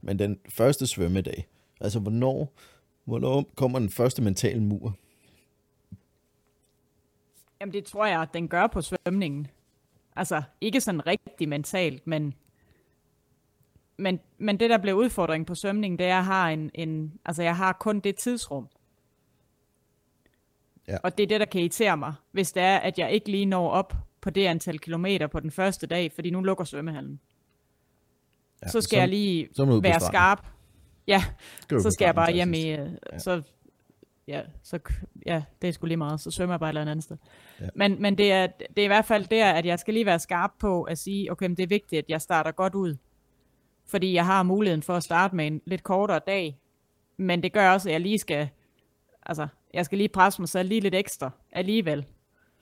Men 0.00 0.18
den 0.18 0.38
første 0.48 0.86
svømmedag, 0.86 1.46
altså 1.80 1.98
hvornår, 1.98 2.52
hvornår 3.04 3.52
kommer 3.56 3.78
den 3.78 3.90
første 3.90 4.22
mentale 4.22 4.62
mur? 4.62 4.96
Jamen 7.60 7.72
det 7.72 7.84
tror 7.84 8.06
jeg, 8.06 8.22
at 8.22 8.34
den 8.34 8.48
gør 8.48 8.66
på 8.66 8.82
svømningen. 8.82 9.46
Altså 10.16 10.42
ikke 10.60 10.80
sådan 10.80 11.06
rigtig 11.06 11.48
mentalt, 11.48 12.06
men, 12.06 12.34
men, 13.96 14.20
men 14.38 14.60
det 14.60 14.70
der 14.70 14.78
bliver 14.78 14.94
udfordringen 14.94 15.44
på 15.44 15.54
svømningen, 15.54 15.98
det 15.98 16.06
er, 16.06 16.10
at 16.10 16.14
jeg 16.14 16.24
har, 16.24 16.50
en, 16.50 16.70
en, 16.74 17.18
altså 17.24 17.42
jeg 17.42 17.56
har 17.56 17.72
kun 17.72 18.00
det 18.00 18.16
tidsrum. 18.16 18.68
Ja. 20.88 20.96
Og 21.02 21.18
det 21.18 21.22
er 21.22 21.26
det, 21.26 21.40
der 21.40 21.46
kan 21.46 21.60
irritere 21.60 21.96
mig, 21.96 22.14
hvis 22.32 22.52
det 22.52 22.62
er, 22.62 22.76
at 22.76 22.98
jeg 22.98 23.12
ikke 23.12 23.30
lige 23.30 23.46
når 23.46 23.70
op 23.70 23.94
på 24.20 24.30
det 24.30 24.46
antal 24.46 24.78
kilometer 24.78 25.26
på 25.26 25.40
den 25.40 25.50
første 25.50 25.86
dag, 25.86 26.12
fordi 26.12 26.30
nu 26.30 26.40
lukker 26.40 26.64
svømmehallen. 26.64 27.20
Ja, 28.62 28.68
så 28.68 28.80
skal 28.80 28.96
så, 28.96 29.00
jeg 29.00 29.08
lige 29.08 29.48
så 29.52 29.80
være 29.80 30.00
skarp. 30.00 30.46
Ja, 31.06 31.24
så 31.70 31.90
skal 31.90 32.04
jeg 32.04 32.14
bare 32.14 32.32
hjem 32.32 32.54
i, 32.54 32.72
øh, 32.72 32.90
så, 33.18 33.42
ja, 34.28 34.42
så, 34.62 34.78
ja, 35.26 35.42
det 35.62 35.68
er 35.68 35.72
sgu 35.72 35.86
lige 35.86 35.96
meget, 35.96 36.20
så 36.20 36.30
svømmer 36.30 36.54
jeg 36.54 36.60
bare 36.60 36.70
et 36.70 36.78
eller 36.78 36.90
andet 36.90 37.04
sted. 37.04 37.16
Ja. 37.60 37.66
Men, 37.74 38.02
men 38.02 38.18
det, 38.18 38.32
er, 38.32 38.46
det 38.46 38.78
er 38.78 38.84
i 38.84 38.86
hvert 38.86 39.04
fald 39.04 39.26
der, 39.26 39.52
at 39.52 39.66
jeg 39.66 39.78
skal 39.78 39.94
lige 39.94 40.06
være 40.06 40.18
skarp 40.18 40.50
på 40.58 40.82
at 40.82 40.98
sige, 40.98 41.32
okay, 41.32 41.46
men 41.46 41.56
det 41.56 41.62
er 41.62 41.66
vigtigt, 41.66 41.98
at 41.98 42.04
jeg 42.08 42.20
starter 42.20 42.50
godt 42.50 42.74
ud. 42.74 42.96
Fordi 43.86 44.14
jeg 44.14 44.26
har 44.26 44.42
muligheden 44.42 44.82
for 44.82 44.94
at 44.94 45.02
starte 45.02 45.36
med 45.36 45.46
en 45.46 45.60
lidt 45.66 45.82
kortere 45.82 46.20
dag, 46.26 46.58
men 47.16 47.42
det 47.42 47.52
gør 47.52 47.70
også, 47.70 47.88
at 47.88 47.92
jeg 47.92 48.00
lige 48.00 48.18
skal, 48.18 48.48
altså, 49.26 49.46
jeg 49.74 49.84
skal 49.84 49.98
lige 49.98 50.08
presse 50.08 50.42
mig 50.42 50.48
selv 50.48 50.68
lige 50.68 50.80
lidt 50.80 50.94
ekstra 50.94 51.30
alligevel. 51.52 52.06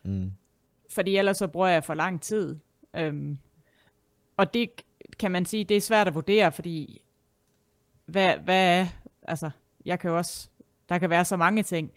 Mm. 0.05 0.33
Fordi 0.91 1.17
ellers 1.17 1.37
så 1.37 1.47
bruger 1.47 1.69
jeg 1.69 1.85
for 1.85 1.95
lang 1.95 2.23
tid. 2.23 2.59
Øhm, 2.97 3.39
og 4.37 4.55
det 4.55 4.71
kan 5.19 5.31
man 5.31 5.45
sige, 5.45 5.65
det 5.65 5.77
er 5.77 5.81
svært 5.81 6.09
at 6.09 6.15
vurdere, 6.15 6.53
fordi 6.53 7.03
hvad, 8.07 8.37
hvad 8.37 8.81
er, 8.81 8.87
altså, 9.23 9.51
jeg 9.85 9.99
kan 10.01 10.11
jo 10.11 10.17
også, 10.17 10.49
der 10.89 10.99
kan 10.99 11.11
være 11.11 11.25
så 11.25 11.37
mange 11.37 11.63
ting, 11.63 11.91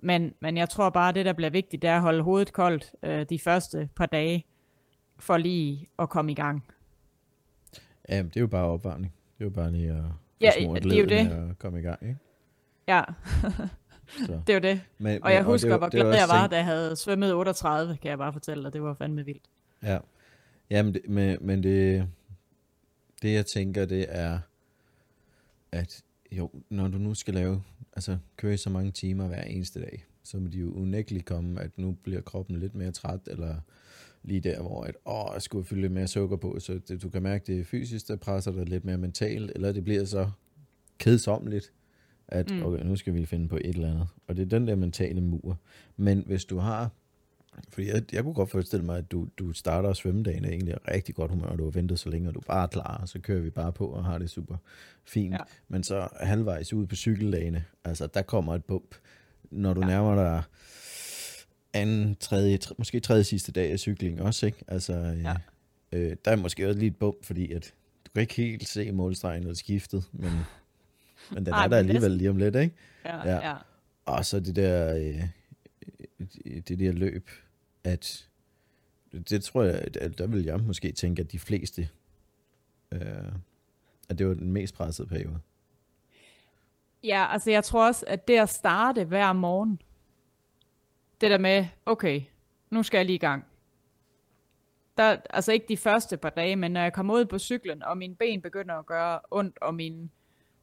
men, 0.00 0.34
men 0.40 0.56
jeg 0.56 0.68
tror 0.68 0.90
bare, 0.90 1.12
det 1.12 1.24
der 1.26 1.32
bliver 1.32 1.50
vigtigt, 1.50 1.82
det 1.82 1.90
er 1.90 1.96
at 1.96 2.02
holde 2.02 2.22
hovedet 2.22 2.52
koldt 2.52 2.92
øh, 3.02 3.26
de 3.30 3.38
første 3.38 3.88
par 3.96 4.06
dage, 4.06 4.46
for 5.18 5.36
lige 5.36 5.88
at 5.98 6.08
komme 6.08 6.32
i 6.32 6.34
gang. 6.34 6.64
Ja, 8.08 8.22
det 8.22 8.36
er 8.36 8.40
jo 8.40 8.46
bare 8.46 8.64
opvarmning. 8.64 9.12
Det 9.38 9.44
er 9.44 9.48
jo 9.48 9.50
bare 9.50 9.72
lige 9.72 9.88
at 9.90 10.04
Ja, 10.40 10.50
det 10.56 10.92
er 10.92 10.98
jo 11.00 11.06
det. 11.06 11.50
at 11.50 11.58
komme 11.58 11.78
i 11.78 11.82
gang, 11.82 12.02
ikke? 12.02 12.16
Ja, 12.88 13.02
Så. 14.26 14.40
det 14.46 14.48
er 14.50 14.54
jo 14.54 14.60
det. 14.60 14.80
Men, 14.98 15.22
Og 15.24 15.32
jeg 15.32 15.42
husker, 15.42 15.68
det 15.68 15.74
er 15.74 15.78
hvor 15.78 15.88
det 15.88 15.98
jo 15.98 16.02
glad 16.04 16.14
jeg 16.14 16.28
var, 16.28 16.40
ting- 16.42 16.50
da 16.50 16.56
jeg 16.56 16.64
havde 16.64 16.96
svømmet 16.96 17.34
38, 17.34 17.96
kan 17.96 18.08
jeg 18.10 18.18
bare 18.18 18.32
fortælle 18.32 18.64
dig. 18.64 18.72
Det 18.72 18.82
var 18.82 18.94
fandme 18.94 19.24
vildt. 19.24 19.42
Ja, 19.82 19.98
ja 20.70 20.82
men, 20.82 20.94
det, 20.94 21.08
men, 21.08 21.38
men 21.40 21.62
det, 21.62 22.08
det 23.22 23.32
jeg 23.34 23.46
tænker, 23.46 23.84
det 23.86 24.06
er, 24.08 24.38
at 25.72 26.02
jo, 26.32 26.50
når 26.70 26.88
du 26.88 26.98
nu 26.98 27.14
skal 27.14 27.34
lave, 27.34 27.62
altså 27.92 28.18
køre 28.36 28.54
i 28.54 28.56
så 28.56 28.70
mange 28.70 28.90
timer 28.90 29.26
hver 29.28 29.42
eneste 29.42 29.80
dag, 29.80 30.04
så 30.24 30.38
må 30.38 30.48
de 30.48 30.58
jo 30.58 30.72
unægteligt 30.72 31.26
komme, 31.26 31.60
at 31.60 31.78
nu 31.78 31.92
bliver 32.02 32.20
kroppen 32.20 32.56
lidt 32.56 32.74
mere 32.74 32.90
træt, 32.92 33.20
eller 33.26 33.56
lige 34.22 34.40
der, 34.40 34.62
hvor 34.62 34.84
at, 34.84 34.96
åh, 35.06 35.30
jeg 35.34 35.42
skulle 35.42 35.64
fylde 35.64 35.82
lidt 35.82 35.92
mere 35.92 36.08
sukker 36.08 36.36
på, 36.36 36.58
så 36.60 36.80
det, 36.88 37.02
du 37.02 37.08
kan 37.08 37.22
mærke, 37.22 37.44
det 37.46 37.60
er 37.60 37.64
fysisk, 37.64 38.08
der 38.08 38.16
presser 38.16 38.52
dig 38.52 38.68
lidt 38.68 38.84
mere 38.84 38.98
mentalt, 38.98 39.52
eller 39.54 39.72
det 39.72 39.84
bliver 39.84 40.04
så 40.04 40.30
kedsommeligt, 40.98 41.72
at 42.28 42.50
Mm. 42.50 42.62
okay, 42.62 42.84
nu 42.84 42.96
skal 42.96 43.14
vi 43.14 43.26
finde 43.26 43.48
på 43.48 43.56
et 43.56 43.66
eller 43.66 43.90
andet. 43.90 44.08
Og 44.26 44.36
det 44.36 44.42
er 44.42 44.46
den 44.46 44.66
der 44.66 44.74
mentale 44.74 45.20
mur. 45.20 45.60
Men 45.96 46.22
hvis 46.26 46.44
du 46.44 46.58
har 46.58 46.90
fordi 47.68 47.88
jeg, 47.88 48.02
jeg 48.12 48.22
kunne 48.22 48.34
godt 48.34 48.50
forestille 48.50 48.84
mig, 48.86 48.98
at 48.98 49.10
du, 49.10 49.28
du 49.38 49.52
starter 49.52 49.92
svømmedagen 49.92 50.44
egentlig 50.44 50.72
er 50.74 50.90
rigtig 50.94 51.14
godt 51.14 51.30
humør, 51.30 51.46
og 51.46 51.58
du 51.58 51.64
har 51.64 51.70
ventet 51.70 51.98
så 51.98 52.10
længe, 52.10 52.28
og 52.28 52.34
du 52.34 52.38
er 52.38 52.44
bare 52.46 52.68
klar, 52.68 52.98
og 53.02 53.08
så 53.08 53.18
kører 53.18 53.40
vi 53.40 53.50
bare 53.50 53.72
på 53.72 53.86
og 53.86 54.04
har 54.04 54.18
det 54.18 54.30
super 54.30 54.56
fint. 55.04 55.32
Ja. 55.32 55.38
Men 55.68 55.82
så 55.84 56.08
halvvejs 56.20 56.72
ud 56.72 56.86
på 56.86 56.94
cykeldagene, 56.96 57.64
altså 57.84 58.06
der 58.06 58.22
kommer 58.22 58.54
et 58.54 58.64
bump, 58.64 58.94
når 59.50 59.74
du 59.74 59.80
Ja. 59.80 59.86
nærmer 59.86 60.14
dig 60.14 60.42
anden, 61.72 62.16
tredje, 62.20 62.56
tre, 62.56 62.74
måske 62.78 63.00
tredje 63.00 63.24
sidste 63.24 63.52
dag 63.52 63.72
af 63.72 63.78
cykling 63.78 64.22
også, 64.22 64.46
ikke? 64.46 64.58
Altså, 64.68 64.92
Ja. 64.92 65.12
ja. 65.92 65.98
øh, 65.98 66.16
der 66.24 66.30
er 66.30 66.36
måske 66.36 66.68
også 66.68 66.78
lige 66.78 66.90
et 66.90 66.96
bump, 66.96 67.24
fordi 67.24 67.52
at 67.52 67.74
du 68.06 68.10
kan 68.14 68.20
ikke 68.22 68.34
helt 68.34 68.68
se 68.68 68.92
målstregen 68.92 69.42
eller 69.42 69.54
skiftet, 69.54 70.04
men, 70.12 70.30
men 71.34 71.46
den 71.46 71.54
Ej, 71.54 71.64
er 71.64 71.68
der 71.68 71.76
alligevel 71.76 72.10
lige 72.10 72.30
om 72.30 72.36
lidt, 72.36 72.56
ikke? 72.56 72.74
Ja, 73.04 73.28
Ja. 73.28 73.48
ja. 73.48 73.54
Og 74.04 74.24
så 74.24 74.40
det 74.40 74.56
der, 74.56 74.96
øh, 74.96 75.22
det 76.44 76.78
der 76.78 76.92
løb, 76.92 77.30
at 77.84 78.28
det 79.12 79.44
tror 79.44 79.62
jeg, 79.62 79.84
at 80.00 80.18
der 80.18 80.26
vil 80.26 80.44
jeg 80.44 80.60
måske 80.60 80.92
tænke, 80.92 81.22
at 81.22 81.32
de 81.32 81.38
fleste, 81.38 81.88
øh, 82.92 83.32
at 84.08 84.18
det 84.18 84.28
var 84.28 84.34
den 84.34 84.52
mest 84.52 84.74
pressede 84.74 85.08
periode. 85.08 85.40
Ja, 87.04 87.32
altså 87.32 87.50
jeg 87.50 87.64
tror 87.64 87.86
også, 87.86 88.04
at 88.08 88.28
det 88.28 88.38
at 88.38 88.48
starte 88.48 89.04
hver 89.04 89.32
morgen, 89.32 89.80
det 91.20 91.30
der 91.30 91.38
med, 91.38 91.66
okay, 91.86 92.20
nu 92.70 92.82
skal 92.82 92.98
jeg 92.98 93.06
lige 93.06 93.16
i 93.16 93.18
gang. 93.18 93.44
Der, 94.96 95.16
altså 95.30 95.52
ikke 95.52 95.66
de 95.68 95.76
første 95.76 96.16
par 96.16 96.30
dage, 96.30 96.56
men 96.56 96.72
når 96.72 96.80
jeg 96.80 96.92
kommer 96.92 97.14
ud 97.14 97.24
på 97.24 97.38
cyklen, 97.38 97.82
og 97.82 97.98
mine 97.98 98.14
ben 98.14 98.42
begynder 98.42 98.74
at 98.74 98.86
gøre 98.86 99.20
ondt, 99.30 99.58
og 99.58 99.74
min 99.74 100.10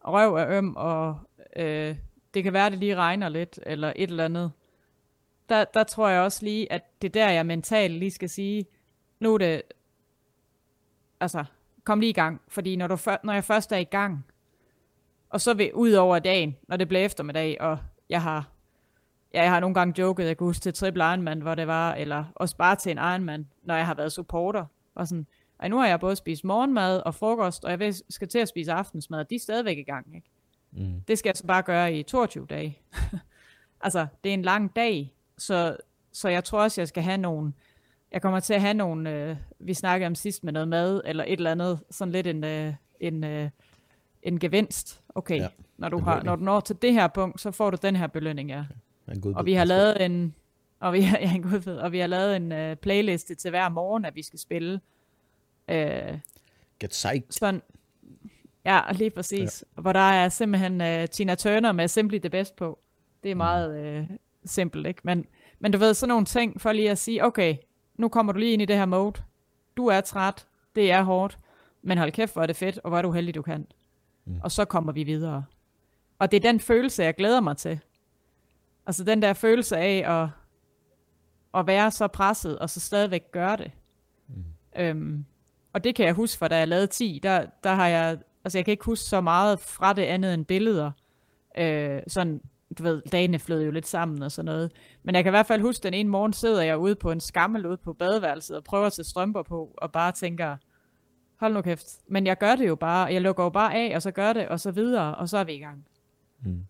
røv 0.02 0.36
er 0.36 0.58
øm, 0.58 0.76
og 0.76 1.20
øh, 1.56 1.96
det 2.34 2.44
kan 2.44 2.54
være, 2.54 2.66
at 2.66 2.72
det 2.72 2.80
lige 2.80 2.96
regner 2.96 3.30
lidt, 3.30 3.60
eller 3.66 3.94
et 3.96 4.10
eller 4.10 4.26
andet. 4.26 4.52
Der, 5.50 5.66
der 5.74 5.84
tror 5.84 6.10
jeg 6.10 6.22
også 6.22 6.46
lige, 6.46 6.72
at 6.72 7.02
det 7.02 7.08
er 7.08 7.26
der, 7.26 7.30
jeg 7.30 7.46
mentalt 7.46 7.94
lige 7.94 8.12
skal 8.12 8.30
sige, 8.30 8.66
nu 9.20 9.34
er 9.34 9.38
det, 9.38 9.62
altså, 11.20 11.46
kom 11.84 12.00
lige 12.00 12.10
i 12.10 12.14
gang. 12.14 12.42
Fordi 12.48 12.76
når, 12.76 12.88
du, 12.88 12.98
når 13.24 13.34
jeg 13.34 13.44
først 13.44 13.72
er 13.72 13.78
i 13.78 13.84
gang, 13.84 14.26
og 15.30 15.42
så 15.42 15.54
vil 15.54 15.74
ud 15.74 15.92
over 15.92 16.20
dagen, 16.20 16.58
når 16.68 16.78
det 16.78 16.88
bliver 16.88 17.06
eftermiddag, 17.06 17.62
og 17.62 17.80
jeg 18.10 18.22
har, 18.22 18.50
ja, 19.34 19.42
jeg 19.42 19.52
har 19.52 19.60
nogle 19.60 19.74
gange 19.74 20.02
joket, 20.02 20.26
jeg 20.26 20.38
kan 20.38 20.46
huske 20.46 20.62
til 20.64 20.74
Triple 20.74 21.04
Ironman, 21.04 21.42
hvor 21.42 21.56
det 21.56 21.68
var, 21.68 21.94
eller 21.94 22.26
også 22.36 22.58
bare 22.58 22.76
til 22.76 22.92
en 22.92 22.98
Ironman, 22.98 23.48
når 23.64 23.76
jeg 23.76 23.86
har 23.86 23.94
været 23.94 24.12
supporter. 24.12 24.66
Og 24.96 25.08
sådan, 25.08 25.28
ej, 25.60 25.68
nu 25.68 25.78
har 25.78 25.88
jeg 25.88 26.00
både 26.00 26.16
spist 26.16 26.44
morgenmad 26.44 27.02
og 27.06 27.16
frokost, 27.16 27.66
og 27.66 27.80
jeg 27.80 27.94
skal 28.10 28.28
til 28.28 28.40
at 28.40 28.48
spise 28.48 28.72
aftensmad, 28.72 29.20
og 29.20 29.30
de 29.30 29.36
er 29.36 29.40
stadigvæk 29.40 29.78
i 29.78 29.84
gang, 29.84 30.16
ikke? 30.16 30.30
Mm. 30.72 31.02
Det 31.08 31.18
skal 31.18 31.30
jeg 31.30 31.38
så 31.38 31.46
bare 31.46 31.62
gøre 31.62 31.94
i 31.94 32.04
22 32.04 32.46
dage. 32.46 32.80
altså, 33.82 34.08
det 34.24 34.30
er 34.30 34.34
en 34.34 34.42
lang 34.42 34.76
dag, 34.76 35.14
så, 35.40 35.78
så 36.12 36.30
jeg 36.30 36.44
tror 36.44 36.62
også, 36.64 36.82
jeg 36.82 36.88
skal 36.88 37.04
have 37.04 37.18
nogle, 37.18 37.54
jeg 38.12 38.22
kommer 38.22 38.40
til 38.40 38.54
at 38.54 38.62
have 38.62 38.74
nogle, 38.74 39.12
øh, 39.12 39.36
vi 39.60 39.74
snakkede 39.74 40.08
om 40.08 40.16
sidst 40.16 40.44
med 40.44 40.54
noget 40.54 40.68
mad, 40.68 41.02
eller 41.06 41.24
et 41.24 41.34
eller 41.34 41.52
andet, 41.52 41.80
sådan 41.92 42.12
lidt 42.12 42.28
en, 42.28 42.44
øh, 42.44 42.74
en, 43.00 43.24
øh, 43.24 43.50
en 44.24 44.40
gevinst. 44.40 45.02
Okay, 45.16 45.40
Ja, 45.40 45.48
når, 45.78 45.90
du 45.90 46.00
har, 46.00 46.24
når 46.24 46.36
du 46.36 46.44
når 46.44 46.60
til 46.60 46.82
det 46.82 46.94
her 46.94 47.08
punkt, 47.08 47.42
så 47.42 47.52
får 47.52 47.70
du 47.70 47.78
den 47.82 47.96
her 47.96 48.08
belønning, 48.08 48.50
ja. 48.50 48.64
En 49.12 49.22
god 49.22 49.34
Og 49.40 49.46
vi 49.46 49.54
har 49.54 49.66
lavet 49.66 50.06
en, 50.06 50.36
og 50.80 50.94
vi 50.94 51.02
har, 51.02 51.18
ja, 51.20 51.36
en 51.36 51.44
god 51.44 51.62
fed, 51.62 51.78
og 51.78 51.92
vi 51.92 52.00
har 52.00 52.08
lavet 52.08 52.36
en 52.36 52.52
uh, 52.52 52.78
playliste 52.78 53.36
til 53.36 53.50
hver 53.50 53.70
morgen, 53.70 54.06
at 54.06 54.16
vi 54.16 54.24
skal 54.24 54.40
spille. 54.40 54.74
Uh, 55.68 55.76
Get 56.80 56.90
psyched. 56.90 57.24
sådan, 57.30 57.62
ja, 58.66 58.82
lige 58.92 59.10
præcis. 59.10 59.64
Ja. 59.78 59.82
Hvor 59.82 59.94
der 59.94 60.00
er 60.00 60.30
simpelthen 60.30 60.82
uh, 60.82 61.10
Tina 61.10 61.36
Turner 61.36 61.72
med 61.72 61.88
Simply 61.88 62.20
the 62.20 62.30
Best 62.30 62.56
på. 62.56 62.80
Det 63.24 63.32
er 63.32 63.36
meget 63.36 64.00
uh, 64.00 64.16
simpelt, 64.46 64.88
ikke? 64.88 65.02
Men, 65.04 65.26
men 65.60 65.72
du 65.72 65.78
ved, 65.78 65.94
sådan 65.94 66.10
nogle 66.10 66.26
ting, 66.26 66.62
for 66.62 66.72
lige 66.72 66.92
at 66.92 66.98
sige, 66.98 67.26
okay, 67.26 67.58
nu 67.96 68.10
kommer 68.10 68.34
du 68.34 68.40
lige 68.40 68.54
ind 68.54 68.62
i 68.62 68.66
det 68.66 68.76
her 68.76 68.86
mode. 68.86 69.22
Du 69.78 69.88
er 69.88 70.02
træt, 70.02 70.48
det 70.76 70.92
er 70.92 71.04
hårdt, 71.04 71.40
men 71.82 71.98
hold 71.98 72.12
kæft, 72.12 72.34
hvor 72.34 72.42
er 72.42 72.48
det 72.48 72.56
fedt, 72.56 72.80
og 72.84 72.90
hvor 72.90 72.98
er 72.98 73.02
du 73.02 73.12
heldig, 73.12 73.36
du 73.36 73.42
kan. 73.42 73.68
Mm. 74.26 74.40
Og 74.44 74.52
så 74.52 74.66
kommer 74.66 74.92
vi 74.92 75.04
videre. 75.04 75.46
Og 76.20 76.32
det 76.32 76.38
er 76.38 76.52
den 76.52 76.60
følelse, 76.60 77.04
jeg 77.04 77.16
glæder 77.16 77.42
mig 77.42 77.58
til. 77.58 77.80
Altså 78.86 79.04
den 79.04 79.22
der 79.22 79.34
følelse 79.34 79.78
af 79.78 80.22
at, 80.22 80.30
at 81.60 81.68
være 81.68 81.92
så 81.92 82.08
presset, 82.08 82.60
og 82.60 82.70
så 82.70 82.80
stadigvæk 82.80 83.32
gøre 83.32 83.58
det. 83.58 83.72
Mm. 84.28 84.44
Øhm, 84.78 85.26
og 85.74 85.84
det 85.84 85.96
kan 85.96 86.06
jeg 86.06 86.14
huske, 86.14 86.38
for 86.38 86.48
da 86.48 86.58
jeg 86.58 86.68
lavede 86.68 86.88
10, 86.88 87.20
der, 87.24 87.46
der 87.64 87.74
har 87.74 87.88
jeg, 87.88 88.18
altså 88.44 88.58
jeg 88.58 88.66
kan 88.66 88.72
ikke 88.72 88.86
huske 88.86 89.06
så 89.06 89.22
meget 89.22 89.60
fra 89.60 89.94
det 89.94 90.04
andet 90.04 90.34
end 90.34 90.46
billeder. 90.46 90.92
Øh, 91.58 92.02
sådan, 92.08 92.42
du 92.78 92.84
ved, 92.84 93.02
dagene 93.02 93.40
flød 93.40 93.64
jo 93.64 93.72
lidt 93.72 93.88
sammen 93.88 94.24
og 94.24 94.32
sådan 94.32 94.46
noget. 94.46 94.72
Men 95.04 95.16
jeg 95.16 95.24
kan 95.24 95.30
i 95.30 95.36
hvert 95.36 95.46
fald 95.46 95.62
huske, 95.62 95.84
den 95.84 95.94
ene 95.94 96.10
morgen 96.10 96.34
sidder 96.34 96.62
jeg 96.62 96.78
ude 96.78 96.96
på 96.96 97.12
en 97.12 97.20
skammel 97.20 97.66
ude 97.66 97.78
på 97.78 97.94
badeværelset 97.94 98.58
og 98.58 98.64
prøver 98.64 98.86
at 98.86 98.94
tage 98.94 99.06
strømper 99.06 99.44
på, 99.44 99.74
og 99.78 99.92
bare 99.92 100.12
tænker, 100.12 100.58
hold 101.36 101.54
nu 101.54 101.62
kæft. 101.62 101.86
Men 102.08 102.28
jeg 102.28 102.38
gør 102.38 102.56
det 102.56 102.68
jo 102.68 102.76
bare, 102.76 103.14
jeg 103.14 103.22
lukker 103.22 103.44
jo 103.44 103.50
bare 103.50 103.76
af, 103.76 103.96
og 103.96 104.02
så 104.02 104.12
gør 104.12 104.34
det, 104.34 104.48
og 104.48 104.60
så 104.60 104.72
videre, 104.72 105.16
og 105.16 105.30
så 105.30 105.38
er 105.38 105.44
vi 105.44 105.54
i 105.54 105.60
gang. 105.60 105.86
Mm. 106.44 106.66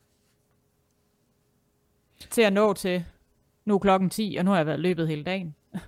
Til 2.30 2.42
at 2.42 2.54
nå 2.54 2.74
til, 2.74 3.06
nu 3.66 3.76
er 3.76 3.80
klokken 3.80 4.10
10, 4.10 4.36
og 4.40 4.46
nu 4.46 4.52
har 4.52 4.58
jeg 4.58 4.66
været 4.66 4.80
løbet 4.80 5.08
hele 5.08 5.24
dagen. 5.24 5.56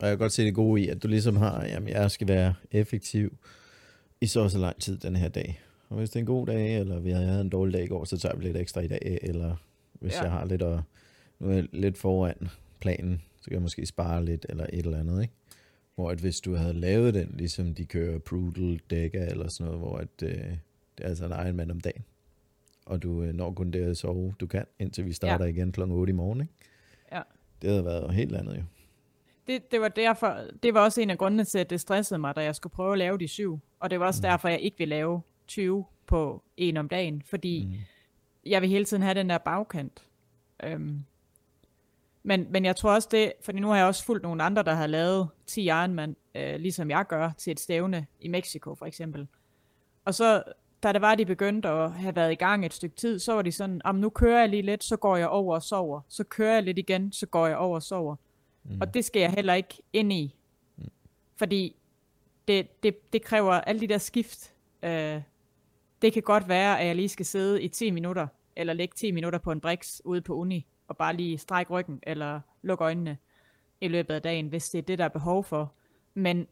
Og 0.00 0.08
jeg 0.08 0.12
kan 0.12 0.18
godt 0.18 0.32
se 0.32 0.44
det 0.44 0.54
gode 0.54 0.82
i, 0.82 0.88
at 0.88 1.02
du 1.02 1.08
ligesom 1.08 1.36
har, 1.36 1.64
jamen 1.64 1.88
jeg 1.88 2.10
skal 2.10 2.28
være 2.28 2.54
effektiv 2.70 3.38
i 4.20 4.26
så 4.26 4.40
og 4.40 4.50
så 4.50 4.58
lang 4.58 4.80
tid 4.80 4.98
den 4.98 5.16
her 5.16 5.28
dag. 5.28 5.60
Og 5.90 5.96
hvis 5.96 6.10
det 6.10 6.16
er 6.16 6.20
en 6.20 6.26
god 6.26 6.46
dag, 6.46 6.78
eller 6.78 6.98
vi 7.00 7.10
havde 7.10 7.40
en 7.40 7.48
dårlig 7.48 7.74
dag 7.74 7.84
i 7.84 7.86
går, 7.88 8.04
så 8.04 8.18
tager 8.18 8.36
vi 8.36 8.44
lidt 8.44 8.56
ekstra 8.56 8.80
i 8.80 8.86
dag, 8.88 9.18
eller 9.22 9.56
hvis 9.92 10.12
Ja. 10.12 10.22
jeg 10.22 10.30
har 10.32 10.44
lidt, 10.44 10.62
og, 10.62 10.82
nu 11.38 11.50
er 11.50 11.62
lidt 11.72 11.98
foran 11.98 12.48
planen, 12.80 13.22
så 13.40 13.44
kan 13.44 13.52
jeg 13.52 13.62
måske 13.62 13.86
spare 13.86 14.24
lidt, 14.24 14.46
eller 14.48 14.66
et 14.72 14.86
eller 14.86 15.00
andet, 15.00 15.22
ikke? 15.22 15.34
Hvor 15.94 16.10
at 16.10 16.18
hvis 16.18 16.40
du 16.40 16.54
havde 16.54 16.72
lavet 16.72 17.14
den, 17.14 17.34
ligesom 17.38 17.74
de 17.74 17.84
kører 17.84 18.18
Brutal 18.18 18.80
Dækker, 18.90 19.24
eller 19.26 19.48
sådan 19.48 19.66
noget, 19.72 19.80
hvor 19.80 19.96
at, 19.98 20.08
øh, 20.22 20.30
det 20.98 21.04
er 21.04 21.08
altså 21.08 21.26
en 21.26 21.32
egen 21.32 21.56
mand 21.56 21.70
om 21.70 21.80
dagen, 21.80 22.04
og 22.86 23.02
du 23.02 23.22
øh, 23.22 23.32
når 23.34 23.52
kun 23.52 23.70
det 23.70 23.82
at 23.82 23.96
sove, 23.96 24.34
du 24.40 24.46
kan, 24.46 24.64
indtil 24.78 25.04
vi 25.04 25.12
starter 25.12 25.44
ja. 25.44 25.50
igen 25.50 25.72
kl. 25.72 25.80
8 25.82 26.10
i 26.10 26.14
morgen, 26.14 26.40
ikke? 26.40 26.52
Ja. 27.12 27.20
Det 27.62 27.70
havde 27.70 27.84
været 27.84 28.14
helt 28.14 28.36
andet 28.36 28.56
jo. 28.56 28.62
Det, 29.46 29.72
det, 29.72 29.80
var 29.80 29.88
derfor, 29.88 30.36
det 30.62 30.74
var 30.74 30.80
også 30.84 31.00
en 31.00 31.10
af 31.10 31.18
grundene 31.18 31.44
til, 31.44 31.58
at 31.58 31.70
det 31.70 31.80
stressede 31.80 32.18
mig, 32.20 32.36
da 32.36 32.40
jeg 32.42 32.54
skulle 32.54 32.70
prøve 32.72 32.92
at 32.92 32.98
lave 32.98 33.18
de 33.18 33.28
syv. 33.28 33.58
Og 33.80 33.90
det 33.90 34.00
var 34.00 34.06
også 34.06 34.18
Mm. 34.20 34.22
derfor, 34.22 34.48
jeg 34.48 34.60
ikke 34.60 34.78
ville 34.78 34.90
lave 34.94 35.20
20 35.50 35.84
på 36.06 36.42
en 36.56 36.76
om 36.76 36.88
dagen. 36.88 37.22
Fordi 37.26 37.64
Mm. 37.66 37.74
jeg 38.46 38.62
vil 38.62 38.68
hele 38.70 38.84
tiden 38.84 39.02
have 39.02 39.14
den 39.14 39.30
der 39.30 39.38
bagkant. 39.38 40.04
Øhm, 40.62 41.04
men, 42.22 42.46
men 42.50 42.64
jeg 42.64 42.76
tror 42.76 42.94
også 42.94 43.08
det, 43.10 43.32
fordi 43.42 43.60
nu 43.60 43.68
har 43.68 43.76
jeg 43.76 43.86
også 43.86 44.04
fulgt 44.04 44.22
nogle 44.22 44.42
andre, 44.42 44.62
der 44.62 44.74
har 44.74 44.86
lavet 44.86 45.28
10 45.46 45.62
Ironman, 45.62 46.16
øh, 46.34 46.56
ligesom 46.60 46.90
jeg 46.90 47.06
gør, 47.08 47.30
til 47.38 47.50
et 47.50 47.60
stævne 47.60 48.06
i 48.20 48.28
Mexico 48.28 48.74
for 48.74 48.86
eksempel. 48.86 49.28
Og 50.04 50.14
så, 50.14 50.42
da 50.82 50.92
det 50.92 51.00
var, 51.00 51.14
de 51.14 51.26
begyndte 51.26 51.68
at 51.68 51.92
have 51.92 52.16
været 52.16 52.32
i 52.32 52.34
gang 52.34 52.66
et 52.66 52.72
stykke 52.74 52.96
tid, 52.96 53.18
så 53.18 53.32
var 53.32 53.42
de 53.42 53.52
sådan, 53.52 53.80
om 53.84 53.94
nu 53.94 54.10
kører 54.10 54.40
jeg 54.40 54.48
lige 54.48 54.62
lidt, 54.62 54.84
så 54.84 54.96
går 54.96 55.16
jeg 55.16 55.28
over 55.28 55.54
og 55.54 55.62
sover. 55.62 56.00
Så 56.08 56.24
kører 56.24 56.54
jeg 56.54 56.62
lidt 56.62 56.78
igen, 56.78 57.12
så 57.12 57.26
går 57.26 57.46
jeg 57.46 57.56
over 57.56 57.74
og 57.74 57.82
sover. 57.82 58.16
Mm. 58.64 58.80
Og 58.80 58.94
det 58.94 59.04
skal 59.04 59.20
jeg 59.20 59.30
heller 59.30 59.54
ikke 59.54 59.82
ind 59.92 60.12
i. 60.12 60.36
Mm. 60.76 60.84
Fordi 61.36 61.76
det, 62.48 62.82
det, 62.82 63.12
det 63.12 63.22
kræver 63.22 63.52
alle 63.52 63.80
de 63.80 63.86
der 63.86 63.98
skift. 63.98 64.54
Øh, 64.82 65.20
det 66.02 66.12
kan 66.12 66.22
godt 66.22 66.48
være, 66.48 66.80
at 66.80 66.86
jeg 66.86 66.96
lige 66.96 67.08
skal 67.08 67.26
sidde 67.26 67.62
i 67.62 67.68
10 67.68 67.90
minutter, 67.90 68.26
eller 68.56 68.72
lægge 68.72 68.94
10 68.96 69.10
minutter 69.10 69.38
på 69.38 69.52
en 69.52 69.60
briks 69.60 70.02
ude 70.04 70.20
på 70.20 70.34
uni, 70.34 70.66
og 70.88 70.96
bare 70.96 71.16
lige 71.16 71.38
strække 71.38 71.72
ryggen, 71.72 72.00
eller 72.02 72.40
lukke 72.62 72.84
øjnene 72.84 73.18
i 73.80 73.88
løbet 73.88 74.14
af 74.14 74.22
dagen, 74.22 74.46
hvis 74.46 74.70
det 74.70 74.78
er 74.78 74.82
det, 74.82 74.98
der 74.98 75.04
er 75.04 75.08
behov 75.08 75.44
for. 75.44 75.72
Men 76.14 76.46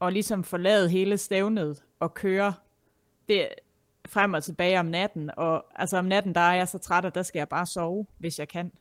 at 0.00 0.12
ligesom 0.12 0.44
forlade 0.44 0.88
hele 0.88 1.18
stævnet 1.18 1.84
og 2.00 2.14
køre 2.14 2.54
det 3.28 3.48
frem 4.08 4.34
og 4.34 4.44
tilbage 4.44 4.80
om 4.80 4.86
natten, 4.86 5.30
og 5.36 5.64
altså 5.74 5.96
om 5.96 6.04
natten, 6.04 6.34
der 6.34 6.40
er 6.40 6.54
jeg 6.54 6.68
så 6.68 6.78
træt, 6.78 7.04
at 7.04 7.14
der 7.14 7.22
skal 7.22 7.40
jeg 7.40 7.48
bare 7.48 7.66
sove, 7.66 8.06
hvis 8.18 8.38
jeg 8.38 8.48
kan. 8.48 8.72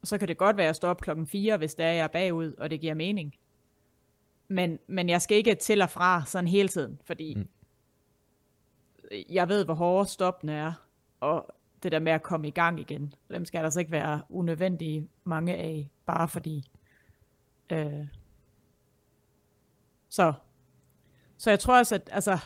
Og 0.00 0.06
så 0.06 0.18
kan 0.18 0.28
det 0.28 0.38
godt 0.38 0.56
være, 0.56 0.64
at 0.64 0.68
jeg 0.68 0.76
står 0.76 0.88
op 0.88 1.00
klokken 1.00 1.26
4, 1.26 1.56
hvis 1.56 1.74
det 1.74 1.86
er, 1.86 1.92
jeg 1.92 2.04
er 2.04 2.08
bagud, 2.08 2.52
og 2.58 2.70
det 2.70 2.80
giver 2.80 2.94
mening. 2.94 3.34
Men, 4.48 4.78
men 4.86 5.08
jeg 5.08 5.22
skal 5.22 5.36
ikke 5.36 5.54
til 5.54 5.82
og 5.82 5.90
fra 5.90 6.22
sådan 6.26 6.48
hele 6.48 6.68
tiden, 6.68 7.00
fordi 7.04 7.34
mm 7.34 7.48
jeg 9.28 9.48
ved, 9.48 9.64
hvor 9.64 9.74
hårde 9.74 10.08
stoppene 10.08 10.52
er, 10.52 10.72
og 11.20 11.54
det 11.82 11.92
der 11.92 11.98
med 11.98 12.12
at 12.12 12.22
komme 12.22 12.48
i 12.48 12.50
gang 12.50 12.80
igen, 12.80 13.14
dem 13.30 13.44
skal 13.44 13.58
der 13.58 13.64
altså 13.64 13.80
ikke 13.80 13.92
være 13.92 14.22
unødvendige 14.28 15.08
mange 15.24 15.54
af, 15.54 15.90
bare 16.06 16.28
fordi. 16.28 16.70
Øh, 17.72 18.06
så, 20.08 20.32
så 21.38 21.50
jeg 21.50 21.60
tror 21.60 21.78
også, 21.78 21.94
at 21.94 22.10
altså, 22.12 22.38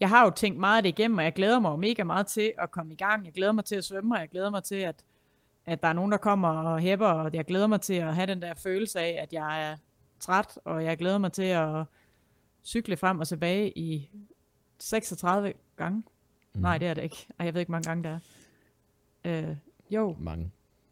jeg 0.00 0.08
har 0.08 0.24
jo 0.24 0.30
tænkt 0.30 0.60
meget 0.60 0.76
af 0.76 0.82
det 0.82 0.88
igennem, 0.88 1.18
og 1.18 1.24
jeg 1.24 1.32
glæder 1.32 1.60
mig 1.60 1.70
jo 1.70 1.76
mega 1.76 2.04
meget 2.04 2.26
til 2.26 2.52
at 2.58 2.70
komme 2.70 2.92
i 2.92 2.96
gang. 2.96 3.24
Jeg 3.24 3.32
glæder 3.32 3.52
mig 3.52 3.64
til 3.64 3.76
at 3.76 3.84
svømme, 3.84 4.14
og 4.14 4.20
jeg 4.20 4.28
glæder 4.28 4.50
mig 4.50 4.64
til, 4.64 4.74
at, 4.74 5.04
at 5.66 5.82
der 5.82 5.88
er 5.88 5.92
nogen, 5.92 6.12
der 6.12 6.18
kommer 6.18 6.48
og 6.48 6.80
hæpper, 6.80 7.06
og 7.06 7.34
jeg 7.34 7.44
glæder 7.44 7.66
mig 7.66 7.80
til 7.80 7.94
at 7.94 8.14
have 8.14 8.26
den 8.26 8.42
der 8.42 8.54
følelse 8.54 9.00
af, 9.00 9.18
at 9.22 9.32
jeg 9.32 9.70
er 9.70 9.76
træt, 10.20 10.58
og 10.64 10.84
jeg 10.84 10.98
glæder 10.98 11.18
mig 11.18 11.32
til 11.32 11.42
at 11.42 11.84
cykle 12.64 12.96
frem 12.96 13.20
og 13.20 13.28
tilbage 13.28 13.78
i 13.78 14.10
36 14.78 15.52
gange. 15.78 16.02
Mm. 16.54 16.60
Nej, 16.60 16.78
det 16.78 16.88
er 16.88 16.94
det 16.94 17.02
ikke. 17.02 17.26
Ej, 17.38 17.46
jeg 17.46 17.54
ved 17.54 17.60
ikke, 17.60 17.70
hvor 17.70 17.76
mange 17.76 17.88
gange 17.88 18.02
det 18.08 18.20
er. 19.24 19.48
Øh, 19.50 19.56
jo. 19.90 20.16
Mange. 20.20 20.50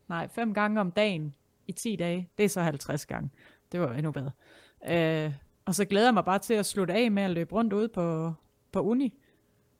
Nej, 0.09 0.28
fem 0.28 0.55
gange 0.55 0.80
om 0.80 0.91
dagen 0.91 1.34
i 1.66 1.72
10 1.72 1.97
dage. 1.97 2.30
Det 2.39 2.45
er 2.45 2.49
så 2.49 2.61
50 2.61 3.07
gange. 3.07 3.30
Det 3.72 3.80
var 3.80 3.95
endnu 3.95 4.12
bedre. 4.12 4.30
Øh, 4.89 5.34
og 5.64 5.74
så 5.74 5.84
glæder 5.84 6.07
jeg 6.07 6.14
mig 6.14 6.24
bare 6.24 6.39
til 6.39 6.55
at 6.55 6.66
slutte 6.66 6.95
af 6.95 7.11
med 7.11 7.22
at 7.22 7.30
løbe 7.30 7.53
rundt 7.53 7.72
ude 7.72 7.89
på, 7.89 8.34
på 8.72 8.80
uni. 8.80 9.14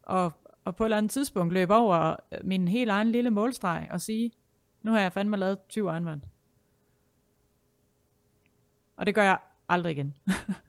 Og, 0.03 0.33
og 0.65 0.77
på 0.77 0.85
et 0.85 0.87
eller 0.87 0.97
andet 0.97 1.11
tidspunkt 1.11 1.53
løbe 1.53 1.75
over 1.75 2.17
min 2.45 2.69
helt 2.69 2.91
egen 2.91 3.13
lille 3.13 3.31
målstreg 3.31 3.89
og 3.91 4.01
sige, 4.01 4.33
nu 4.83 4.91
har 4.91 5.01
jeg 5.01 5.13
fandme 5.13 5.37
lavet 5.37 5.59
20 5.69 5.93
Ironman. 5.93 6.25
Og 8.97 9.07
det 9.07 9.15
gør 9.15 9.23
jeg 9.23 9.39
aldrig 9.69 9.93
igen. 9.93 10.15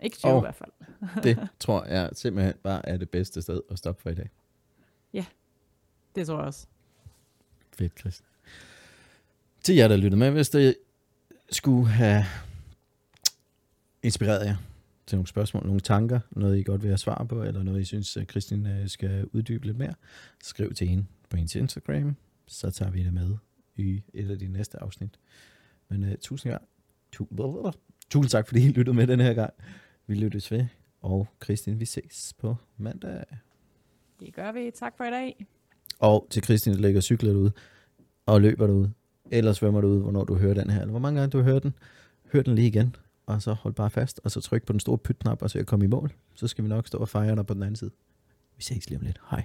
Ikke 0.00 0.16
20 0.16 0.32
og 0.32 0.38
i 0.38 0.40
hvert 0.40 0.54
fald. 0.54 0.70
det 1.24 1.48
tror 1.60 1.84
jeg 1.84 2.10
simpelthen 2.12 2.54
bare 2.62 2.88
er 2.88 2.96
det 2.96 3.10
bedste 3.10 3.42
sted 3.42 3.60
at 3.70 3.78
stoppe 3.78 4.02
for 4.02 4.10
i 4.10 4.14
dag. 4.14 4.30
Ja, 5.12 5.24
det 6.14 6.26
tror 6.26 6.36
jeg 6.36 6.46
også. 6.46 6.66
Fedt, 7.72 7.98
Chris. 7.98 8.22
Til 9.62 9.74
jer, 9.74 9.88
der 9.88 9.96
lytter 9.96 10.18
med, 10.18 10.30
hvis 10.30 10.48
det 10.48 10.76
skulle 11.50 11.88
have 11.88 12.24
inspireret 14.02 14.46
jer 14.46 14.56
til 15.06 15.16
nogle 15.16 15.26
spørgsmål, 15.26 15.66
nogle 15.66 15.80
tanker, 15.80 16.20
noget 16.30 16.58
I 16.58 16.62
godt 16.62 16.82
vil 16.82 16.88
have 16.88 16.98
svar 16.98 17.24
på, 17.24 17.42
eller 17.42 17.62
noget 17.62 17.80
I 17.80 17.84
synes, 17.84 18.16
at 18.16 18.30
Christine 18.30 18.80
øh, 18.80 18.88
skal 18.88 19.26
uddybe 19.32 19.66
lidt 19.66 19.78
mere, 19.78 19.94
skriv 20.42 20.74
til 20.74 20.88
hende 20.88 21.06
på 21.28 21.36
hendes 21.36 21.54
Instagram, 21.54 22.16
så 22.46 22.70
tager 22.70 22.90
vi 22.90 23.04
det 23.04 23.12
med 23.12 23.36
i 23.76 24.02
et 24.14 24.30
af 24.30 24.38
de 24.38 24.48
næste 24.48 24.82
afsnit. 24.82 25.18
Men 25.88 26.02
uh, 26.02 26.14
tusind, 26.20 26.52
gang, 26.52 26.62
tu, 27.12 27.26
tusind 28.10 28.30
tak, 28.30 28.46
fordi 28.48 28.66
I 28.66 28.68
lyttede 28.68 28.96
med 28.96 29.06
den 29.06 29.20
her 29.20 29.34
gang. 29.34 29.54
Vi 30.06 30.14
lyttes 30.14 30.50
ved, 30.50 30.66
og 31.00 31.28
Christine, 31.44 31.78
vi 31.78 31.84
ses 31.84 32.34
på 32.38 32.56
mandag. 32.76 33.24
Det 34.20 34.34
gør 34.34 34.52
vi. 34.52 34.70
Tak 34.74 34.96
for 34.96 35.04
i 35.04 35.10
dag. 35.10 35.46
Og 35.98 36.26
til 36.30 36.44
Christine, 36.44 36.76
der 36.76 36.82
ligger 36.82 37.00
cykler 37.00 37.32
ud 37.32 37.50
og 38.26 38.40
løber 38.40 38.66
derude, 38.66 38.92
eller 39.30 39.52
svømmer 39.52 39.80
derude, 39.80 40.00
hvornår 40.00 40.24
du 40.24 40.34
hører 40.34 40.54
den 40.54 40.70
her, 40.70 40.80
eller 40.80 40.90
hvor 40.90 41.00
mange 41.00 41.20
gange 41.20 41.38
du 41.38 41.42
hører 41.42 41.58
den, 41.58 41.74
hør 42.32 42.42
den 42.42 42.54
lige 42.54 42.68
igen, 42.68 42.96
og 43.26 43.42
så 43.42 43.52
hold 43.52 43.74
bare 43.74 43.90
fast, 43.90 44.20
og 44.24 44.30
så 44.30 44.40
tryk 44.40 44.64
på 44.64 44.72
den 44.72 44.80
store 44.80 44.98
pytknap, 44.98 45.42
og 45.42 45.50
så 45.50 45.58
jeg 45.58 45.66
komme 45.66 45.84
i 45.84 45.88
mål. 45.88 46.12
Så 46.34 46.48
skal 46.48 46.64
vi 46.64 46.68
nok 46.68 46.86
stå 46.86 46.98
og 46.98 47.08
fejre 47.08 47.36
dig 47.36 47.46
på 47.46 47.54
den 47.54 47.62
anden 47.62 47.76
side. 47.76 47.90
Vi 48.56 48.62
ses 48.62 48.88
lige 48.90 48.98
om 48.98 49.04
lidt. 49.04 49.20
Hej. 49.30 49.44